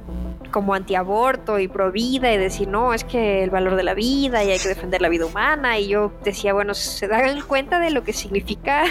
como 0.51 0.73
antiaborto 0.73 1.59
y 1.59 1.67
pro 1.67 1.91
vida 1.91 2.33
y 2.33 2.37
decir, 2.37 2.67
no, 2.67 2.93
es 2.93 3.03
que 3.03 3.43
el 3.43 3.49
valor 3.51 3.75
de 3.75 3.83
la 3.83 3.93
vida 3.93 4.43
y 4.43 4.51
hay 4.51 4.59
que 4.59 4.67
defender 4.67 5.01
la 5.01 5.09
vida 5.09 5.25
humana. 5.25 5.77
Y 5.77 5.89
yo 5.89 6.11
decía, 6.23 6.53
bueno, 6.53 6.73
¿se 6.73 7.07
dan 7.07 7.41
cuenta 7.41 7.79
de 7.79 7.91
lo 7.91 8.03
que 8.03 8.13
significa 8.13 8.83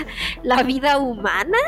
la 0.43 0.63
vida 0.63 0.99
humana? 0.99 1.59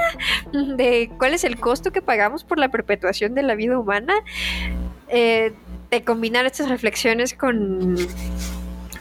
¿De 0.53 1.11
cuál 1.19 1.35
es 1.35 1.45
el 1.45 1.59
costo 1.59 1.91
que 1.91 2.03
pagamos 2.03 2.45
por 2.45 2.59
la 2.59 2.71
perpetuación 2.71 3.35
de 3.35 3.43
la 3.43 3.55
vida 3.55 3.79
humana? 3.79 4.15
Eh, 5.09 5.53
de 5.91 6.05
combinar 6.05 6.47
estas 6.47 6.69
reflexiones 6.69 7.35
con 7.35 7.97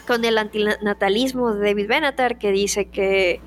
con 0.07 0.25
el 0.25 0.39
antinatalismo 0.39 1.53
de 1.53 1.67
David 1.67 1.87
Benatar, 1.87 2.39
que 2.39 2.51
dice 2.51 2.85
que 2.85 3.41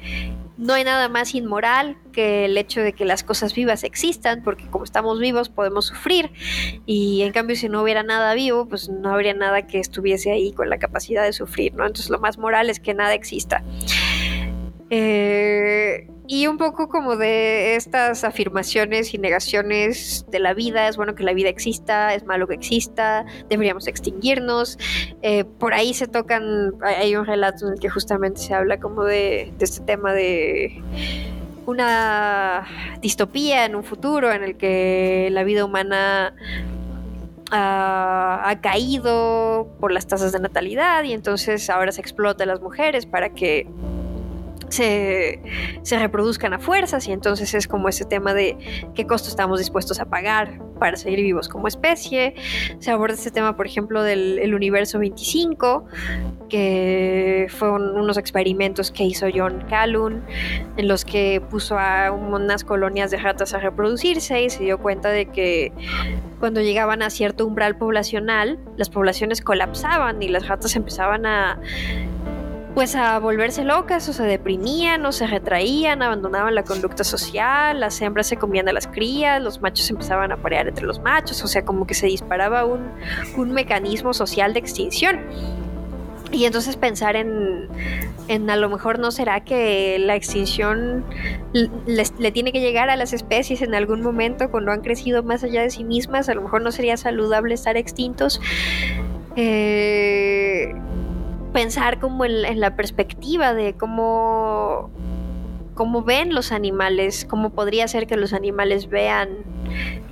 no 0.63 0.75
hay 0.75 0.85
nada 0.85 1.09
más 1.09 1.35
inmoral 1.35 1.97
que 2.13 2.45
el 2.45 2.57
hecho 2.57 2.81
de 2.81 2.93
que 2.93 3.05
las 3.05 3.25
cosas 3.25 3.53
vivas 3.53 3.83
existan, 3.83 4.43
porque 4.45 4.67
como 4.69 4.85
estamos 4.85 5.19
vivos 5.19 5.49
podemos 5.49 5.87
sufrir, 5.87 6.31
y 6.87 7.23
en 7.23 7.33
cambio 7.33 7.57
si 7.57 7.69
no 7.69 7.83
hubiera 7.83 8.05
nada 8.05 8.33
vivo, 8.35 8.69
pues 8.69 8.89
no 8.89 9.11
habría 9.11 9.35
nada 9.35 9.67
que 9.67 9.81
estuviese 9.81 10.31
ahí 10.31 10.53
con 10.53 10.71
la 10.71 10.79
capacidad 10.79 11.25
de 11.25 11.33
sufrir, 11.33 11.75
¿no? 11.75 11.85
Entonces 11.85 12.11
lo 12.11 12.21
más 12.21 12.39
moral 12.39 12.71
es 12.71 12.79
que 12.79 12.95
nada 12.95 13.13
exista. 13.13 13.65
Eh, 14.89 16.09
y 16.27 16.47
un 16.47 16.57
poco 16.59 16.89
como 16.89 17.17
de 17.17 17.77
estas 17.77 18.25
afirmaciones 18.25 19.13
y 19.15 19.19
negaciones 19.19 20.25
de 20.29 20.39
la 20.39 20.55
vida, 20.55 20.89
es 20.89 20.97
bueno 20.97 21.15
que 21.15 21.25
la 21.25 21.33
vida 21.33 21.49
exista, 21.49 22.15
es 22.15 22.25
malo 22.25 22.47
que 22.47 22.55
exista, 22.55 23.25
deberíamos 23.49 23.87
extinguirnos. 23.89 24.79
Eh, 25.23 25.45
por 25.45 25.75
ahí 25.75 25.95
se 25.95 26.07
tocan, 26.07 26.73
hay 26.83 27.17
un 27.17 27.27
relato 27.27 27.67
en 27.67 27.75
el 27.75 27.81
que 27.81 27.89
justamente 27.89 28.41
se 28.41 28.55
habla 28.55 28.79
como 28.79 29.05
de, 29.05 29.53
de 29.59 29.65
este 29.65 29.85
tema 29.85 30.13
de 30.13 30.83
una 31.67 32.67
distopía 33.01 33.65
en 33.65 33.77
un 33.77 33.85
futuro 33.85 34.33
en 34.33 34.43
el 34.43 34.57
que 34.57 35.29
la 35.33 35.45
vida 35.45 35.65
humana 35.65 36.35
ha, 37.53 38.59
caído 38.63 39.69
por 39.79 39.93
las 39.93 40.07
tasas 40.07 40.33
de 40.33 40.41
natalidad 40.41 41.05
y 41.05 41.13
entonces 41.13 41.69
ahora 41.69 41.93
se 41.93 42.01
explota 42.01 42.45
a 42.45 42.47
las 42.47 42.61
mujeres 42.61 43.07
para 43.07 43.31
que 43.31 43.67
se, 44.73 45.41
reproduzcan 45.99 46.55
a 46.55 46.59
fuerzas 46.59 47.07
y 47.07 47.13
entonces 47.13 47.55
es 47.55 47.69
como 47.69 47.89
ese 47.89 48.05
tema 48.05 48.35
de 48.35 48.57
qué 48.95 49.07
costo 49.07 49.29
estamos 49.29 49.59
dispuestos 49.59 50.01
a 50.01 50.07
pagar 50.07 50.59
para 50.79 50.97
seguir 50.97 51.21
vivos 51.21 51.49
como 51.49 51.69
especie. 51.69 52.35
Se 52.79 52.91
aborda 52.91 53.15
este 53.15 53.31
tema, 53.31 53.57
por 53.57 53.67
ejemplo, 53.67 54.03
del 54.03 54.55
universo 54.55 54.99
25, 54.99 55.85
que 56.49 57.47
fueron 57.51 57.97
unos 57.97 58.17
experimentos 58.17 58.91
que 58.91 59.05
hizo 59.05 59.27
John 59.33 59.65
Calhoun, 59.69 60.25
en 60.77 60.89
los 60.89 61.05
que 61.05 61.41
puso 61.51 61.79
a 61.79 62.11
unas 62.11 62.65
colonias 62.65 63.11
de 63.11 63.19
ratas 63.19 63.55
a 63.55 63.59
reproducirse 63.59 64.43
y 64.43 64.51
se 64.51 64.65
dio 64.65 64.79
cuenta 64.79 65.11
de 65.11 65.27
que 65.27 65.73
cuando 66.41 66.61
llegaban 66.61 67.03
a 67.03 67.11
cierto 67.11 67.47
umbral 67.47 67.77
poblacional, 67.77 68.59
las 68.77 68.91
poblaciones 68.91 69.41
colapsaban 69.41 70.21
y 70.23 70.29
las 70.29 70.49
ratas 70.49 70.75
empezaban 70.75 71.25
a 71.27 71.61
pues 72.75 72.95
a 72.95 73.19
volverse 73.19 73.65
locas 73.65 74.09
o 74.09 74.13
se 74.13 74.23
deprimían 74.23 75.05
o 75.05 75.13
se 75.13 75.27
retraían, 75.27 76.03
abandonaban 76.03 76.55
la 76.55 76.63
conducta 76.63 77.05
social, 77.05 77.79
las 77.79 78.01
hembras 78.01 78.29
se 78.29 78.37
comían 78.37 78.69
a 78.69 78.73
las 78.73 78.87
crías, 78.87 79.43
los 79.43 79.61
machos 79.61 79.91
empezaban 79.91 80.33
a 80.33 80.39
parear 80.39 80.69
entre 80.69 80.87
los 80.87 80.99
machos, 81.01 81.43
o 81.45 81.49
sea, 81.49 81.65
como 81.65 81.87
que 81.87 81.95
se 81.95 82.07
disparaba 82.07 82.65
un, 82.65 83.53
mecanismo 83.53 84.15
social 84.15 84.55
de 84.55 84.61
extinción. 84.61 85.21
Y 86.31 86.47
entonces 86.47 86.77
pensar 86.77 87.15
en, 87.15 87.69
en, 88.29 88.49
a 88.49 88.57
lo 88.57 88.71
mejor 88.71 88.99
no 88.99 89.11
será 89.11 89.45
que 89.45 89.99
la 89.99 90.17
extinción 90.17 91.05
le, 91.53 92.33
tiene 92.33 92.53
que 92.53 92.61
llegar 92.61 92.89
a 92.89 92.97
las 92.97 93.13
especies 93.13 93.61
en 93.61 93.75
algún 93.75 94.01
momento 94.01 94.51
cuando 94.51 94.73
han 94.73 94.81
crecido 94.81 95.23
más 95.23 95.45
allá 95.45 95.61
de 95.61 95.69
sí 95.69 95.85
mismas, 95.85 96.31
a 96.31 96.35
lo 96.35 96.41
mejor 96.41 96.63
no 96.63 96.73
sería 96.73 96.97
saludable 96.97 97.53
estar 97.53 97.77
extintos. 97.77 98.41
Eh, 99.37 100.75
pensar 101.53 102.01
como 102.01 102.25
en, 102.25 102.61
la 102.61 102.77
perspectiva 102.77 103.55
de 103.55 103.75
cómo, 103.75 104.91
cómo 105.75 106.03
ven 106.03 106.35
los 106.35 106.53
animales, 106.53 107.27
cómo 107.29 107.51
podría 107.51 107.87
ser 107.89 108.07
que 108.07 108.17
los 108.17 108.33
animales 108.33 108.89
vean 108.89 109.29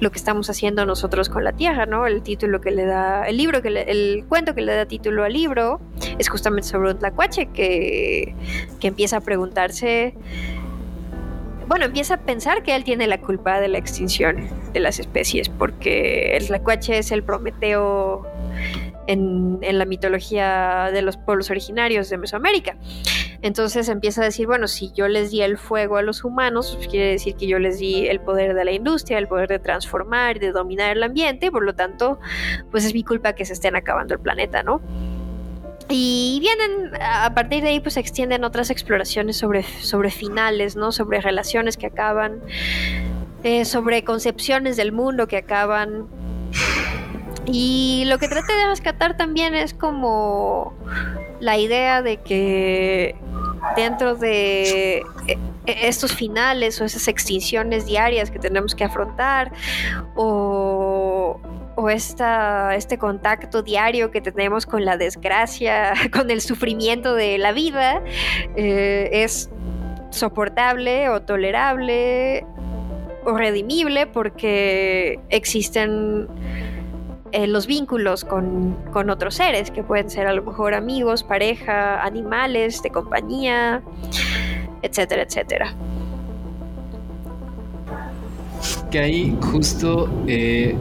lo 0.01 0.11
que 0.11 0.19
estamos 0.19 0.49
haciendo 0.49 0.87
nosotros 0.87 1.29
con 1.29 1.45
la 1.45 1.53
tierra, 1.53 1.85
¿no? 1.87 2.07
El 2.07 2.23
título 2.23 2.61
que 2.61 2.71
le 2.71 2.87
da, 2.87 3.25
el 3.25 3.37
libro 3.37 3.61
que 3.61 3.69
el 3.69 4.25
cuento 4.29 4.55
que 4.55 4.63
le 4.63 4.75
da 4.75 4.87
título 4.87 5.25
al 5.25 5.33
libro 5.33 5.81
es 6.19 6.29
justamente 6.29 6.69
sobre 6.69 6.93
un 6.93 6.99
tlacuache 6.99 7.47
que, 7.47 8.35
que 8.81 8.89
empieza 8.89 9.19
a 9.19 9.21
preguntarse, 9.21 10.15
bueno, 11.69 11.85
empieza 11.85 12.15
a 12.15 12.17
pensar 12.19 12.63
que 12.63 12.75
él 12.75 12.85
tiene 12.85 13.07
la 13.07 13.21
culpa 13.21 13.61
de 13.61 13.69
la 13.69 13.79
extinción 13.79 14.49
de 14.73 14.81
las 14.81 14.99
especies, 14.99 15.49
porque 15.49 16.37
el 16.37 16.47
tlacuache 16.47 16.99
es 16.99 17.13
el 17.13 17.23
Prometeo 17.23 18.27
en, 19.07 19.59
la 19.61 19.85
mitología 19.85 20.91
de 20.93 21.03
los 21.03 21.17
pueblos 21.17 21.51
originarios 21.51 22.11
de 22.11 22.19
Mesoamérica. 22.19 22.77
Entonces 23.43 23.89
empieza 23.89 24.21
a 24.23 24.25
decir, 24.25 24.47
bueno, 24.47 24.69
si 24.69 24.93
yo 24.93 25.09
les 25.09 25.31
di 25.31 25.41
el 25.41 25.57
fuego 25.57 25.97
a 25.97 26.03
los 26.03 26.25
humanos, 26.25 26.75
pues 26.77 26.89
quiere 26.89 27.13
decir 27.13 27.35
que 27.37 27.47
yo 27.47 27.59
les 27.59 27.79
di 27.79 28.07
el 28.07 28.21
poder 28.21 28.55
de 28.55 28.65
la 28.65 28.73
industria, 28.73 29.19
el 29.19 29.29
poder 29.29 29.49
de 29.49 29.59
transformar, 29.59 30.39
de 30.39 30.53
dominar 30.53 30.97
el 30.97 31.03
ambiente, 31.03 31.51
por 31.51 31.65
lo 31.65 31.75
tanto, 31.75 32.19
pues 32.71 32.85
es 32.85 32.93
mi 32.93 33.03
culpa 33.03 33.33
que 33.33 33.45
se 33.45 33.55
estén 33.55 33.77
acabando 33.77 34.15
el 34.15 34.21
planeta, 34.21 34.63
¿no? 34.63 34.81
Y 35.93 36.39
vienen, 36.41 36.93
a 37.03 37.35
partir 37.35 37.63
de 37.63 37.71
ahí, 37.71 37.81
pues 37.81 37.95
se 37.95 38.01
extienden 38.01 38.45
otras 38.45 38.71
exploraciones 38.71 39.37
sobre, 39.37 39.65
sobre 39.65 40.11
finales, 40.11 40.77
¿no? 40.77 40.93
Sobre 40.93 41.21
relaciones 41.21 41.77
que 41.77 41.87
acaban, 41.87 42.41
eh, 43.43 43.65
sobre 43.65 44.05
concepciones 44.05 44.77
del 44.77 44.93
mundo 44.93 45.27
que 45.27 45.39
acaban, 45.39 46.07
y 47.53 48.05
lo 48.07 48.19
que 48.19 48.29
traté 48.29 48.53
de 48.53 48.67
rescatar 48.67 49.17
también 49.17 49.55
es 49.55 49.75
como 49.75 50.75
la 51.41 51.59
idea 51.59 52.03
de 52.03 52.19
que 52.19 53.17
dentro 53.77 54.15
de 54.15 55.03
e, 55.27 55.39
e, 55.67 55.89
estos 55.89 56.15
finales 56.15 56.81
o 56.81 56.85
esas 56.85 57.09
extinciones 57.09 57.87
diarias 57.87 58.31
que 58.31 58.39
tenemos 58.39 58.75
que 58.75 58.85
afrontar 58.85 59.53
o, 60.17 61.41
este 61.89 62.99
contacto 62.99 63.63
diario 63.63 64.11
que 64.11 64.21
tenemos 64.21 64.67
con 64.67 64.85
la 64.85 64.99
desgracia, 64.99 65.95
con 66.13 66.31
el 66.31 66.43
sufrimiento 66.43 67.15
de 67.15 67.39
la 67.39 67.53
vida, 67.53 68.03
eh, 68.55 69.09
es 69.11 69.49
soportable 70.11 71.09
o 71.09 71.23
tolerable 71.23 72.45
o 73.25 73.33
redimible 73.33 74.07
porque 74.07 75.21
existen 75.31 76.29
eh, 77.33 77.47
los 77.47 77.67
vínculos 77.67 78.25
con, 78.25 78.77
otros 79.11 79.35
seres, 79.35 79.71
que 79.71 79.83
pueden 79.83 80.11
ser 80.11 80.27
a 80.27 80.33
lo 80.33 80.43
mejor 80.43 80.75
amigos, 80.75 81.23
pareja, 81.23 82.03
animales 82.03 82.83
de 82.83 82.91
compañía. 82.91 83.83
etcétera, 84.83 85.23
etcétera. 85.23 85.75
Que 88.91 88.99
ahí 88.99 89.39
justo 89.41 90.09
eh, 90.27 90.75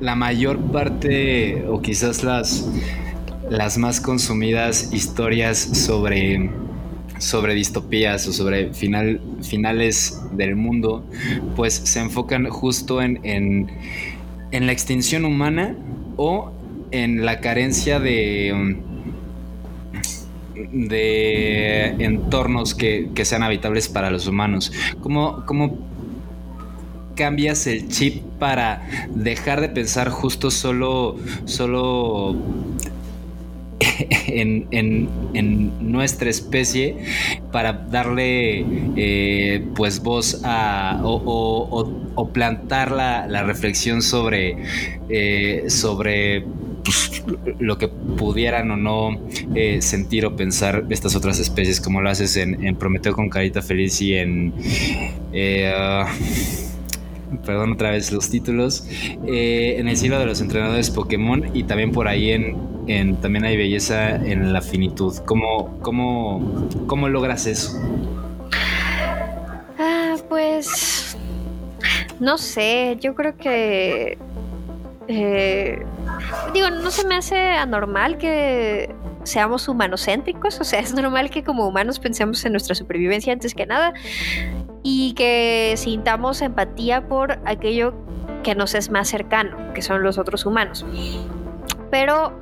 la 0.00 0.14
mayor 0.14 0.58
parte, 0.58 1.64
o 1.68 1.80
quizás 1.82 2.24
las, 2.24 2.68
las 3.50 3.78
más 3.78 4.00
consumidas 4.00 4.92
historias 4.92 5.58
sobre, 5.58 6.50
sobre 7.18 7.54
distopías 7.54 8.26
o 8.26 8.32
sobre 8.32 8.72
final, 8.72 9.20
finales 9.42 10.20
del 10.32 10.56
mundo, 10.56 11.04
pues 11.56 11.74
se 11.74 12.00
enfocan 12.00 12.48
justo 12.48 13.00
en, 13.02 13.70
en 14.54 14.66
la 14.66 14.72
extinción 14.72 15.24
humana 15.24 15.76
o 16.16 16.52
en 16.92 17.26
la 17.26 17.40
carencia 17.40 17.98
de 17.98 18.76
de 20.72 21.86
entornos 21.98 22.76
que, 22.76 23.10
que, 23.14 23.24
sean 23.24 23.42
habitables 23.42 23.88
para 23.88 24.10
los 24.10 24.28
humanos. 24.28 24.72
¿Cómo, 25.00 25.44
¿Cómo 25.46 25.78
cambias 27.16 27.66
el 27.66 27.88
chip 27.88 28.22
para 28.38 28.82
dejar 29.14 29.60
de 29.60 29.68
pensar 29.68 30.10
justo 30.10 30.52
solo, 30.52 31.16
solo 31.44 32.36
en, 34.26 34.66
en, 34.70 35.08
en, 35.34 35.92
nuestra 35.92 36.30
especie 36.30 36.96
para 37.52 37.72
darle 37.72 38.64
eh, 38.96 39.64
pues 39.74 40.02
voz 40.02 40.40
a 40.44 41.00
o, 41.04 41.90
o, 42.14 42.28
plantar 42.28 42.90
la, 42.90 43.26
la, 43.26 43.42
reflexión 43.42 44.02
sobre, 44.02 44.56
eh, 45.08 45.64
sobre 45.68 46.44
pues, 46.82 47.22
lo 47.58 47.78
que 47.78 47.88
pudieran 47.88 48.70
o 48.70 48.76
no 48.76 49.20
eh, 49.54 49.80
sentir 49.80 50.26
o 50.26 50.36
pensar 50.36 50.84
estas 50.90 51.14
otras 51.14 51.38
especies 51.38 51.80
como 51.80 52.00
lo 52.00 52.10
haces 52.10 52.36
en, 52.36 52.64
en 52.64 52.76
Prometeo 52.76 53.14
con 53.14 53.28
Carita 53.28 53.62
Feliz 53.62 54.00
y 54.00 54.14
en... 54.14 54.52
Uh, 55.32 56.73
perdón 57.38 57.72
otra 57.72 57.90
vez 57.90 58.12
los 58.12 58.30
títulos, 58.30 58.86
eh, 59.26 59.76
en 59.78 59.88
el 59.88 59.96
siglo 59.96 60.18
de 60.18 60.26
los 60.26 60.40
entrenadores 60.40 60.90
Pokémon 60.90 61.50
y 61.54 61.64
también 61.64 61.92
por 61.92 62.08
ahí 62.08 62.30
en, 62.30 62.56
en 62.86 63.16
también 63.16 63.44
hay 63.44 63.56
belleza 63.56 64.16
en 64.16 64.52
la 64.52 64.60
finitud. 64.60 65.16
¿Cómo, 65.24 65.78
cómo, 65.80 66.68
cómo 66.86 67.08
logras 67.08 67.46
eso? 67.46 67.80
Ah, 69.78 70.16
pues 70.28 71.16
no 72.20 72.38
sé, 72.38 72.96
yo 73.00 73.14
creo 73.14 73.36
que 73.36 74.18
eh, 75.08 75.78
digo, 76.52 76.70
no 76.70 76.90
se 76.90 77.06
me 77.06 77.16
hace 77.16 77.36
anormal 77.36 78.18
que 78.18 78.94
seamos 79.24 79.68
humanocéntricos, 79.68 80.60
o 80.60 80.64
sea, 80.64 80.80
es 80.80 80.92
normal 80.94 81.30
que 81.30 81.42
como 81.42 81.66
humanos 81.66 81.98
pensemos 81.98 82.44
en 82.44 82.52
nuestra 82.52 82.74
supervivencia 82.74 83.32
antes 83.32 83.54
que 83.54 83.66
nada 83.66 83.94
y 84.84 85.14
que 85.14 85.72
sintamos 85.76 86.42
empatía 86.42 87.08
por 87.08 87.38
aquello 87.46 87.94
que 88.44 88.54
nos 88.54 88.74
es 88.74 88.90
más 88.90 89.08
cercano, 89.08 89.56
que 89.72 89.82
son 89.82 90.02
los 90.02 90.18
otros 90.18 90.44
humanos. 90.44 90.84
Pero, 91.90 92.38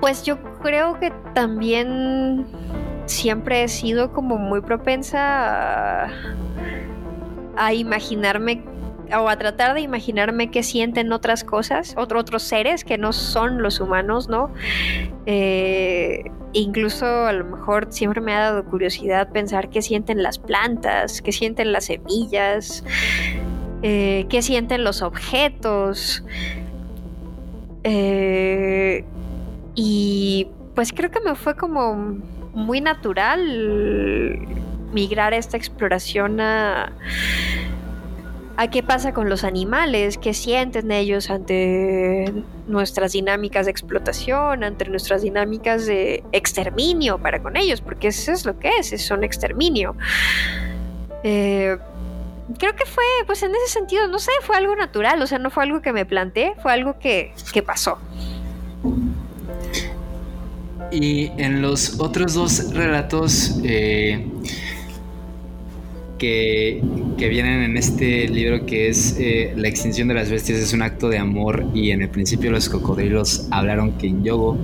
pues 0.00 0.22
yo 0.22 0.38
creo 0.60 1.00
que 1.00 1.10
también 1.32 2.46
siempre 3.06 3.64
he 3.64 3.68
sido 3.68 4.12
como 4.12 4.36
muy 4.36 4.60
propensa 4.60 6.04
a, 6.04 6.10
a 7.56 7.72
imaginarme 7.72 8.62
o 9.12 9.28
a 9.28 9.36
tratar 9.36 9.74
de 9.74 9.80
imaginarme 9.80 10.50
qué 10.50 10.62
sienten 10.62 11.12
otras 11.12 11.44
cosas, 11.44 11.94
otro, 11.96 12.20
otros 12.20 12.42
seres 12.42 12.84
que 12.84 12.98
no 12.98 13.12
son 13.12 13.62
los 13.62 13.80
humanos, 13.80 14.28
¿no? 14.28 14.52
Eh, 15.26 16.24
incluso 16.52 17.06
a 17.06 17.32
lo 17.32 17.44
mejor 17.44 17.88
siempre 17.90 18.20
me 18.20 18.32
ha 18.32 18.40
dado 18.40 18.64
curiosidad 18.64 19.30
pensar 19.30 19.68
qué 19.68 19.82
sienten 19.82 20.22
las 20.22 20.38
plantas, 20.38 21.22
qué 21.22 21.32
sienten 21.32 21.72
las 21.72 21.86
semillas, 21.86 22.84
eh, 23.82 24.26
qué 24.28 24.42
sienten 24.42 24.84
los 24.84 25.02
objetos. 25.02 26.24
Eh, 27.84 29.04
y 29.74 30.48
pues 30.74 30.92
creo 30.92 31.10
que 31.10 31.20
me 31.20 31.34
fue 31.34 31.56
como 31.56 31.94
muy 32.52 32.80
natural 32.80 34.40
migrar 34.92 35.34
esta 35.34 35.56
exploración 35.56 36.40
a 36.40 36.92
a 38.56 38.70
qué 38.70 38.82
pasa 38.82 39.12
con 39.12 39.28
los 39.28 39.44
animales, 39.44 40.18
qué 40.18 40.32
sienten 40.32 40.90
ellos 40.90 41.30
ante 41.30 42.32
nuestras 42.66 43.12
dinámicas 43.12 43.66
de 43.66 43.72
explotación, 43.72 44.64
ante 44.64 44.86
nuestras 44.86 45.22
dinámicas 45.22 45.86
de 45.86 46.24
exterminio 46.32 47.18
para 47.18 47.42
con 47.42 47.56
ellos, 47.56 47.80
porque 47.80 48.08
eso 48.08 48.32
es 48.32 48.46
lo 48.46 48.58
que 48.58 48.70
es, 48.78 48.92
es 48.92 49.10
un 49.10 49.24
exterminio. 49.24 49.94
Eh, 51.22 51.76
creo 52.58 52.74
que 52.74 52.86
fue, 52.86 53.04
pues 53.26 53.42
en 53.42 53.50
ese 53.50 53.74
sentido, 53.74 54.08
no 54.08 54.18
sé, 54.18 54.30
fue 54.42 54.56
algo 54.56 54.74
natural, 54.74 55.20
o 55.20 55.26
sea, 55.26 55.38
no 55.38 55.50
fue 55.50 55.64
algo 55.64 55.82
que 55.82 55.92
me 55.92 56.06
planteé, 56.06 56.54
fue 56.62 56.72
algo 56.72 56.98
que, 56.98 57.34
que 57.52 57.62
pasó. 57.62 57.98
Y 60.90 61.32
en 61.36 61.62
los 61.62 62.00
otros 62.00 62.34
dos 62.34 62.72
relatos, 62.72 63.58
eh, 63.64 64.26
que, 66.18 66.82
vienen 67.16 67.62
en 67.62 67.76
este 67.76 68.28
libro 68.28 68.66
que 68.66 68.88
es 68.88 69.16
eh, 69.18 69.52
La 69.56 69.68
extinción 69.68 70.08
de 70.08 70.14
las 70.14 70.30
bestias 70.30 70.58
es 70.58 70.72
un 70.72 70.82
acto 70.82 71.08
de 71.08 71.18
amor 71.18 71.66
y 71.74 71.90
en 71.90 72.02
el 72.02 72.08
principio 72.08 72.50
los 72.50 72.68
cocodrilos 72.68 73.48
hablaron 73.50 73.92
que 73.92 74.06
en 74.06 74.24
yogo. 74.24 74.58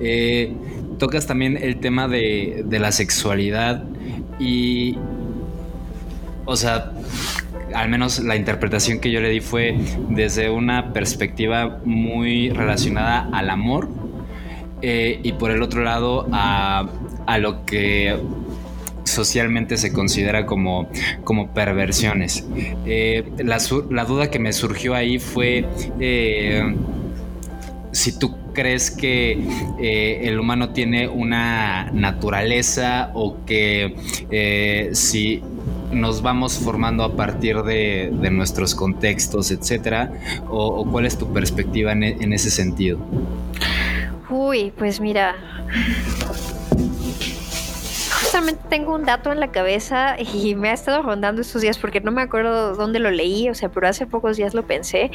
Eh, 0.00 0.52
tocas 0.98 1.26
también 1.26 1.56
el 1.56 1.80
tema 1.80 2.08
de, 2.08 2.64
la 2.70 2.92
sexualidad 2.92 3.84
y, 4.38 4.96
o 6.44 6.56
sea, 6.56 6.92
al 7.74 7.88
menos 7.88 8.20
la 8.20 8.36
interpretación 8.36 9.00
que 9.00 9.10
yo 9.10 9.20
le 9.20 9.28
di 9.28 9.40
fue 9.40 9.76
desde 10.08 10.50
una 10.50 10.92
perspectiva 10.92 11.80
muy 11.84 12.50
relacionada 12.50 13.28
al 13.32 13.50
amor 13.50 13.88
eh, 14.82 15.20
y 15.22 15.32
por 15.32 15.50
el 15.50 15.62
otro 15.62 15.82
lado 15.82 16.26
a 16.32 17.38
lo 17.38 17.64
que 17.66 18.16
socialmente 19.18 19.76
se 19.76 19.92
considera 19.92 20.46
como, 20.46 20.88
como 21.24 21.52
perversiones. 21.52 22.46
Eh, 22.86 23.24
la, 23.38 24.04
duda 24.04 24.30
que 24.30 24.38
me 24.38 24.52
surgió 24.52 24.94
ahí 24.94 25.18
fue 25.18 25.66
eh, 25.98 26.62
si 27.90 28.16
tú 28.16 28.36
crees 28.52 28.92
que 28.92 29.40
eh, 29.80 30.20
el 30.22 30.38
humano 30.38 30.70
tiene 30.70 31.08
una 31.08 31.90
naturaleza 31.92 33.10
o 33.14 33.44
que 33.44 33.96
si 34.92 35.42
nos 35.90 36.22
vamos 36.22 36.58
formando 36.58 37.02
a 37.02 37.16
partir 37.16 37.56
de, 37.62 38.10
nuestros 38.30 38.76
contextos, 38.76 39.50
etcétera, 39.50 40.12
o, 40.48 40.86
cuál 40.88 41.06
es 41.06 41.18
tu 41.18 41.32
perspectiva 41.32 41.90
en, 41.90 42.04
en 42.04 42.32
ese 42.32 42.50
sentido. 42.50 43.00
Uy, 44.30 44.72
pues 44.76 45.00
mira, 45.00 45.34
justamente 48.28 48.62
tengo 48.68 48.94
un 48.94 49.06
dato 49.06 49.32
en 49.32 49.40
la 49.40 49.50
cabeza 49.50 50.16
y 50.20 50.54
me 50.54 50.68
ha 50.68 50.74
estado 50.74 51.00
rondando 51.00 51.40
estos 51.40 51.62
días 51.62 51.78
porque 51.78 52.02
no 52.02 52.12
me 52.12 52.20
acuerdo 52.20 52.74
dónde 52.74 52.98
lo 52.98 53.10
leí, 53.10 53.48
o 53.48 53.54
sea, 53.54 53.70
pero 53.70 53.88
hace 53.88 54.06
pocos 54.06 54.36
días 54.36 54.52
lo 54.52 54.66
pensé 54.66 55.10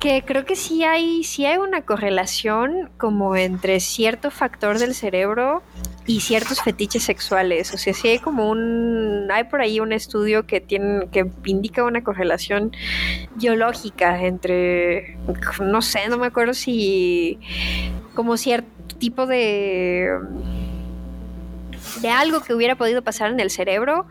que 0.00 0.24
creo 0.26 0.44
que 0.44 0.56
sí 0.56 0.82
hay, 0.82 1.22
sí 1.22 1.46
hay 1.46 1.56
una 1.56 1.82
correlación 1.82 2.90
como 2.98 3.36
entre 3.36 3.78
cierto 3.78 4.32
factor 4.32 4.78
del 4.80 4.92
cerebro 4.92 5.62
y 6.04 6.20
ciertos 6.20 6.60
fetiches 6.62 7.04
sexuales. 7.04 7.72
O 7.72 7.78
sea, 7.78 7.94
sí 7.94 8.08
hay 8.08 8.18
como 8.18 8.50
un. 8.50 9.28
Hay 9.32 9.44
por 9.44 9.62
ahí 9.62 9.80
un 9.80 9.94
estudio 9.94 10.46
que 10.46 10.60
tiene, 10.60 11.08
que 11.10 11.30
indica 11.46 11.84
una 11.84 12.04
correlación 12.04 12.72
biológica 13.36 14.20
entre. 14.22 15.16
No 15.62 15.80
sé, 15.80 16.08
no 16.10 16.18
me 16.18 16.26
acuerdo 16.26 16.52
si. 16.52 17.38
como 18.14 18.36
cierto 18.36 18.68
tipo 18.98 19.26
de 19.26 20.10
de 22.00 22.10
algo 22.10 22.40
que 22.40 22.54
hubiera 22.54 22.76
podido 22.76 23.02
pasar 23.02 23.30
en 23.30 23.40
el 23.40 23.50
cerebro 23.50 24.06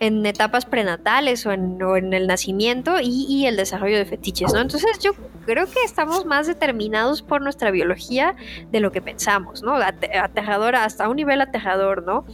en 0.00 0.24
etapas 0.26 0.64
prenatales 0.64 1.44
o 1.46 1.52
en, 1.52 1.78
en 1.80 2.12
el 2.12 2.26
nacimiento 2.26 2.96
y, 3.02 3.46
el 3.46 3.56
desarrollo 3.56 3.96
de 3.96 4.04
fetiches, 4.04 4.52
¿no? 4.52 4.60
Entonces 4.60 4.98
yo 5.00 5.12
creo 5.48 5.64
que 5.64 5.80
estamos 5.82 6.26
más 6.26 6.46
determinados 6.46 7.22
por 7.22 7.40
nuestra 7.40 7.70
biología 7.70 8.36
de 8.70 8.80
lo 8.80 8.92
que 8.92 9.00
pensamos, 9.00 9.62
¿no? 9.62 9.76
Aterrador, 9.76 10.76
hasta 10.76 11.08
un 11.08 11.16
nivel 11.16 11.40
aterrador, 11.40 12.04
¿no? 12.04 12.26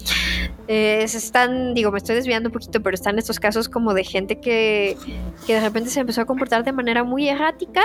Eh, 0.66 1.02
están, 1.04 1.74
digo, 1.74 1.92
me 1.92 1.98
estoy 1.98 2.16
desviando 2.16 2.48
un 2.48 2.52
poquito, 2.54 2.82
pero 2.82 2.94
están 2.94 3.18
estos 3.18 3.38
casos 3.38 3.68
como 3.68 3.94
de 3.94 4.02
gente 4.02 4.40
que, 4.40 4.96
que 5.46 5.54
de 5.54 5.60
repente 5.60 5.90
se 5.90 6.00
empezó 6.00 6.22
a 6.22 6.24
comportar 6.24 6.64
de 6.64 6.72
manera 6.72 7.04
muy 7.04 7.28
errática 7.28 7.82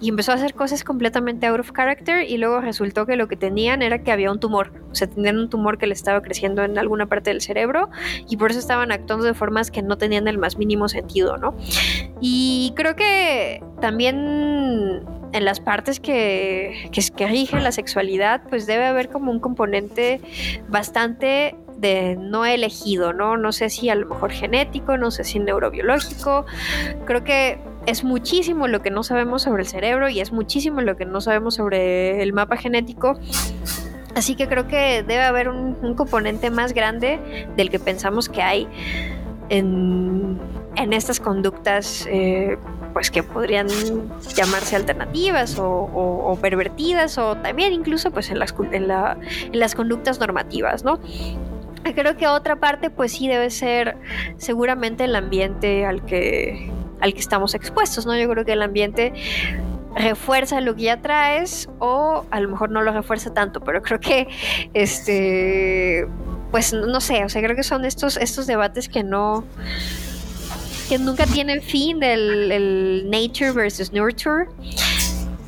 y 0.00 0.08
empezó 0.08 0.32
a 0.32 0.36
hacer 0.36 0.54
cosas 0.54 0.84
completamente 0.84 1.46
out 1.46 1.60
of 1.60 1.72
character 1.72 2.24
y 2.28 2.38
luego 2.38 2.60
resultó 2.60 3.04
que 3.04 3.16
lo 3.16 3.28
que 3.28 3.36
tenían 3.36 3.82
era 3.82 4.02
que 4.02 4.10
había 4.10 4.32
un 4.32 4.40
tumor, 4.40 4.72
o 4.90 4.94
sea, 4.94 5.06
tenían 5.06 5.38
un 5.38 5.50
tumor 5.50 5.76
que 5.76 5.86
le 5.86 5.94
estaba 5.94 6.22
creciendo 6.22 6.62
en 6.62 6.78
alguna 6.78 7.06
parte 7.06 7.30
del 7.30 7.42
cerebro 7.42 7.90
y 8.28 8.36
por 8.38 8.52
eso 8.52 8.60
estaban 8.60 8.90
actuando 8.90 9.26
de 9.26 9.34
formas 9.34 9.70
que 9.70 9.82
no 9.82 9.98
tenían 9.98 10.28
el 10.28 10.38
más 10.38 10.56
mínimo 10.56 10.88
sentido, 10.88 11.36
¿no? 11.36 11.54
Y 12.24 12.72
creo 12.76 12.94
que 12.94 13.60
también 13.80 15.02
en 15.32 15.44
las 15.44 15.58
partes 15.58 15.98
que, 15.98 16.88
que, 16.92 17.02
que 17.16 17.26
rigen 17.26 17.64
la 17.64 17.72
sexualidad, 17.72 18.42
pues 18.48 18.64
debe 18.66 18.86
haber 18.86 19.08
como 19.08 19.32
un 19.32 19.40
componente 19.40 20.20
bastante 20.68 21.56
de 21.78 22.14
no 22.14 22.44
elegido, 22.46 23.12
¿no? 23.12 23.36
No 23.36 23.50
sé 23.50 23.70
si 23.70 23.90
a 23.90 23.96
lo 23.96 24.06
mejor 24.06 24.30
genético, 24.30 24.96
no 24.96 25.10
sé 25.10 25.24
si 25.24 25.40
neurobiológico. 25.40 26.46
Creo 27.06 27.24
que 27.24 27.58
es 27.86 28.04
muchísimo 28.04 28.68
lo 28.68 28.82
que 28.82 28.92
no 28.92 29.02
sabemos 29.02 29.42
sobre 29.42 29.62
el 29.62 29.68
cerebro 29.68 30.08
y 30.08 30.20
es 30.20 30.30
muchísimo 30.30 30.80
lo 30.80 30.96
que 30.96 31.06
no 31.06 31.20
sabemos 31.20 31.56
sobre 31.56 32.22
el 32.22 32.32
mapa 32.32 32.56
genético. 32.56 33.18
Así 34.14 34.36
que 34.36 34.46
creo 34.46 34.68
que 34.68 35.02
debe 35.02 35.22
haber 35.22 35.48
un, 35.48 35.76
un 35.82 35.94
componente 35.96 36.50
más 36.50 36.72
grande 36.72 37.18
del 37.56 37.68
que 37.68 37.80
pensamos 37.80 38.28
que 38.28 38.42
hay 38.42 38.68
en, 39.48 40.11
en 40.76 40.92
estas 40.92 41.20
conductas 41.20 42.06
eh, 42.10 42.56
pues 42.92 43.10
que 43.10 43.22
podrían 43.22 43.68
llamarse 44.34 44.76
alternativas 44.76 45.56
o, 45.58 46.38
pervertidas 46.40 47.18
o 47.18 47.36
también 47.36 47.72
incluso 47.72 48.10
pues 48.10 48.30
en 48.30 48.38
las, 48.38 48.54
en 48.72 48.88
la- 48.88 49.16
en 49.52 49.58
las 49.58 49.74
conductas 49.74 50.18
normativas, 50.20 50.84
¿no? 50.84 50.98
Creo 51.94 52.16
que 52.16 52.26
otra 52.28 52.56
parte 52.56 52.90
pues 52.90 53.12
sí 53.12 53.28
debe 53.28 53.50
ser 53.50 53.96
seguramente 54.36 55.04
el 55.04 55.16
ambiente 55.16 55.84
al 55.84 56.04
que, 56.04 56.70
al 57.00 57.12
que 57.12 57.20
estamos 57.20 57.54
expuestos, 57.54 58.06
¿no? 58.06 58.16
Yo 58.16 58.28
creo 58.28 58.44
que 58.44 58.52
el 58.52 58.62
ambiente 58.62 59.12
refuerza 59.94 60.60
lo 60.60 60.74
que 60.74 60.82
ya 60.82 61.02
traes 61.02 61.68
o 61.78 62.24
a 62.30 62.40
lo 62.40 62.48
mejor 62.48 62.70
no 62.70 62.82
lo 62.82 62.92
refuerza 62.92 63.34
tanto, 63.34 63.60
pero 63.60 63.82
creo 63.82 64.00
que 64.00 64.28
este 64.74 66.06
pues 66.50 66.72
no 66.74 67.00
sé, 67.00 67.24
o 67.24 67.28
sea, 67.30 67.42
creo 67.42 67.56
que 67.56 67.62
son 67.62 67.84
estos 67.84 68.16
estos 68.16 68.46
debates 68.46 68.88
que 68.88 69.02
no 69.02 69.44
que 70.88 70.98
nunca 70.98 71.26
tienen 71.26 71.62
fin 71.62 72.00
del 72.00 72.52
el 72.52 73.10
nature 73.10 73.52
versus 73.52 73.92
nurture. 73.92 74.46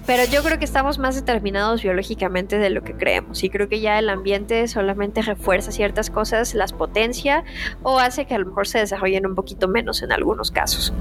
Pero 0.06 0.24
yo 0.30 0.42
creo 0.42 0.58
que 0.58 0.66
estamos 0.66 0.98
más 0.98 1.14
determinados 1.14 1.82
biológicamente 1.82 2.58
de 2.58 2.68
lo 2.68 2.84
que 2.84 2.92
creemos 2.92 3.42
y 3.42 3.48
creo 3.48 3.70
que 3.70 3.80
ya 3.80 3.98
el 3.98 4.10
ambiente 4.10 4.68
solamente 4.68 5.22
refuerza 5.22 5.72
ciertas 5.72 6.10
cosas, 6.10 6.54
las 6.54 6.74
potencia 6.74 7.42
o 7.82 7.98
hace 7.98 8.26
que 8.26 8.34
a 8.34 8.38
lo 8.38 8.46
mejor 8.46 8.68
se 8.68 8.80
desarrollen 8.80 9.24
un 9.26 9.34
poquito 9.34 9.66
menos 9.66 10.02
en 10.02 10.12
algunos 10.12 10.50
casos. 10.50 10.92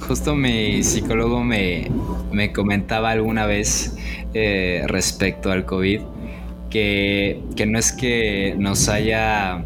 Justo 0.00 0.34
mi 0.34 0.82
psicólogo 0.82 1.44
me, 1.44 1.90
me 2.32 2.50
comentaba 2.50 3.10
alguna 3.10 3.44
vez 3.44 3.94
eh, 4.32 4.82
respecto 4.86 5.52
al 5.52 5.66
COVID 5.66 6.00
que, 6.70 7.42
que 7.56 7.66
no 7.66 7.78
es 7.78 7.92
que 7.92 8.54
nos 8.56 8.88
haya 8.88 9.64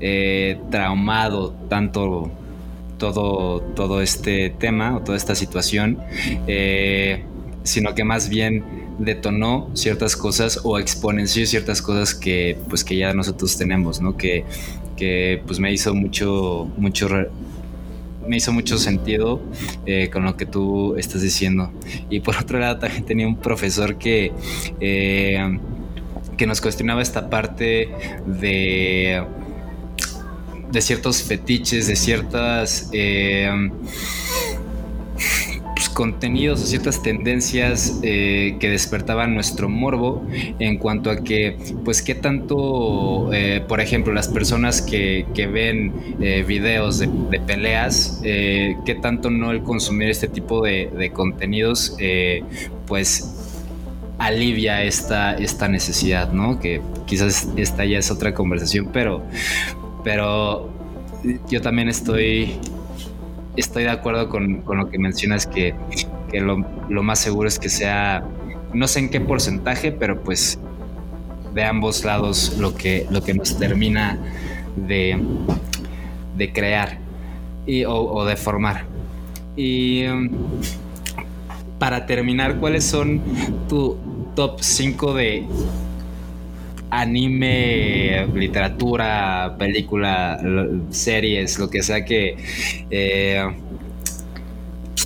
eh, 0.00 0.58
traumado 0.70 1.54
tanto 1.68 2.30
todo, 2.98 3.60
todo 3.60 4.02
este 4.02 4.50
tema 4.50 4.96
o 4.96 5.00
toda 5.00 5.16
esta 5.16 5.34
situación, 5.34 5.98
eh, 6.46 7.24
sino 7.62 7.94
que 7.94 8.04
más 8.04 8.28
bien 8.28 8.64
detonó 8.98 9.70
ciertas 9.74 10.16
cosas 10.16 10.60
o 10.64 10.78
exponenció 10.78 11.46
ciertas 11.46 11.80
cosas 11.80 12.14
que 12.14 12.58
pues 12.68 12.84
que 12.84 12.96
ya 12.96 13.14
nosotros 13.14 13.56
tenemos, 13.56 14.00
¿no? 14.00 14.16
Que, 14.16 14.44
que 14.96 15.40
pues 15.46 15.60
me 15.60 15.72
hizo 15.72 15.94
mucho, 15.94 16.70
mucho 16.76 17.08
me 18.28 18.36
hizo 18.36 18.52
mucho 18.52 18.76
sentido 18.78 19.40
eh, 19.86 20.10
con 20.12 20.24
lo 20.24 20.36
que 20.36 20.46
tú 20.46 20.96
estás 20.96 21.22
diciendo. 21.22 21.72
Y 22.10 22.20
por 22.20 22.36
otro 22.36 22.58
lado, 22.58 22.78
también 22.78 23.04
tenía 23.04 23.26
un 23.26 23.36
profesor 23.36 23.96
que, 23.96 24.32
eh, 24.80 25.58
que 26.36 26.46
nos 26.46 26.60
cuestionaba 26.60 27.00
esta 27.00 27.30
parte 27.30 27.88
de, 28.26 29.24
de 30.70 30.80
ciertos 30.80 31.22
fetiches, 31.22 31.86
de 31.86 31.96
ciertas 31.96 32.90
eh, 32.92 33.50
pues, 35.74 35.88
contenidos 35.88 36.62
o 36.62 36.66
ciertas 36.66 37.02
tendencias 37.02 38.00
eh, 38.02 38.56
que 38.60 38.70
despertaban 38.70 39.34
nuestro 39.34 39.68
morbo 39.68 40.26
en 40.58 40.78
cuanto 40.78 41.10
a 41.10 41.22
que, 41.22 41.56
pues, 41.84 42.02
qué 42.02 42.14
tanto, 42.14 43.32
eh, 43.32 43.62
por 43.66 43.80
ejemplo, 43.80 44.12
las 44.12 44.28
personas 44.28 44.82
que, 44.82 45.26
que 45.34 45.46
ven 45.46 45.92
videos 46.46 46.98
de, 46.98 47.08
peleas, 47.46 48.20
qué 48.22 48.98
tanto 49.00 49.30
no 49.30 49.50
el 49.50 49.62
consumir 49.62 50.10
este 50.10 50.28
tipo 50.28 50.62
de, 50.62 50.90
de 50.96 51.10
contenidos, 51.10 51.96
pues 52.86 53.34
alivia 54.18 54.82
esta, 54.82 55.34
esta 55.34 55.68
necesidad, 55.68 56.32
¿no? 56.32 56.58
Que 56.58 56.82
quizás 57.06 57.48
esta 57.56 57.84
ya 57.84 57.98
es 57.98 58.10
otra 58.10 58.34
conversación, 58.34 58.90
pero, 58.92 59.22
pero 60.04 60.70
yo 61.50 61.60
también 61.60 61.88
estoy, 61.88 62.56
estoy 63.56 63.84
de 63.84 63.90
acuerdo 63.90 64.28
con, 64.28 64.62
con 64.62 64.78
lo 64.78 64.90
que 64.90 64.98
mencionas, 64.98 65.46
que, 65.46 65.74
que 66.30 66.40
lo, 66.40 66.64
lo 66.88 67.02
más 67.02 67.18
seguro 67.18 67.48
es 67.48 67.58
que 67.58 67.68
sea, 67.68 68.24
no 68.72 68.86
sé 68.86 69.00
en 69.00 69.10
qué 69.10 69.20
porcentaje, 69.20 69.92
pero 69.92 70.22
pues 70.22 70.58
de 71.54 71.64
ambos 71.64 72.04
lados 72.04 72.56
lo 72.58 72.74
que, 72.74 73.06
lo 73.10 73.22
que 73.22 73.34
nos 73.34 73.58
termina 73.58 74.18
de, 74.76 75.18
de 76.36 76.52
crear 76.52 76.98
y, 77.66 77.84
o, 77.84 77.94
o 77.94 78.24
de 78.24 78.36
formar. 78.36 78.84
Y 79.56 80.06
um, 80.06 80.30
para 81.78 82.06
terminar, 82.06 82.58
¿cuáles 82.58 82.84
son 82.84 83.20
tu 83.68 83.96
top 84.34 84.60
5 84.60 85.14
de 85.14 85.44
anime, 86.90 88.26
literatura, 88.34 89.56
película, 89.58 90.40
series, 90.90 91.58
lo 91.58 91.68
que 91.68 91.82
sea 91.82 92.04
que... 92.04 92.36
eh, 92.90 93.44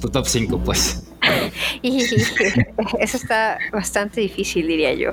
tu 0.02 0.08
top 0.08 0.26
5, 0.26 0.58
pues. 0.64 1.04
Eso 1.82 3.16
está 3.16 3.58
bastante 3.72 4.20
difícil, 4.20 4.66
diría 4.66 4.92
yo. 4.94 5.12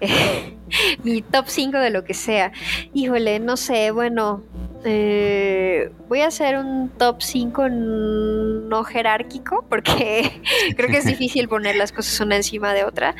Mi 1.02 1.22
top 1.22 1.46
5 1.48 1.78
de 1.78 1.90
lo 1.90 2.04
que 2.04 2.14
sea. 2.14 2.52
Híjole, 2.94 3.40
no 3.40 3.56
sé, 3.56 3.90
bueno, 3.90 4.44
eh, 4.84 5.90
voy 6.08 6.20
a 6.20 6.28
hacer 6.28 6.56
un 6.56 6.88
top 6.90 7.20
5 7.20 7.68
no 7.68 8.84
jerárquico 8.84 9.64
porque 9.68 10.40
creo 10.76 10.88
que 10.88 10.98
es 10.98 11.04
difícil 11.04 11.48
poner 11.50 11.76
las 11.76 11.92
cosas 11.92 12.20
una 12.20 12.36
encima 12.36 12.72
de 12.74 12.84
otra, 12.84 13.14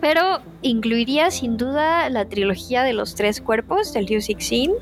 pero 0.00 0.40
incluiría 0.62 1.30
sin 1.30 1.56
duda 1.56 2.08
la 2.10 2.26
trilogía 2.26 2.82
de 2.82 2.92
los 2.92 3.14
tres 3.14 3.40
cuerpos 3.40 3.92
del 3.92 4.06
Liu 4.06 4.20
Cixin, 4.20 4.72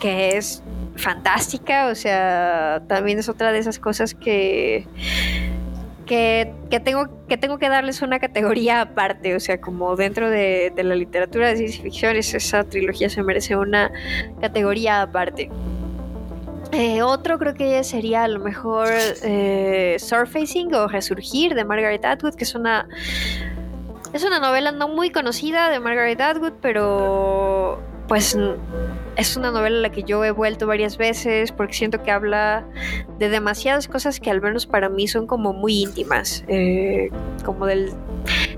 que 0.00 0.36
es 0.36 0.62
fantástica, 0.96 1.86
o 1.88 1.94
sea, 1.94 2.82
también 2.88 3.18
es 3.18 3.28
otra 3.28 3.52
de 3.52 3.58
esas 3.58 3.78
cosas 3.78 4.14
que 4.14 4.86
que, 6.08 6.52
tengo, 6.84 7.06
que 7.28 7.36
tengo 7.36 7.58
que 7.58 7.68
darles 7.68 8.02
una 8.02 8.18
categoría 8.18 8.80
aparte, 8.80 9.36
o 9.36 9.40
sea, 9.40 9.60
como 9.60 9.94
dentro 9.94 10.28
de, 10.30 10.72
la 10.76 10.94
literatura 10.96 11.48
de 11.48 11.56
ciencia 11.58 11.82
ficción, 11.82 12.16
es- 12.16 12.34
esa 12.34 12.64
trilogía 12.64 13.08
se 13.08 13.22
merece 13.22 13.56
una 13.56 13.92
categoría 14.40 15.02
aparte. 15.02 15.50
Eh, 16.72 17.02
otro 17.02 17.38
creo 17.38 17.54
que 17.54 17.82
sería 17.84 18.24
a 18.24 18.28
lo 18.28 18.40
mejor 18.40 18.88
eh, 19.22 19.96
Surfacing 19.98 20.74
o 20.74 20.88
Resurgir 20.88 21.54
de 21.54 21.64
Margaret 21.64 22.04
Atwood, 22.04 22.34
que 22.34 22.44
es 22.44 22.54
una 22.54 22.86
es 24.12 24.24
una 24.24 24.38
novela 24.40 24.72
no 24.72 24.88
muy 24.88 25.10
conocida 25.10 25.68
de 25.70 25.80
Margaret 25.80 26.20
Atwood, 26.20 26.54
pero 26.60 27.78
pues 28.08 28.36
es 29.16 29.36
una 29.36 29.50
novela 29.50 29.78
a 29.78 29.80
la 29.82 29.90
que 29.90 30.02
yo 30.02 30.24
he 30.24 30.30
vuelto 30.30 30.66
varias 30.66 30.96
veces 30.96 31.52
porque 31.52 31.74
siento 31.74 32.02
que 32.02 32.10
habla 32.10 32.66
de 33.18 33.28
demasiadas 33.28 33.86
cosas 33.86 34.18
que 34.18 34.30
al 34.30 34.40
menos 34.40 34.66
para 34.66 34.88
mí 34.88 35.06
son 35.06 35.26
como 35.26 35.52
muy 35.52 35.82
íntimas, 35.82 36.44
eh, 36.48 37.10
como 37.44 37.66
del 37.66 37.92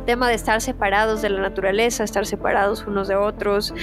tema 0.06 0.28
de 0.28 0.34
estar 0.34 0.60
separados 0.60 1.20
de 1.20 1.30
la 1.30 1.40
naturaleza, 1.40 2.04
estar 2.04 2.26
separados 2.26 2.86
unos 2.86 3.08
de 3.08 3.16
otros, 3.16 3.74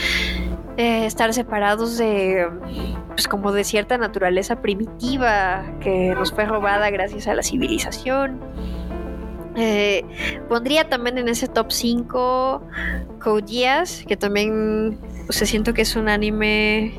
eh, 0.77 1.05
estar 1.05 1.33
separados 1.33 1.97
de, 1.97 2.47
pues 3.09 3.27
como 3.27 3.51
de 3.51 3.63
cierta 3.63 3.97
naturaleza 3.97 4.61
primitiva 4.61 5.65
que 5.81 6.13
nos 6.15 6.31
fue 6.31 6.45
robada 6.45 6.89
gracias 6.91 7.27
a 7.27 7.33
la 7.33 7.43
civilización. 7.43 8.39
Eh, 9.59 10.05
pondría 10.47 10.87
también 10.87 11.17
en 11.17 11.27
ese 11.27 11.47
top 11.47 11.71
5 11.71 12.61
Code 13.19 13.83
que 14.07 14.15
también 14.15 14.99
o 15.29 15.33
sea, 15.33 15.47
siento 15.47 15.73
que 15.73 15.81
es 15.81 15.95
un 15.95 16.09
anime 16.09 16.93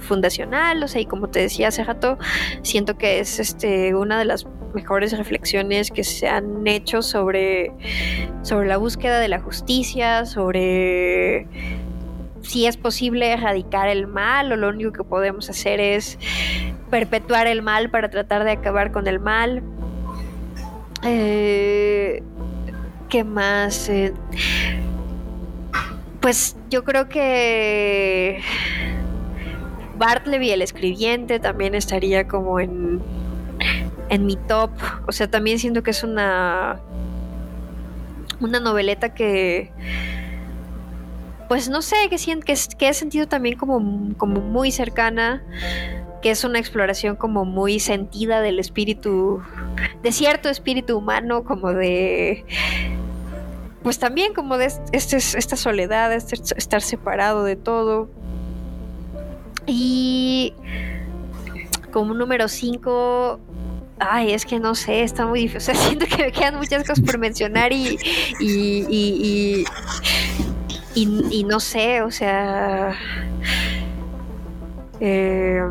fundacional, 0.00 0.82
o 0.82 0.88
sea, 0.88 1.00
y 1.00 1.06
como 1.06 1.28
te 1.28 1.40
decía 1.40 1.68
hace 1.68 1.84
rato, 1.84 2.18
siento 2.62 2.96
que 2.96 3.20
es 3.20 3.38
este 3.40 3.94
una 3.94 4.18
de 4.18 4.24
las 4.24 4.46
mejores 4.74 5.16
reflexiones 5.16 5.90
que 5.90 6.04
se 6.04 6.28
han 6.28 6.66
hecho 6.66 7.02
sobre, 7.02 7.72
sobre 8.42 8.68
la 8.68 8.76
búsqueda 8.76 9.18
de 9.18 9.28
la 9.28 9.40
justicia, 9.40 10.26
sobre 10.26 11.46
si 12.42 12.66
es 12.66 12.76
posible 12.76 13.32
erradicar 13.32 13.88
el 13.88 14.06
mal 14.06 14.52
o 14.52 14.56
lo 14.56 14.68
único 14.68 14.92
que 14.92 15.02
podemos 15.02 15.50
hacer 15.50 15.80
es 15.80 16.18
perpetuar 16.90 17.46
el 17.46 17.62
mal 17.62 17.90
para 17.90 18.08
tratar 18.08 18.44
de 18.44 18.52
acabar 18.52 18.92
con 18.92 19.06
el 19.08 19.18
mal. 19.18 19.62
Eh, 21.02 22.22
¿Qué 23.08 23.24
más? 23.24 23.88
Eh, 23.88 24.12
pues 26.26 26.56
yo 26.70 26.82
creo 26.82 27.08
que 27.08 28.40
Bartleby, 29.96 30.50
el 30.50 30.60
escribiente, 30.60 31.38
también 31.38 31.76
estaría 31.76 32.26
como 32.26 32.58
en, 32.58 33.00
en 34.08 34.26
mi 34.26 34.34
top. 34.34 34.72
O 35.06 35.12
sea, 35.12 35.30
también 35.30 35.60
siento 35.60 35.84
que 35.84 35.92
es 35.92 36.02
una, 36.02 36.80
una 38.40 38.58
noveleta 38.58 39.14
que, 39.14 39.70
pues 41.48 41.68
no 41.68 41.80
sé, 41.80 41.94
que, 42.10 42.16
que, 42.16 42.54
que 42.76 42.88
he 42.88 42.94
sentido 42.94 43.28
también 43.28 43.56
como, 43.56 44.12
como 44.16 44.40
muy 44.40 44.72
cercana, 44.72 45.44
que 46.22 46.32
es 46.32 46.42
una 46.42 46.58
exploración 46.58 47.14
como 47.14 47.44
muy 47.44 47.78
sentida 47.78 48.40
del 48.40 48.58
espíritu, 48.58 49.42
de 50.02 50.10
cierto 50.10 50.48
espíritu 50.48 50.98
humano, 50.98 51.44
como 51.44 51.72
de... 51.72 52.44
Pues 53.86 54.00
también 54.00 54.34
como 54.34 54.58
de 54.58 54.72
esta 54.90 55.56
soledad, 55.56 56.12
este 56.12 56.34
estar 56.34 56.82
separado 56.82 57.44
de 57.44 57.54
todo. 57.54 58.10
Y 59.64 60.54
como 61.92 62.12
número 62.12 62.48
5, 62.48 63.38
ay, 64.00 64.32
es 64.32 64.44
que 64.44 64.58
no 64.58 64.74
sé, 64.74 65.04
está 65.04 65.24
muy 65.24 65.42
difícil. 65.42 65.58
O 65.76 65.76
sea, 65.76 65.86
siento 65.86 66.06
que 66.06 66.16
me 66.16 66.32
quedan 66.32 66.56
muchas 66.56 66.82
cosas 66.82 66.98
por 66.98 67.16
mencionar 67.18 67.72
y, 67.72 67.96
y, 68.40 68.84
y, 68.88 69.64
y, 70.96 71.24
y- 71.30 71.44
no 71.44 71.60
sé, 71.60 72.02
o 72.02 72.10
sea... 72.10 72.92
eh, 74.98 75.62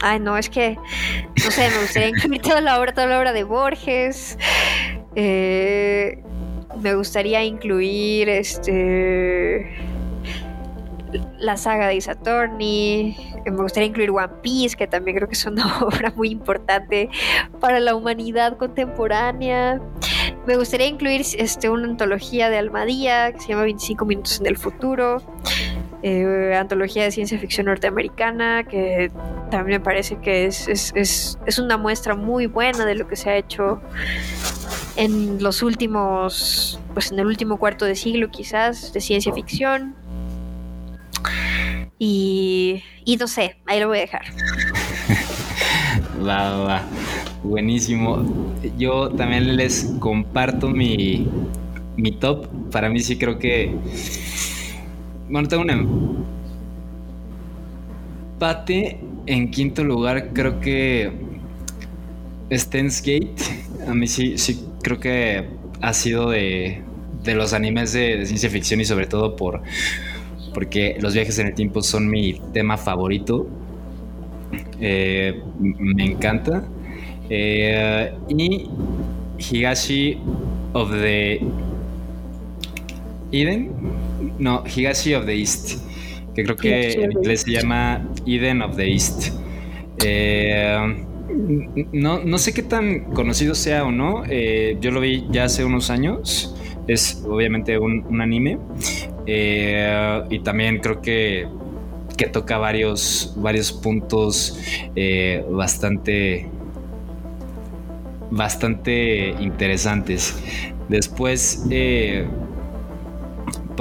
ay, 0.00 0.20
no, 0.20 0.38
es 0.38 0.48
que, 0.48 0.78
no 1.44 1.50
sé, 1.50 1.70
me 1.70 1.80
gustaría 1.80 2.08
incluir 2.10 2.40
toda 2.40 2.60
la 2.60 2.78
obra, 2.78 2.94
toda 2.94 3.08
la 3.08 3.18
obra 3.18 3.32
de 3.32 3.42
Borges. 3.42 4.38
eh, 5.16 6.22
me 6.80 6.94
gustaría 6.94 7.44
incluir 7.44 8.28
este 8.28 9.76
la 11.38 11.56
saga 11.56 11.88
de 11.88 12.02
Attorney. 12.06 13.16
eh, 13.44 13.50
Me 13.50 13.62
gustaría 13.62 13.88
incluir 13.88 14.10
One 14.10 14.28
Piece, 14.42 14.76
que 14.76 14.86
también 14.86 15.16
creo 15.16 15.28
que 15.28 15.34
es 15.34 15.46
una 15.46 15.78
obra 15.82 16.12
muy 16.16 16.30
importante 16.30 17.08
para 17.60 17.80
la 17.80 17.94
humanidad 17.94 18.56
contemporánea. 18.56 19.80
Me 20.46 20.56
gustaría 20.56 20.86
incluir 20.86 21.22
este, 21.36 21.68
una 21.68 21.84
antología 21.86 22.50
de 22.50 22.58
Almadía 22.58 23.32
que 23.32 23.40
se 23.40 23.48
llama 23.48 23.62
25 23.62 24.04
minutos 24.04 24.40
en 24.40 24.46
el 24.46 24.56
futuro. 24.56 25.22
Eh, 26.02 26.56
antología 26.58 27.04
de 27.04 27.10
ciencia 27.10 27.38
ficción 27.38 27.66
norteamericana, 27.66 28.64
que 28.64 29.10
también 29.50 29.80
me 29.80 29.84
parece 29.84 30.18
que 30.20 30.46
es, 30.46 30.68
es, 30.68 30.92
es, 30.94 31.38
es 31.46 31.58
una 31.58 31.76
muestra 31.76 32.14
muy 32.14 32.46
buena 32.46 32.84
de 32.86 32.94
lo 32.94 33.08
que 33.08 33.16
se 33.16 33.30
ha 33.30 33.36
hecho 33.36 33.80
en 34.96 35.42
los 35.42 35.62
últimos, 35.62 36.80
pues 36.94 37.12
en 37.12 37.18
el 37.18 37.26
último 37.26 37.58
cuarto 37.58 37.84
de 37.84 37.94
siglo 37.94 38.30
quizás, 38.30 38.92
de 38.92 39.00
ciencia 39.00 39.32
ficción. 39.32 39.94
Y, 41.98 42.82
y 43.04 43.16
no 43.16 43.26
sé, 43.26 43.56
ahí 43.66 43.80
lo 43.80 43.88
voy 43.88 43.98
a 43.98 44.00
dejar. 44.02 44.22
Va, 46.24 46.56
va. 46.58 46.82
Buenísimo. 47.42 48.24
Yo 48.76 49.10
también 49.10 49.56
les 49.56 49.94
comparto 50.00 50.68
mi, 50.68 51.28
mi 51.96 52.12
top. 52.12 52.46
Para 52.70 52.88
mí 52.88 53.00
sí 53.00 53.18
creo 53.18 53.38
que... 53.38 53.74
Tengo 55.28 55.62
un 55.62 55.70
empate. 58.40 59.00
En 59.26 59.50
quinto 59.50 59.84
lugar 59.84 60.30
creo 60.32 60.58
que 60.60 61.12
Steins 62.50 63.02
Gate. 63.02 63.34
A 63.86 63.94
mí 63.94 64.06
sí, 64.06 64.38
sí 64.38 64.64
creo 64.82 64.98
que 64.98 65.48
ha 65.80 65.92
sido 65.92 66.30
de, 66.30 66.82
de 67.22 67.34
los 67.34 67.52
animes 67.52 67.92
de, 67.92 68.24
ciencia 68.26 68.48
ficción 68.48 68.80
y 68.80 68.84
sobre 68.84 69.06
todo 69.06 69.36
por 69.36 69.62
porque 70.54 70.96
los 71.00 71.14
viajes 71.14 71.38
en 71.38 71.48
el 71.48 71.54
tiempo 71.54 71.82
son 71.82 72.08
mi 72.08 72.40
tema 72.52 72.76
favorito. 72.76 73.46
Eh, 74.80 75.42
me 75.60 76.06
encanta. 76.06 76.64
Eh, 77.28 78.12
y 78.28 78.68
Higashi 79.38 80.18
of 80.72 80.90
the 80.90 81.40
Eden. 83.30 83.70
No, 84.38 84.64
Higashi 84.64 85.14
of 85.14 85.26
the 85.26 85.34
East. 85.34 85.80
Que 86.34 86.44
creo 86.44 86.56
que 86.56 86.92
en 86.92 87.12
inglés 87.12 87.42
se 87.42 87.52
llama 87.52 88.06
Eden 88.26 88.62
of 88.62 88.76
the 88.76 88.88
East. 88.88 89.32
Eh, 90.04 91.04
no, 91.92 92.24
no 92.24 92.38
sé 92.38 92.54
qué 92.54 92.62
tan 92.62 93.12
conocido 93.12 93.54
sea 93.54 93.84
o 93.84 93.90
no. 93.90 94.22
Eh, 94.28 94.76
yo 94.80 94.90
lo 94.90 95.00
vi 95.00 95.26
ya 95.30 95.44
hace 95.44 95.64
unos 95.64 95.90
años. 95.90 96.54
Es 96.86 97.24
obviamente 97.28 97.78
un, 97.78 98.04
un 98.08 98.20
anime. 98.20 98.58
Eh, 99.26 100.22
y 100.30 100.38
también 100.38 100.78
creo 100.78 101.02
que, 101.02 101.46
que 102.16 102.26
toca 102.26 102.56
varios, 102.56 103.34
varios 103.36 103.72
puntos 103.72 104.58
eh, 104.96 105.44
bastante, 105.50 106.46
bastante 108.30 109.34
interesantes. 109.40 110.34
Después 110.88 111.66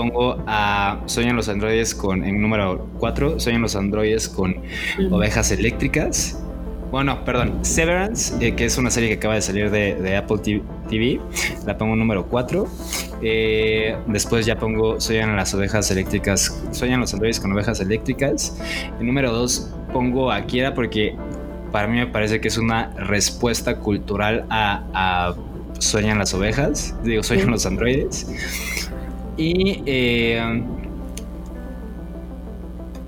eh, 0.05 0.09
pongo 0.09 0.43
a 0.47 0.99
Sueñan 1.05 1.35
los 1.35 1.49
androides 1.49 1.95
con, 1.95 2.23
en 2.23 2.41
número 2.41 2.87
4, 2.99 3.39
Sueñan 3.39 3.61
los 3.61 3.75
androides 3.75 4.29
con 4.29 4.55
ovejas 5.11 5.51
eléctricas. 5.51 6.41
Bueno, 6.91 7.25
perdón, 7.25 7.65
Severance, 7.65 8.33
eh, 8.45 8.55
que 8.55 8.63
es 8.65 8.77
una 8.77 8.89
serie 8.89 9.09
que 9.09 9.15
acaba 9.15 9.33
de 9.35 9.41
salir 9.41 9.69
de, 9.71 9.95
de 9.95 10.15
Apple 10.15 10.37
TV, 10.89 11.19
la 11.65 11.77
pongo 11.77 11.95
número 11.97 12.25
4. 12.27 12.65
después 14.07 14.45
ya 14.45 14.57
pongo 14.57 14.99
Sueñan 15.01 15.35
las 15.35 15.53
ovejas 15.53 15.91
eléctricas, 15.91 16.63
Sueñan 16.71 17.01
los 17.01 17.13
androides 17.13 17.39
con 17.41 17.51
ovejas 17.51 17.81
eléctricas. 17.81 18.57
En 18.99 19.05
número 19.07 19.33
2 19.33 19.73
pongo 19.91 20.31
a 20.31 20.45
Kira 20.45 20.73
porque 20.73 21.15
para 21.73 21.87
mí 21.87 21.97
me 21.97 22.07
parece 22.07 22.39
que 22.39 22.47
es 22.47 22.57
una 22.57 22.93
respuesta 22.95 23.77
cultural 23.79 24.45
a, 24.49 24.83
a 24.93 25.35
Sueñan 25.79 26.17
las 26.19 26.33
ovejas, 26.33 26.95
digo, 27.03 27.21
Sueñan 27.21 27.47
Sí. 27.47 27.51
los 27.51 27.65
androides. 27.65 28.86
Y 29.37 29.83
eh, 29.85 30.39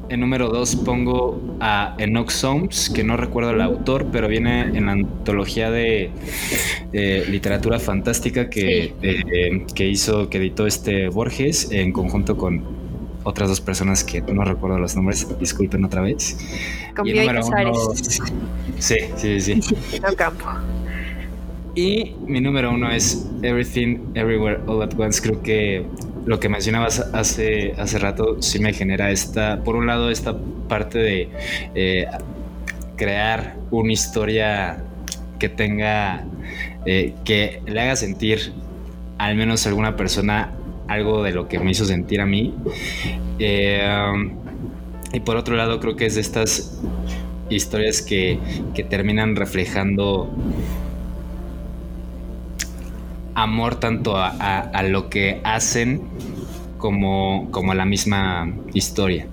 en 0.10 0.20
número 0.20 0.50
2 0.50 0.76
pongo 0.78 1.40
a 1.60 1.96
Enoch 2.00 2.30
Soames, 2.32 2.90
que 2.90 3.04
no 3.04 3.16
recuerdo 3.18 3.52
el 3.52 3.62
autor, 3.62 4.08
pero 4.12 4.28
viene 4.28 4.62
en 4.62 4.88
la 4.88 4.94
antología 4.94 5.70
de, 5.70 6.10
de 6.92 7.26
literatura 7.28 7.80
fantástica 7.80 8.50
que, 8.50 8.94
eh, 9.02 9.66
que 9.76 9.88
hizo, 9.88 10.30
que 10.30 10.38
editó 10.40 10.66
este 10.66 11.10
Borges 11.10 11.72
en 11.72 11.92
conjunto 11.92 12.38
con 12.38 12.64
otras 13.24 13.50
dos 13.50 13.62
personas 13.62 14.04
que 14.04 14.22
no 14.22 14.44
recuerdo 14.46 14.80
los 14.80 14.96
nombres, 14.96 15.28
disculpen 15.40 15.84
otra 15.86 16.02
vez. 16.02 16.38
Con 16.96 17.06
Y 17.08 17.14
número 17.14 17.46
uno- 17.46 17.94
Sí, 18.80 18.96
sí, 19.18 19.42
sí. 19.42 19.60
No 20.02 20.16
campo. 20.16 20.46
Y 21.76 22.16
mi 22.26 22.42
número 22.42 22.72
uno 22.74 22.90
es 22.92 23.28
Everything 23.44 23.98
Everywhere 24.16 24.62
All 24.66 24.82
at 24.82 24.98
Once. 24.98 25.22
Creo 25.22 25.42
que 25.44 25.86
lo 26.26 26.40
que 26.40 26.50
mencionabas 26.50 27.00
hace, 27.14 27.74
hace 27.78 28.00
rato 28.00 28.42
sí 28.42 28.60
me 28.60 28.74
genera 28.74 29.12
esta, 29.12 29.64
por 29.64 29.76
un 29.76 29.88
lado, 29.88 30.10
esta 30.10 30.38
parte 30.68 31.00
de 31.00 31.30
eh, 31.76 32.08
crear 32.96 33.56
una 33.72 33.92
historia 33.92 34.84
que 35.40 35.50
tenga, 35.50 36.26
eh, 36.86 37.14
que 37.24 37.62
le 37.66 37.82
haga 37.82 37.96
sentir 37.96 38.54
al 39.18 39.36
menos 39.36 39.66
a 39.66 39.70
alguna 39.70 39.96
persona 39.96 40.54
algo 40.88 41.24
de 41.24 41.32
lo 41.32 41.48
que 41.48 41.60
me 41.60 41.72
hizo 41.72 41.86
sentir 41.86 42.22
a 42.22 42.26
mí. 42.26 42.54
Eh, 43.40 43.82
y 45.14 45.20
por 45.22 45.38
otro 45.38 45.56
lado, 45.56 45.80
creo 45.80 45.96
que 45.96 46.06
es 46.06 46.16
de 46.16 46.22
estas 46.22 46.80
historias 47.50 48.02
que, 48.02 48.40
que 48.74 48.84
terminan 48.84 49.36
reflejando 49.36 50.30
amor 53.36 53.76
tanto 53.76 54.18
a, 54.18 54.30
a- 54.30 54.84
lo 54.84 55.10
que 55.10 55.42
hacen 55.44 56.02
como, 56.78 57.48
como 57.52 57.72
a 57.72 57.76
la 57.76 57.86
misma 57.86 58.54
historia. 58.74 59.28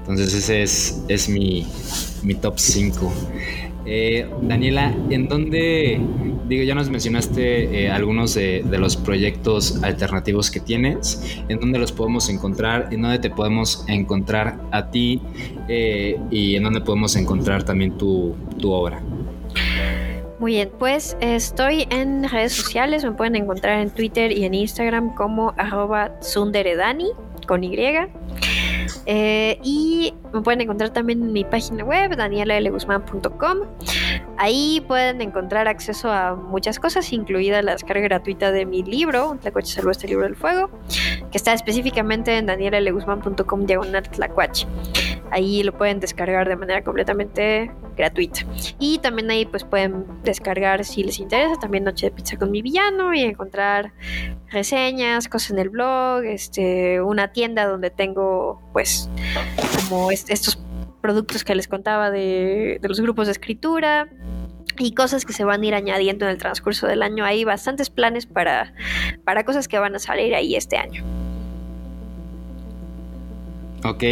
Entonces 0.00 0.34
ese 0.34 0.62
es, 0.62 1.02
es 1.08 1.28
mi, 1.28 1.66
mi 2.22 2.34
top 2.34 2.58
5. 2.58 3.12
Daniela, 4.42 4.94
¿en 5.10 5.28
dónde, 5.28 6.00
digo, 6.48 6.62
ya 6.64 6.74
nos 6.74 6.88
mencionaste 6.88 7.84
eh, 7.84 7.90
algunos 7.90 8.34
de, 8.34 8.62
de 8.62 8.78
los 8.78 8.96
proyectos 8.96 9.82
alternativos 9.82 10.50
que 10.50 10.60
tienes, 10.60 11.38
en 11.48 11.60
dónde 11.60 11.78
los 11.78 11.92
podemos 11.92 12.28
encontrar, 12.30 12.88
en 12.92 13.02
dónde 13.02 13.18
te 13.18 13.28
podemos 13.30 13.84
encontrar 13.88 14.58
a 14.72 14.90
ti 14.90 15.20
eh, 15.68 16.18
y 16.30 16.56
en 16.56 16.62
dónde 16.62 16.80
podemos 16.80 17.14
encontrar 17.16 17.64
también 17.64 17.96
tu, 17.98 18.34
tu 18.58 18.72
obra? 18.72 19.02
Muy 20.44 20.52
bien, 20.52 20.70
pues 20.78 21.16
estoy 21.20 21.86
en 21.88 22.28
redes 22.28 22.52
sociales, 22.52 23.02
me 23.02 23.12
pueden 23.12 23.34
encontrar 23.34 23.80
en 23.80 23.88
Twitter 23.88 24.30
y 24.30 24.44
en 24.44 24.52
Instagram 24.52 25.14
como 25.14 25.54
arroba 25.56 26.20
tsunderedani 26.20 27.12
con 27.48 27.64
Y. 27.64 27.74
Eh, 29.06 29.58
y 29.62 30.12
me 30.34 30.42
pueden 30.42 30.60
encontrar 30.60 30.90
también 30.90 31.22
en 31.22 31.32
mi 31.32 31.44
página 31.44 31.82
web, 31.82 32.14
danielaleguzman.com. 32.14 33.58
Ahí 34.36 34.84
pueden 34.86 35.22
encontrar 35.22 35.66
acceso 35.66 36.12
a 36.12 36.34
muchas 36.34 36.78
cosas, 36.78 37.10
incluida 37.14 37.62
la 37.62 37.72
descarga 37.72 38.02
gratuita 38.02 38.52
de 38.52 38.66
mi 38.66 38.82
libro, 38.82 39.38
Tlacuache 39.40 39.72
salvó 39.72 39.92
este 39.92 40.08
libro 40.08 40.24
del 40.24 40.36
fuego, 40.36 40.68
que 41.30 41.38
está 41.38 41.54
específicamente 41.54 42.36
en 42.36 42.44
danielaleguzman.com 42.44 43.64
diagonal 43.64 44.02
tlacuache. 44.02 44.66
Ahí 45.30 45.62
lo 45.62 45.76
pueden 45.76 46.00
descargar 46.00 46.48
de 46.48 46.56
manera 46.56 46.82
completamente 46.82 47.70
gratuita. 47.96 48.40
Y 48.78 48.98
también 48.98 49.30
ahí 49.30 49.46
pues 49.46 49.64
pueden 49.64 50.04
descargar 50.22 50.84
si 50.84 51.02
les 51.04 51.18
interesa 51.18 51.56
también 51.60 51.84
Noche 51.84 52.06
de 52.06 52.12
Pizza 52.12 52.36
con 52.36 52.50
mi 52.50 52.62
villano 52.62 53.14
y 53.14 53.22
encontrar 53.22 53.92
reseñas, 54.50 55.28
cosas 55.28 55.52
en 55.52 55.58
el 55.58 55.70
blog, 55.70 56.24
este, 56.24 57.00
una 57.00 57.32
tienda 57.32 57.66
donde 57.66 57.90
tengo 57.90 58.60
pues 58.72 59.08
como 59.76 60.10
estos 60.10 60.58
productos 61.00 61.44
que 61.44 61.54
les 61.54 61.68
contaba 61.68 62.10
de, 62.10 62.78
de 62.80 62.88
los 62.88 63.00
grupos 63.00 63.26
de 63.26 63.32
escritura, 63.32 64.08
y 64.78 64.92
cosas 64.94 65.24
que 65.24 65.32
se 65.32 65.44
van 65.44 65.62
a 65.62 65.66
ir 65.66 65.74
añadiendo 65.74 66.24
en 66.24 66.32
el 66.32 66.38
transcurso 66.38 66.86
del 66.86 67.02
año. 67.02 67.24
Hay 67.24 67.44
bastantes 67.44 67.90
planes 67.90 68.26
para, 68.26 68.74
para 69.24 69.44
cosas 69.44 69.68
que 69.68 69.78
van 69.78 69.94
a 69.94 69.98
salir 69.98 70.34
ahí 70.34 70.56
este 70.56 70.76
año. 70.76 71.04
Ok. 73.84 74.02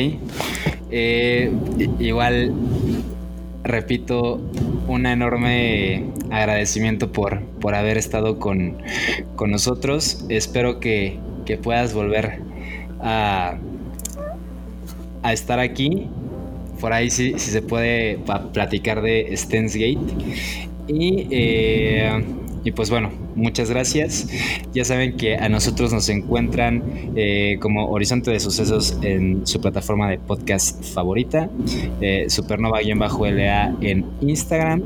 Eh, 0.91 1.51
igual, 1.99 2.53
repito, 3.65 4.41
un 4.87 5.07
enorme 5.07 6.05
agradecimiento 6.31 7.11
por, 7.11 7.41
por 7.61 7.75
haber 7.75 7.97
estado 7.97 8.39
con, 8.39 8.77
con 9.37 9.51
nosotros. 9.51 10.25
Espero 10.29 10.81
que, 10.81 11.19
que 11.47 11.57
puedas 11.57 11.95
volver 11.95 12.41
a, 13.01 13.57
a 15.23 15.33
estar 15.33 15.59
aquí 15.59 16.09
por 16.83 16.93
ahí 16.93 17.11
sí, 17.11 17.39
se 17.39 17.63
puede 17.63 18.19
platicar 18.53 19.03
de 19.03 19.33
Stens 19.37 19.77
Gate. 19.77 20.01
Y, 20.89 21.29
eh, 21.31 22.25
y 22.65 22.73
pues 22.73 22.91
bueno, 22.91 23.11
muchas 23.35 23.71
gracias. 23.71 24.29
Ya 24.73 24.85
saben 24.85 25.17
que 25.17 25.37
a 25.37 25.49
nosotros 25.49 25.93
nos 25.93 26.09
encuentran 26.09 27.13
eh, 27.17 27.59
como 27.61 27.91
Horizonte 27.91 28.31
de 28.31 28.39
Sucesos 28.41 28.99
en 29.03 29.47
su 29.47 29.61
plataforma 29.61 30.11
de 30.11 30.19
podcast 30.19 30.83
favorita, 30.85 31.49
eh, 32.01 32.27
supernova-la 32.29 33.77
en 33.81 34.07
Instagram. 34.21 34.83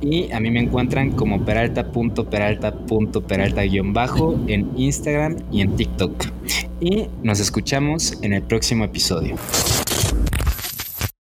Y 0.00 0.32
a 0.32 0.40
mí 0.40 0.50
me 0.50 0.60
encuentran 0.60 1.10
como 1.12 1.44
peralta.peralta.peralta-bajo 1.44 4.38
en 4.46 4.70
Instagram 4.76 5.36
y 5.50 5.60
en 5.62 5.74
TikTok. 5.76 6.26
Y 6.80 7.06
nos 7.22 7.40
escuchamos 7.40 8.18
en 8.22 8.32
el 8.34 8.42
próximo 8.42 8.84
episodio. 8.84 9.36